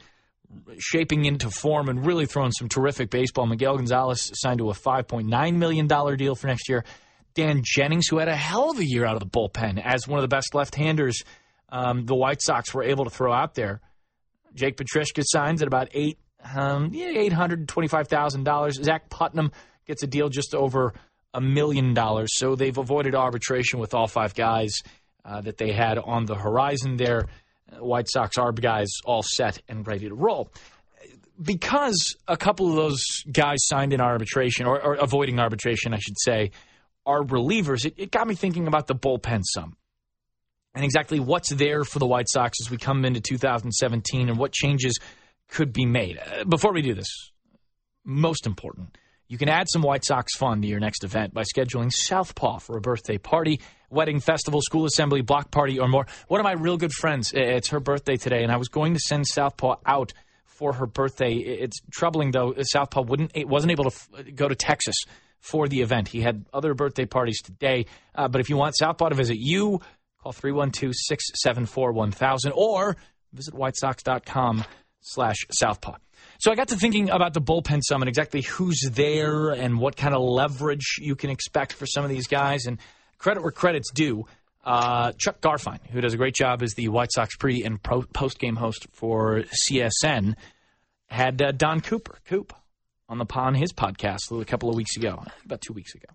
shaping 0.78 1.24
into 1.24 1.48
form 1.48 1.88
and 1.88 2.04
really 2.04 2.26
throwing 2.26 2.52
some 2.52 2.68
terrific 2.68 3.08
baseball. 3.08 3.46
Miguel 3.46 3.78
Gonzalez 3.78 4.30
signed 4.34 4.58
to 4.58 4.68
a 4.68 4.74
$5.9 4.74 5.54
million 5.54 5.86
deal 5.86 6.34
for 6.34 6.46
next 6.46 6.68
year. 6.68 6.84
Dan 7.32 7.62
Jennings, 7.64 8.06
who 8.06 8.18
had 8.18 8.28
a 8.28 8.36
hell 8.36 8.70
of 8.70 8.78
a 8.78 8.84
year 8.84 9.06
out 9.06 9.14
of 9.14 9.20
the 9.20 9.26
bullpen 9.26 9.80
as 9.82 10.06
one 10.06 10.18
of 10.18 10.22
the 10.22 10.28
best 10.28 10.54
left-handers 10.54 11.22
um, 11.70 12.04
the 12.04 12.14
White 12.14 12.42
Sox 12.42 12.74
were 12.74 12.82
able 12.82 13.04
to 13.04 13.10
throw 13.10 13.32
out 13.32 13.54
there. 13.54 13.80
Jake 14.52 14.76
Petricka 14.76 15.22
signs 15.24 15.62
at 15.62 15.68
about 15.68 15.88
eight, 15.92 16.18
um, 16.54 16.90
yeah, 16.92 17.12
eight 17.16 17.32
hundred 17.32 17.68
twenty-five 17.68 18.08
thousand 18.08 18.44
dollars. 18.44 18.82
Zach 18.82 19.08
Putnam 19.08 19.52
gets 19.86 20.02
a 20.02 20.06
deal 20.06 20.28
just 20.28 20.54
over 20.54 20.92
a 21.34 21.40
million 21.40 21.94
dollars. 21.94 22.30
So 22.36 22.54
they've 22.54 22.76
avoided 22.76 23.14
arbitration 23.14 23.78
with 23.78 23.94
all 23.94 24.06
five 24.06 24.34
guys 24.34 24.72
uh, 25.24 25.40
that 25.42 25.58
they 25.58 25.72
had 25.72 25.98
on 25.98 26.26
the 26.26 26.34
horizon 26.34 26.96
there. 26.96 27.28
White 27.78 28.08
Sox 28.08 28.36
ARB 28.36 28.60
guys 28.60 28.88
all 29.04 29.22
set 29.22 29.62
and 29.68 29.86
ready 29.86 30.08
to 30.08 30.14
roll. 30.14 30.50
Because 31.40 32.16
a 32.28 32.36
couple 32.36 32.68
of 32.68 32.76
those 32.76 33.02
guys 33.30 33.58
signed 33.60 33.92
in 33.92 34.00
arbitration, 34.00 34.66
or, 34.66 34.82
or 34.82 34.94
avoiding 34.94 35.38
arbitration, 35.38 35.94
I 35.94 35.98
should 35.98 36.18
say, 36.18 36.50
are 37.06 37.22
relievers, 37.22 37.86
it, 37.86 37.94
it 37.96 38.10
got 38.10 38.26
me 38.26 38.34
thinking 38.34 38.66
about 38.66 38.86
the 38.86 38.94
bullpen 38.94 39.42
some 39.44 39.76
and 40.74 40.84
exactly 40.84 41.18
what's 41.18 41.50
there 41.50 41.84
for 41.84 41.98
the 41.98 42.06
White 42.06 42.28
Sox 42.28 42.58
as 42.64 42.70
we 42.70 42.76
come 42.76 43.04
into 43.04 43.20
2017 43.20 44.28
and 44.28 44.38
what 44.38 44.52
changes 44.52 44.98
could 45.48 45.72
be 45.72 45.86
made. 45.86 46.18
Uh, 46.18 46.44
before 46.44 46.72
we 46.72 46.82
do 46.82 46.94
this, 46.94 47.32
most 48.04 48.46
important, 48.46 48.96
you 49.30 49.38
can 49.38 49.48
add 49.48 49.68
some 49.70 49.80
White 49.82 50.04
Sox 50.04 50.36
fun 50.36 50.60
to 50.60 50.66
your 50.66 50.80
next 50.80 51.04
event 51.04 51.32
by 51.32 51.44
scheduling 51.44 51.92
Southpaw 51.92 52.58
for 52.58 52.76
a 52.76 52.80
birthday 52.80 53.16
party, 53.16 53.60
wedding, 53.88 54.18
festival, 54.18 54.60
school 54.60 54.86
assembly, 54.86 55.20
block 55.20 55.52
party, 55.52 55.78
or 55.78 55.86
more. 55.86 56.08
One 56.26 56.40
of 56.40 56.44
my 56.44 56.54
real 56.54 56.76
good 56.76 56.92
friends, 56.92 57.32
it's 57.32 57.68
her 57.68 57.78
birthday 57.78 58.16
today, 58.16 58.42
and 58.42 58.50
I 58.50 58.56
was 58.56 58.66
going 58.66 58.94
to 58.94 58.98
send 58.98 59.28
Southpaw 59.28 59.76
out 59.86 60.12
for 60.44 60.72
her 60.72 60.86
birthday. 60.86 61.34
It's 61.34 61.80
troubling 61.92 62.32
though. 62.32 62.56
Southpaw 62.60 63.02
wouldn't 63.02 63.30
wasn't 63.46 63.70
able 63.70 63.84
to 63.84 63.94
f- 63.94 64.08
go 64.34 64.48
to 64.48 64.56
Texas 64.56 64.96
for 65.38 65.68
the 65.68 65.80
event. 65.80 66.08
He 66.08 66.22
had 66.22 66.44
other 66.52 66.74
birthday 66.74 67.06
parties 67.06 67.40
today. 67.40 67.86
Uh, 68.16 68.26
but 68.26 68.40
if 68.40 68.50
you 68.50 68.56
want 68.56 68.76
Southpaw 68.76 69.10
to 69.10 69.14
visit 69.14 69.36
you, 69.38 69.80
call 70.20 70.32
312-674-1000 70.32 72.50
or 72.52 72.96
visit 73.32 73.54
whitesox.com 73.54 74.64
slash 75.00 75.36
Southpaw. 75.52 75.94
So 76.40 76.50
I 76.50 76.54
got 76.54 76.68
to 76.68 76.76
thinking 76.76 77.10
about 77.10 77.34
the 77.34 77.40
bullpen 77.42 77.82
some 77.86 78.00
and 78.00 78.08
exactly 78.08 78.40
who's 78.40 78.80
there 78.92 79.50
and 79.50 79.78
what 79.78 79.94
kind 79.94 80.14
of 80.14 80.22
leverage 80.22 80.96
you 80.98 81.14
can 81.14 81.28
expect 81.28 81.74
for 81.74 81.84
some 81.84 82.02
of 82.02 82.08
these 82.08 82.26
guys. 82.28 82.64
And 82.64 82.78
credit 83.18 83.42
where 83.42 83.52
credit's 83.52 83.90
due. 83.92 84.24
Uh, 84.64 85.12
Chuck 85.18 85.42
Garfien, 85.42 85.80
who 85.90 86.00
does 86.00 86.14
a 86.14 86.16
great 86.16 86.34
job 86.34 86.62
as 86.62 86.72
the 86.72 86.88
White 86.88 87.12
Sox 87.12 87.36
pre 87.36 87.62
and 87.62 87.82
post 87.82 88.38
game 88.38 88.56
host 88.56 88.86
for 88.90 89.42
CSN, 89.68 90.34
had 91.08 91.42
uh, 91.42 91.52
Don 91.52 91.82
Cooper, 91.82 92.18
Coop, 92.24 92.54
on 93.06 93.18
the 93.18 93.26
on 93.34 93.54
his 93.54 93.74
podcast 93.74 94.40
a 94.40 94.44
couple 94.46 94.70
of 94.70 94.76
weeks 94.76 94.96
ago, 94.96 95.22
about 95.44 95.60
two 95.60 95.74
weeks 95.74 95.94
ago. 95.94 96.08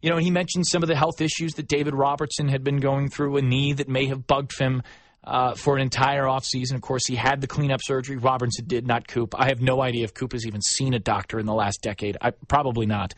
You 0.00 0.10
know, 0.10 0.16
he 0.16 0.32
mentioned 0.32 0.66
some 0.66 0.82
of 0.82 0.88
the 0.88 0.96
health 0.96 1.20
issues 1.20 1.52
that 1.54 1.68
David 1.68 1.94
Robertson 1.94 2.48
had 2.48 2.64
been 2.64 2.80
going 2.80 3.10
through, 3.10 3.36
a 3.36 3.42
knee 3.42 3.74
that 3.74 3.88
may 3.88 4.06
have 4.06 4.26
bugged 4.26 4.58
him 4.58 4.82
uh, 5.24 5.54
for 5.54 5.76
an 5.76 5.82
entire 5.82 6.24
offseason. 6.24 6.74
Of 6.74 6.80
course, 6.80 7.06
he 7.06 7.14
had 7.14 7.40
the 7.40 7.46
cleanup 7.46 7.80
surgery. 7.82 8.16
Robertson 8.16 8.66
did, 8.66 8.86
not 8.86 9.06
Coop. 9.06 9.34
I 9.38 9.46
have 9.48 9.60
no 9.60 9.80
idea 9.80 10.04
if 10.04 10.14
Coop 10.14 10.32
has 10.32 10.46
even 10.46 10.60
seen 10.60 10.94
a 10.94 10.98
doctor 10.98 11.38
in 11.38 11.46
the 11.46 11.54
last 11.54 11.80
decade. 11.82 12.16
I, 12.20 12.30
probably 12.48 12.86
not. 12.86 13.14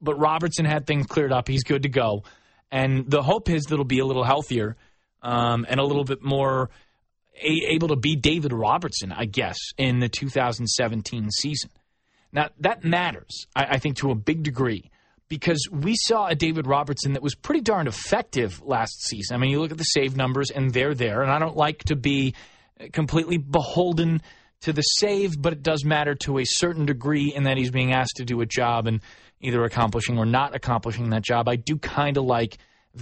But 0.00 0.18
Robertson 0.18 0.64
had 0.64 0.86
things 0.86 1.06
cleared 1.06 1.32
up. 1.32 1.48
He's 1.48 1.64
good 1.64 1.82
to 1.82 1.88
go. 1.88 2.24
And 2.70 3.10
the 3.10 3.22
hope 3.22 3.50
is 3.50 3.64
that 3.64 3.74
he'll 3.74 3.84
be 3.84 3.98
a 3.98 4.06
little 4.06 4.24
healthier 4.24 4.76
um, 5.22 5.66
and 5.68 5.80
a 5.80 5.84
little 5.84 6.04
bit 6.04 6.22
more 6.22 6.70
a- 7.34 7.72
able 7.72 7.88
to 7.88 7.96
be 7.96 8.16
David 8.16 8.52
Robertson, 8.52 9.12
I 9.12 9.24
guess, 9.24 9.56
in 9.76 10.00
the 10.00 10.08
2017 10.08 11.30
season. 11.30 11.70
Now, 12.32 12.50
that 12.60 12.84
matters, 12.84 13.46
I, 13.56 13.64
I 13.64 13.78
think, 13.78 13.96
to 13.98 14.10
a 14.10 14.14
big 14.14 14.42
degree 14.42 14.90
because 15.28 15.66
we 15.70 15.94
saw 15.96 16.26
a 16.26 16.34
David 16.34 16.66
Robertson 16.66 17.12
that 17.12 17.22
was 17.22 17.34
pretty 17.34 17.60
darn 17.60 17.86
effective 17.86 18.62
last 18.62 19.02
season. 19.06 19.34
I 19.34 19.38
mean, 19.38 19.50
you 19.50 19.60
look 19.60 19.72
at 19.72 19.78
the 19.78 19.84
save 19.84 20.16
numbers 20.16 20.50
and 20.50 20.72
they're 20.72 20.94
there, 20.94 21.22
and 21.22 21.30
I 21.30 21.38
don't 21.38 21.56
like 21.56 21.84
to 21.84 21.96
be 21.96 22.34
completely 22.92 23.36
beholden 23.36 24.22
to 24.62 24.72
the 24.72 24.82
save, 24.82 25.40
but 25.40 25.52
it 25.52 25.62
does 25.62 25.84
matter 25.84 26.14
to 26.14 26.38
a 26.38 26.44
certain 26.44 26.86
degree 26.86 27.32
in 27.34 27.44
that 27.44 27.56
he's 27.56 27.70
being 27.70 27.92
asked 27.92 28.16
to 28.16 28.24
do 28.24 28.40
a 28.40 28.46
job 28.46 28.86
and 28.86 29.00
either 29.40 29.62
accomplishing 29.64 30.18
or 30.18 30.26
not 30.26 30.54
accomplishing 30.54 31.10
that 31.10 31.22
job. 31.22 31.48
I 31.48 31.56
do 31.56 31.76
kind 31.78 32.16
of 32.16 32.24
like 32.24 32.58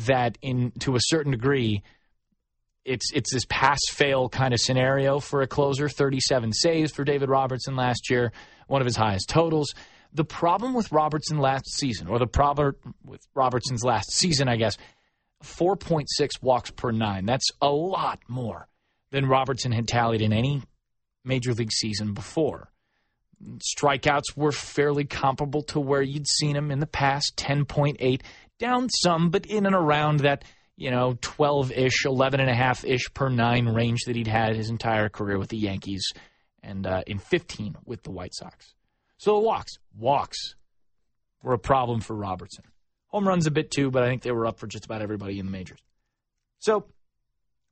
that 0.07 0.37
in 0.43 0.73
to 0.81 0.97
a 0.97 1.01
certain 1.01 1.33
degree. 1.33 1.83
It's 2.85 3.11
it's 3.13 3.33
this 3.33 3.47
pass 3.49 3.81
fail 3.91 4.29
kind 4.29 4.53
of 4.53 4.61
scenario 4.61 5.19
for 5.19 5.43
a 5.43 5.47
closer. 5.47 5.89
37 5.89 6.53
saves 6.53 6.93
for 6.93 7.05
David 7.05 7.31
Robertson 7.31 7.75
last 7.75 8.11
year, 8.11 8.33
one 8.67 8.83
of 8.83 8.87
his 8.87 8.97
highest 8.97 9.29
totals. 9.29 9.75
The 10.17 10.25
problem 10.25 10.73
with 10.73 10.91
Robertson 10.93 11.37
last 11.37 11.71
season, 11.75 12.09
or 12.09 12.19
the 12.19 12.27
problem 12.27 12.75
with 13.05 13.21
Robertson's 13.35 13.85
last 13.85 14.11
season, 14.13 14.49
I 14.49 14.57
guess, 14.57 14.79
4.6 15.45 16.07
walks 16.41 16.71
per 16.71 16.91
nine. 16.91 17.27
That's 17.27 17.51
a 17.61 17.69
lot 17.69 18.21
more 18.27 18.67
than 19.11 19.27
Robertson 19.27 19.73
had 19.73 19.87
tallied 19.87 20.23
in 20.23 20.33
any 20.33 20.63
major 21.23 21.53
league 21.53 21.71
season 21.71 22.15
before. 22.15 22.73
Strikeouts 23.59 24.35
were 24.35 24.53
fairly 24.53 25.05
comparable 25.05 25.63
to 25.65 25.81
where 25.81 26.01
you'd 26.01 26.27
seen 26.27 26.57
him 26.57 26.71
in 26.71 26.79
the 26.79 26.87
past 26.87 27.37
10.8, 27.37 28.23
down 28.59 28.89
some, 28.89 29.29
but 29.29 29.45
in 29.45 29.67
and 29.67 29.75
around 29.75 30.21
that, 30.21 30.45
you 30.79 30.91
know, 30.91 31.19
12 31.21 31.73
ish, 31.73 32.05
11.5 32.07 32.89
ish 32.91 33.13
per 33.13 33.29
nine 33.29 33.69
range 33.69 34.05
that 34.07 34.17
he'd 34.17 34.29
had 34.29 34.57
his 34.57 34.71
entire 34.71 35.11
career 35.11 35.39
with 35.39 35.51
the 35.51 35.59
Yankees 35.59 36.11
and 36.63 36.87
uh, 36.87 37.03
in 37.07 37.19
15 37.19 37.77
with 37.85 38.03
the 38.03 38.11
White 38.11 38.35
Sox. 38.35 38.76
So 39.19 39.39
walks, 39.39 39.79
walks 39.97 40.55
were 41.43 41.55
a 41.55 41.59
problem 41.59 42.01
for 42.01 42.15
Robertson. 42.15 42.65
Home 43.09 43.27
runs 43.27 43.47
a 43.47 43.51
bit 43.51 43.71
too, 43.71 43.91
but 43.91 44.03
I 44.03 44.09
think 44.09 44.23
they 44.23 44.33
were 44.33 44.47
up 44.47 44.59
for 44.59 44.67
just 44.67 44.85
about 44.85 45.03
everybody 45.03 45.39
in 45.39 45.47
the 45.47 45.53
majors. 45.53 45.79
So 46.59 46.87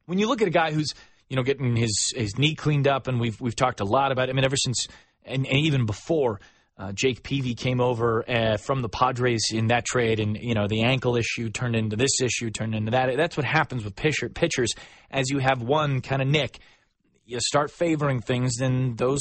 when 0.07 0.18
you 0.18 0.28
look 0.28 0.42
at 0.42 0.49
a 0.49 0.53
guy 0.53 0.72
who's 0.72 0.95
you 1.28 1.36
know 1.36 1.42
getting 1.42 1.76
his 1.76 2.12
his 2.14 2.38
knee 2.38 2.55
cleaned 2.55 2.86
up, 2.86 3.09
and 3.09 3.20
we've 3.20 3.40
we've 3.40 3.57
talked 3.57 3.80
a 3.80 3.84
lot 3.84 4.12
about. 4.12 4.28
It, 4.28 4.32
I 4.32 4.34
mean, 4.34 4.45
ever 4.45 4.57
since 4.57 4.86
and, 5.24 5.47
and 5.47 5.59
even 5.59 5.86
before. 5.86 6.40
Uh, 6.76 6.90
Jake 6.90 7.22
Peavy 7.22 7.55
came 7.55 7.80
over 7.80 8.28
uh, 8.28 8.57
from 8.57 8.82
the 8.82 8.88
Padres 8.88 9.53
in 9.53 9.68
that 9.68 9.84
trade, 9.84 10.18
and 10.18 10.36
you 10.36 10.55
know 10.55 10.66
the 10.66 10.82
ankle 10.82 11.14
issue 11.14 11.49
turned 11.49 11.76
into 11.76 11.95
this 11.95 12.20
issue, 12.20 12.51
turned 12.51 12.74
into 12.74 12.90
that. 12.90 13.16
That's 13.16 13.36
what 13.36 13.47
happens 13.47 13.84
with 13.84 13.95
pitcher, 13.95 14.28
pitchers. 14.28 14.72
As 15.09 15.30
you 15.30 15.38
have 15.38 15.62
one 15.62 16.01
kind 16.01 16.20
of 16.20 16.26
nick, 16.26 16.59
you 17.24 17.38
start 17.38 17.70
favoring 17.70 18.20
things, 18.20 18.57
then 18.57 18.97
those 18.97 19.20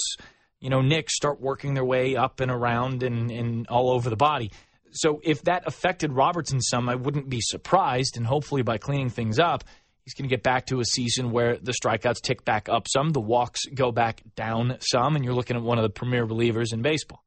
you 0.63 0.69
know, 0.69 0.81
nicks 0.81 1.13
start 1.13 1.41
working 1.41 1.73
their 1.73 1.83
way 1.83 2.15
up 2.15 2.39
and 2.39 2.49
around 2.49 3.03
and, 3.03 3.29
and 3.29 3.67
all 3.67 3.91
over 3.91 4.09
the 4.09 4.15
body. 4.15 4.49
So 4.91 5.19
if 5.21 5.41
that 5.43 5.63
affected 5.67 6.13
Robertson 6.13 6.61
some, 6.61 6.87
I 6.87 6.95
wouldn't 6.95 7.27
be 7.27 7.41
surprised. 7.41 8.15
And 8.15 8.25
hopefully 8.25 8.61
by 8.61 8.77
cleaning 8.77 9.09
things 9.09 9.39
up, 9.39 9.65
he's 10.05 10.13
going 10.13 10.29
to 10.29 10.33
get 10.33 10.41
back 10.41 10.67
to 10.67 10.79
a 10.79 10.85
season 10.85 11.31
where 11.31 11.57
the 11.57 11.73
strikeouts 11.73 12.21
tick 12.21 12.45
back 12.45 12.69
up 12.69 12.87
some, 12.87 13.09
the 13.09 13.19
walks 13.19 13.65
go 13.73 13.91
back 13.91 14.21
down 14.37 14.77
some, 14.79 15.17
and 15.17 15.25
you're 15.25 15.33
looking 15.33 15.57
at 15.57 15.63
one 15.63 15.77
of 15.77 15.83
the 15.83 15.89
premier 15.89 16.25
relievers 16.25 16.71
in 16.71 16.81
baseball. 16.81 17.25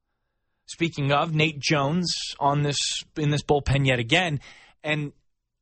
Speaking 0.64 1.12
of 1.12 1.34
Nate 1.34 1.60
Jones 1.60 2.10
on 2.40 2.62
this 2.62 2.78
in 3.18 3.28
this 3.28 3.42
bullpen 3.42 3.86
yet 3.86 3.98
again, 3.98 4.40
and 4.82 5.12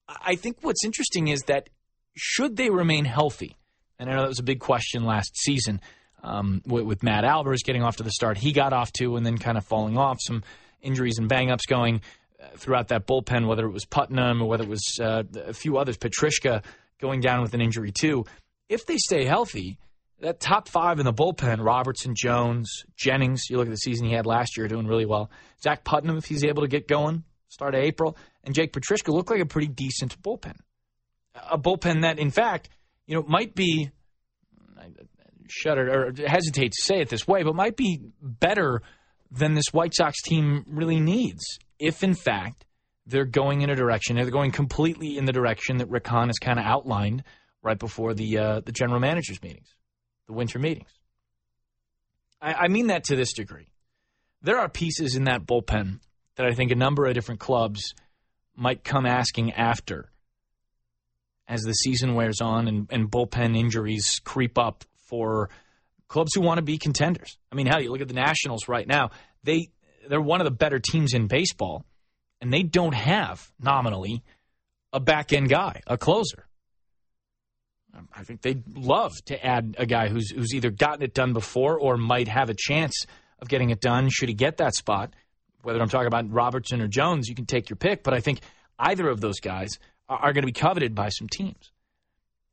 I 0.09 0.37
think 0.37 0.59
what's 0.61 0.85
interesting 0.85 1.27
is 1.27 1.41
that 1.49 1.71
should 2.17 2.57
they 2.57 2.71
remain 2.71 3.05
healthy, 3.05 3.57
and 3.99 4.09
I 4.09 4.15
know 4.15 4.23
that 4.23 4.29
was 4.29 4.39
a 4.39 4.45
big 4.45 4.61
question 4.61 5.05
last 5.05 5.37
season 5.37 5.81
um, 6.25 6.63
with, 6.67 6.85
with, 6.85 7.03
Matt 7.03 7.25
Albers 7.25 7.63
getting 7.63 7.83
off 7.83 7.97
to 7.97 8.03
the 8.03 8.11
start 8.11 8.39
he 8.39 8.53
got 8.53 8.73
off 8.73 8.91
to, 8.95 9.17
and 9.17 9.25
then 9.25 9.37
kind 9.39 9.59
of 9.59 9.65
falling 9.65 9.99
off, 9.99 10.19
some 10.21 10.43
injuries 10.81 11.19
and 11.19 11.29
bang 11.29 11.51
ups 11.51 11.67
going 11.67 12.01
uh, 12.43 12.47
throughout 12.57 12.89
that 12.89 13.07
bullpen, 13.07 13.47
whether 13.47 13.67
it 13.67 13.73
was 13.73 13.85
Putnam 13.85 14.43
or 14.43 14.49
whether 14.49 14.65
it 14.65 14.71
was 14.71 14.99
uh, 15.01 15.23
a 15.47 15.53
few 15.53 15.77
others, 15.77 15.99
Petricka 15.99 16.65
going 17.01 17.21
down 17.21 17.43
with 17.43 17.55
an 17.55 17.61
injury 17.61 17.93
too. 17.93 18.25
If 18.69 18.87
they 18.87 18.97
stay 18.97 19.25
healthy, 19.25 19.79
that 20.21 20.41
top 20.41 20.69
five 20.69 20.99
in 20.99 21.05
the 21.05 21.13
bullpen, 21.13 21.63
Robertson, 21.63 22.15
Jones, 22.17 22.85
Jennings, 22.97 23.51
you 23.51 23.59
look 23.59 23.67
at 23.67 23.71
the 23.71 23.77
season 23.77 24.07
he 24.07 24.15
had 24.15 24.27
last 24.27 24.57
year, 24.57 24.67
doing 24.69 24.87
really 24.87 25.05
well. 25.05 25.31
Zach 25.63 25.85
Putnam, 25.85 26.17
if 26.17 26.25
he's 26.25 26.45
able 26.45 26.63
to 26.63 26.69
get 26.69 26.89
going, 26.89 27.25
start 27.49 27.75
of 27.75 27.83
April, 27.83 28.17
and 28.43 28.55
Jake 28.55 28.73
Petricka 28.73 29.09
look 29.09 29.31
like 29.31 29.41
a 29.41 29.47
pretty 29.47 29.69
decent 29.69 30.21
bullpen. 30.23 30.57
A 31.51 31.59
bullpen 31.59 32.03
that, 32.03 32.19
in 32.19 32.31
fact, 32.31 32.71
you 33.07 33.15
know, 33.15 33.25
might 33.27 33.55
be, 33.55 33.91
shudder 35.49 36.09
or 36.09 36.13
hesitate 36.27 36.73
to 36.73 36.83
say 36.83 37.01
it 37.01 37.09
this 37.09 37.27
way, 37.27 37.43
but 37.43 37.55
might 37.55 37.77
be 37.77 38.01
better 38.21 38.83
than 39.31 39.55
this 39.55 39.73
White 39.73 39.95
Sox 39.95 40.21
team 40.23 40.65
really 40.69 41.01
needs 41.01 41.59
if, 41.79 42.03
in 42.03 42.15
fact, 42.15 42.65
they're 43.07 43.25
going 43.25 43.61
in 43.61 43.71
a 43.71 43.75
direction, 43.75 44.17
they're 44.17 44.31
going 44.31 44.53
completely 44.53 45.19
in 45.19 45.25
the 45.25 45.33
direction 45.33 45.79
that 45.79 45.89
Rick 45.89 46.07
Hahn 46.07 46.29
has 46.29 46.39
kind 46.39 46.59
of 46.59 46.65
outlined 46.65 47.25
right 47.63 47.79
before 47.79 48.15
the 48.15 48.39
uh, 48.39 48.61
the 48.61 48.73
general 48.73 49.01
managers 49.01 49.43
meetings, 49.43 49.75
the 50.27 50.33
winter 50.33 50.59
meetings. 50.59 50.91
I, 52.41 52.55
I 52.55 52.69
mean 52.69 52.89
that 52.89 53.05
to 53.05 53.17
this 53.17 53.33
degree. 53.33 53.69
There 54.43 54.59
are 54.59 54.69
pieces 54.69 55.17
in 55.17 55.25
that 55.25 55.47
bullpen 55.47 56.01
that 56.37 56.47
I 56.47 56.53
think 56.53 56.71
a 56.71 56.77
number 56.77 57.07
of 57.07 57.15
different 57.15 57.41
clubs 57.41 57.95
might 58.57 58.85
come 58.85 59.07
asking 59.07 59.53
after 59.53 60.11
as 61.49 61.63
the 61.63 61.73
season 61.73 62.15
wears 62.15 62.41
on 62.41 62.69
and, 62.69 62.87
and 62.91 63.11
bullpen 63.11 63.57
injuries 63.57 64.21
creep 64.25 64.59
up 64.59 64.85
for 65.15 65.49
clubs 66.09 66.33
who 66.35 66.41
want 66.41 66.59
to 66.59 66.63
be 66.63 66.77
contenders. 66.77 67.39
I 67.53 67.55
mean, 67.55 67.67
hell, 67.67 67.81
you 67.81 67.91
look 67.91 68.01
at 68.01 68.09
the 68.09 68.15
Nationals 68.15 68.69
right 68.69 68.87
now. 68.87 69.11
They 69.45 69.71
they're 70.09 70.21
one 70.21 70.41
of 70.41 70.45
the 70.45 70.51
better 70.51 70.81
teams 70.81 71.15
in 71.15 71.29
baseball, 71.29 71.85
and 72.41 72.53
they 72.53 72.63
don't 72.63 72.95
have 72.95 73.51
nominally 73.61 74.23
a 74.93 75.01
back 75.01 75.33
end 75.33 75.49
guy, 75.49 75.81
a 75.87 75.97
closer. 75.97 76.47
Um, 77.97 78.09
I 78.15 78.25
think 78.25 78.43
they'd 78.43 78.65
love 78.77 79.13
to 79.27 79.47
add 79.47 79.77
a 79.79 79.87
guy 79.87 80.09
who's 80.09 80.31
who's 80.31 80.53
either 80.53 80.71
gotten 80.71 81.03
it 81.03 81.15
done 81.15 81.33
before 81.33 81.79
or 81.79 81.97
might 81.97 82.27
have 82.27 82.51
a 82.51 82.55
chance 82.57 83.07
of 83.39 83.49
getting 83.49 83.71
it 83.71 83.81
done 83.81 84.09
should 84.11 84.29
he 84.29 84.35
get 84.35 84.57
that 84.57 84.75
spot. 84.75 85.15
Whether 85.63 85.81
I'm 85.81 85.89
talking 85.89 86.09
about 86.09 86.31
Robertson 86.31 86.81
or 86.83 86.89
Jones, 86.89 87.29
you 87.29 87.35
can 87.35 87.47
take 87.47 87.71
your 87.71 87.77
pick, 87.77 88.03
but 88.03 88.15
I 88.15 88.21
think 88.21 88.41
either 88.79 89.09
of 89.09 89.21
those 89.21 89.41
guys 89.41 89.79
are, 90.09 90.19
are 90.19 90.33
going 90.33 90.43
to 90.43 90.47
be 90.47 90.53
coveted 90.53 90.95
by 90.95 91.09
some 91.09 91.29
teams. 91.29 91.71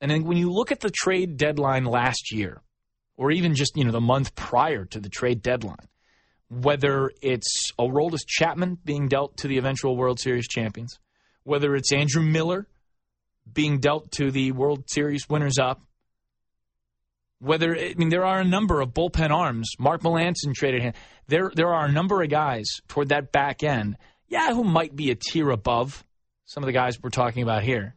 And 0.01 0.09
then 0.09 0.23
when 0.23 0.37
you 0.37 0.51
look 0.51 0.71
at 0.71 0.79
the 0.79 0.89
trade 0.89 1.37
deadline 1.37 1.85
last 1.85 2.33
year, 2.33 2.61
or 3.15 3.31
even 3.31 3.53
just 3.53 3.77
you 3.77 3.85
know 3.85 3.91
the 3.91 4.01
month 4.01 4.35
prior 4.35 4.83
to 4.85 4.99
the 4.99 5.09
trade 5.09 5.43
deadline, 5.43 5.87
whether 6.49 7.11
it's 7.21 7.71
Aroldis 7.79 8.25
Chapman 8.27 8.79
being 8.83 9.07
dealt 9.07 9.37
to 9.37 9.47
the 9.47 9.59
eventual 9.59 9.95
World 9.95 10.19
Series 10.19 10.47
champions, 10.47 10.99
whether 11.43 11.75
it's 11.75 11.93
Andrew 11.93 12.23
Miller 12.23 12.67
being 13.51 13.79
dealt 13.79 14.11
to 14.13 14.31
the 14.31 14.51
World 14.51 14.83
Series 14.87 15.29
winners 15.29 15.59
up, 15.59 15.81
whether 17.39 17.75
I 17.77 17.93
mean 17.95 18.09
there 18.09 18.25
are 18.25 18.39
a 18.39 18.45
number 18.45 18.81
of 18.81 18.89
bullpen 18.89 19.29
arms. 19.29 19.69
Mark 19.77 20.01
Melancon 20.01 20.55
traded 20.55 20.81
him. 20.81 20.93
There 21.27 21.51
there 21.53 21.73
are 21.73 21.85
a 21.85 21.91
number 21.91 22.23
of 22.23 22.29
guys 22.29 22.65
toward 22.87 23.09
that 23.09 23.31
back 23.31 23.63
end, 23.63 23.97
yeah, 24.27 24.53
who 24.53 24.63
might 24.63 24.95
be 24.95 25.11
a 25.11 25.15
tier 25.15 25.51
above 25.51 26.03
some 26.45 26.63
of 26.63 26.67
the 26.67 26.73
guys 26.73 27.01
we're 27.01 27.11
talking 27.11 27.43
about 27.43 27.63
here. 27.63 27.95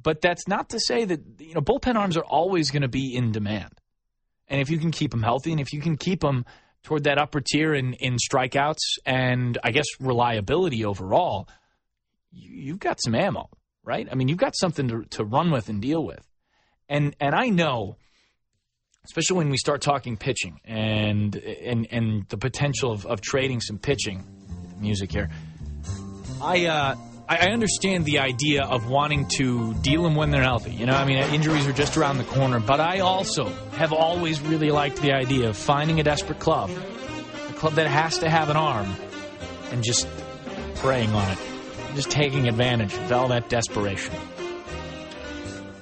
But 0.00 0.20
that's 0.20 0.46
not 0.46 0.70
to 0.70 0.80
say 0.80 1.04
that 1.04 1.20
you 1.38 1.54
know 1.54 1.60
bullpen 1.60 1.96
arms 1.96 2.16
are 2.16 2.24
always 2.24 2.70
going 2.70 2.82
to 2.82 2.88
be 2.88 3.14
in 3.14 3.32
demand. 3.32 3.80
And 4.48 4.60
if 4.60 4.70
you 4.70 4.78
can 4.78 4.90
keep 4.90 5.10
them 5.10 5.22
healthy 5.22 5.50
and 5.50 5.60
if 5.60 5.72
you 5.72 5.80
can 5.80 5.96
keep 5.96 6.20
them 6.20 6.44
toward 6.82 7.04
that 7.04 7.18
upper 7.18 7.40
tier 7.40 7.74
in, 7.74 7.94
in 7.94 8.16
strikeouts 8.16 9.00
and 9.04 9.58
I 9.64 9.72
guess 9.72 9.86
reliability 9.98 10.84
overall, 10.84 11.48
you, 12.30 12.74
have 12.74 12.78
got 12.78 13.02
some 13.02 13.14
ammo, 13.14 13.48
right? 13.82 14.06
I 14.10 14.14
mean, 14.14 14.28
you've 14.28 14.38
got 14.38 14.56
something 14.56 14.86
to, 14.88 15.04
to 15.10 15.24
run 15.24 15.50
with 15.50 15.68
and 15.68 15.82
deal 15.82 16.04
with. 16.04 16.24
And 16.88 17.16
and 17.20 17.34
I 17.34 17.48
know, 17.48 17.96
especially 19.04 19.38
when 19.38 19.50
we 19.50 19.56
start 19.56 19.80
talking 19.80 20.16
pitching 20.16 20.60
and 20.64 21.34
and 21.34 21.88
and 21.90 22.28
the 22.28 22.36
potential 22.36 22.92
of, 22.92 23.04
of 23.06 23.20
trading 23.20 23.60
some 23.60 23.78
pitching 23.78 24.24
music 24.78 25.10
here. 25.10 25.28
I 26.40 26.66
uh, 26.66 26.94
I 27.28 27.48
understand 27.48 28.04
the 28.04 28.20
idea 28.20 28.62
of 28.62 28.88
wanting 28.88 29.26
to 29.38 29.74
deal 29.74 30.04
them 30.04 30.14
when 30.14 30.30
they're 30.30 30.44
healthy. 30.44 30.70
You 30.70 30.86
know, 30.86 30.94
I 30.94 31.04
mean, 31.04 31.18
injuries 31.18 31.66
are 31.66 31.72
just 31.72 31.96
around 31.96 32.18
the 32.18 32.24
corner. 32.24 32.60
But 32.60 32.78
I 32.78 33.00
also 33.00 33.46
have 33.72 33.92
always 33.92 34.40
really 34.40 34.70
liked 34.70 35.02
the 35.02 35.12
idea 35.12 35.48
of 35.48 35.56
finding 35.56 35.98
a 35.98 36.04
desperate 36.04 36.38
club, 36.38 36.70
a 36.70 37.52
club 37.54 37.74
that 37.74 37.88
has 37.88 38.18
to 38.18 38.30
have 38.30 38.48
an 38.48 38.56
arm, 38.56 38.94
and 39.72 39.82
just 39.82 40.06
preying 40.76 41.10
on 41.10 41.32
it, 41.32 41.38
just 41.96 42.12
taking 42.12 42.46
advantage 42.46 42.94
of 42.94 43.10
all 43.10 43.28
that 43.28 43.48
desperation. 43.48 44.14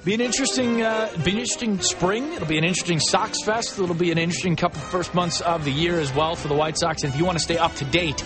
Be 0.03 0.15
an 0.15 0.21
interesting, 0.21 0.81
uh, 0.81 1.11
be 1.23 1.31
an 1.31 1.37
interesting 1.37 1.79
spring. 1.79 2.33
It'll 2.33 2.47
be 2.47 2.57
an 2.57 2.63
interesting 2.63 2.99
Sox 2.99 3.43
Fest. 3.43 3.77
It'll 3.77 3.93
be 3.93 4.11
an 4.11 4.17
interesting 4.17 4.55
couple 4.55 4.79
first 4.79 5.13
months 5.13 5.41
of 5.41 5.63
the 5.63 5.71
year 5.71 5.99
as 5.99 6.11
well 6.13 6.35
for 6.35 6.47
the 6.47 6.55
White 6.55 6.77
Sox. 6.77 7.03
And 7.03 7.13
if 7.13 7.19
you 7.19 7.25
want 7.25 7.37
to 7.37 7.43
stay 7.43 7.59
up 7.59 7.75
to 7.75 7.85
date 7.85 8.23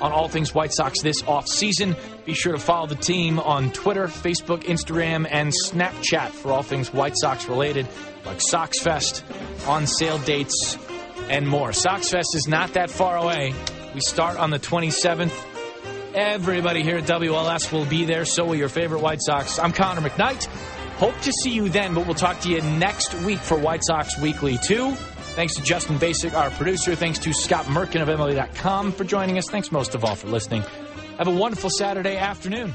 on 0.00 0.12
all 0.12 0.28
things 0.28 0.54
White 0.54 0.72
Sox 0.72 1.00
this 1.02 1.22
offseason. 1.22 1.96
Be 2.24 2.34
sure 2.34 2.52
to 2.52 2.58
follow 2.58 2.86
the 2.86 2.94
team 2.94 3.38
on 3.38 3.70
Twitter, 3.72 4.06
Facebook, 4.06 4.64
Instagram, 4.64 5.26
and 5.30 5.52
Snapchat 5.66 6.30
for 6.30 6.52
all 6.52 6.62
things 6.62 6.92
White 6.92 7.14
Sox 7.16 7.48
related, 7.48 7.86
like 8.24 8.40
Sox 8.40 8.80
Fest, 8.80 9.24
on 9.66 9.86
sale 9.86 10.18
dates, 10.18 10.78
and 11.28 11.46
more. 11.46 11.72
Sox 11.72 12.10
Fest 12.10 12.34
is 12.34 12.48
not 12.48 12.72
that 12.74 12.90
far 12.90 13.16
away. 13.16 13.54
We 13.94 14.00
start 14.00 14.36
on 14.36 14.50
the 14.50 14.58
27th. 14.58 15.32
Everybody 16.14 16.82
here 16.82 16.96
at 16.96 17.04
WLS 17.04 17.72
will 17.72 17.84
be 17.84 18.04
there. 18.04 18.24
So 18.24 18.44
will 18.44 18.56
your 18.56 18.68
favorite 18.68 19.00
White 19.00 19.22
Sox. 19.22 19.58
I'm 19.58 19.72
Connor 19.72 20.00
McKnight. 20.00 20.46
Hope 20.96 21.18
to 21.20 21.32
see 21.32 21.50
you 21.50 21.68
then, 21.68 21.94
but 21.94 22.04
we'll 22.04 22.14
talk 22.14 22.40
to 22.40 22.50
you 22.50 22.60
next 22.60 23.14
week 23.22 23.38
for 23.38 23.56
White 23.56 23.82
Sox 23.82 24.18
Weekly 24.18 24.58
2. 24.62 24.94
Thanks 25.34 25.54
to 25.54 25.62
Justin 25.62 25.96
Basic, 25.98 26.34
our 26.34 26.50
producer. 26.50 26.94
Thanks 26.94 27.18
to 27.20 27.32
Scott 27.32 27.64
Merkin 27.66 28.02
of 28.02 28.08
MLB.com 28.08 28.92
for 28.92 29.04
joining 29.04 29.38
us. 29.38 29.48
Thanks 29.48 29.70
most 29.72 29.94
of 29.94 30.04
all 30.04 30.14
for 30.14 30.26
listening. 30.26 30.62
Have 31.18 31.28
a 31.28 31.30
wonderful 31.30 31.70
Saturday 31.70 32.16
afternoon. 32.16 32.74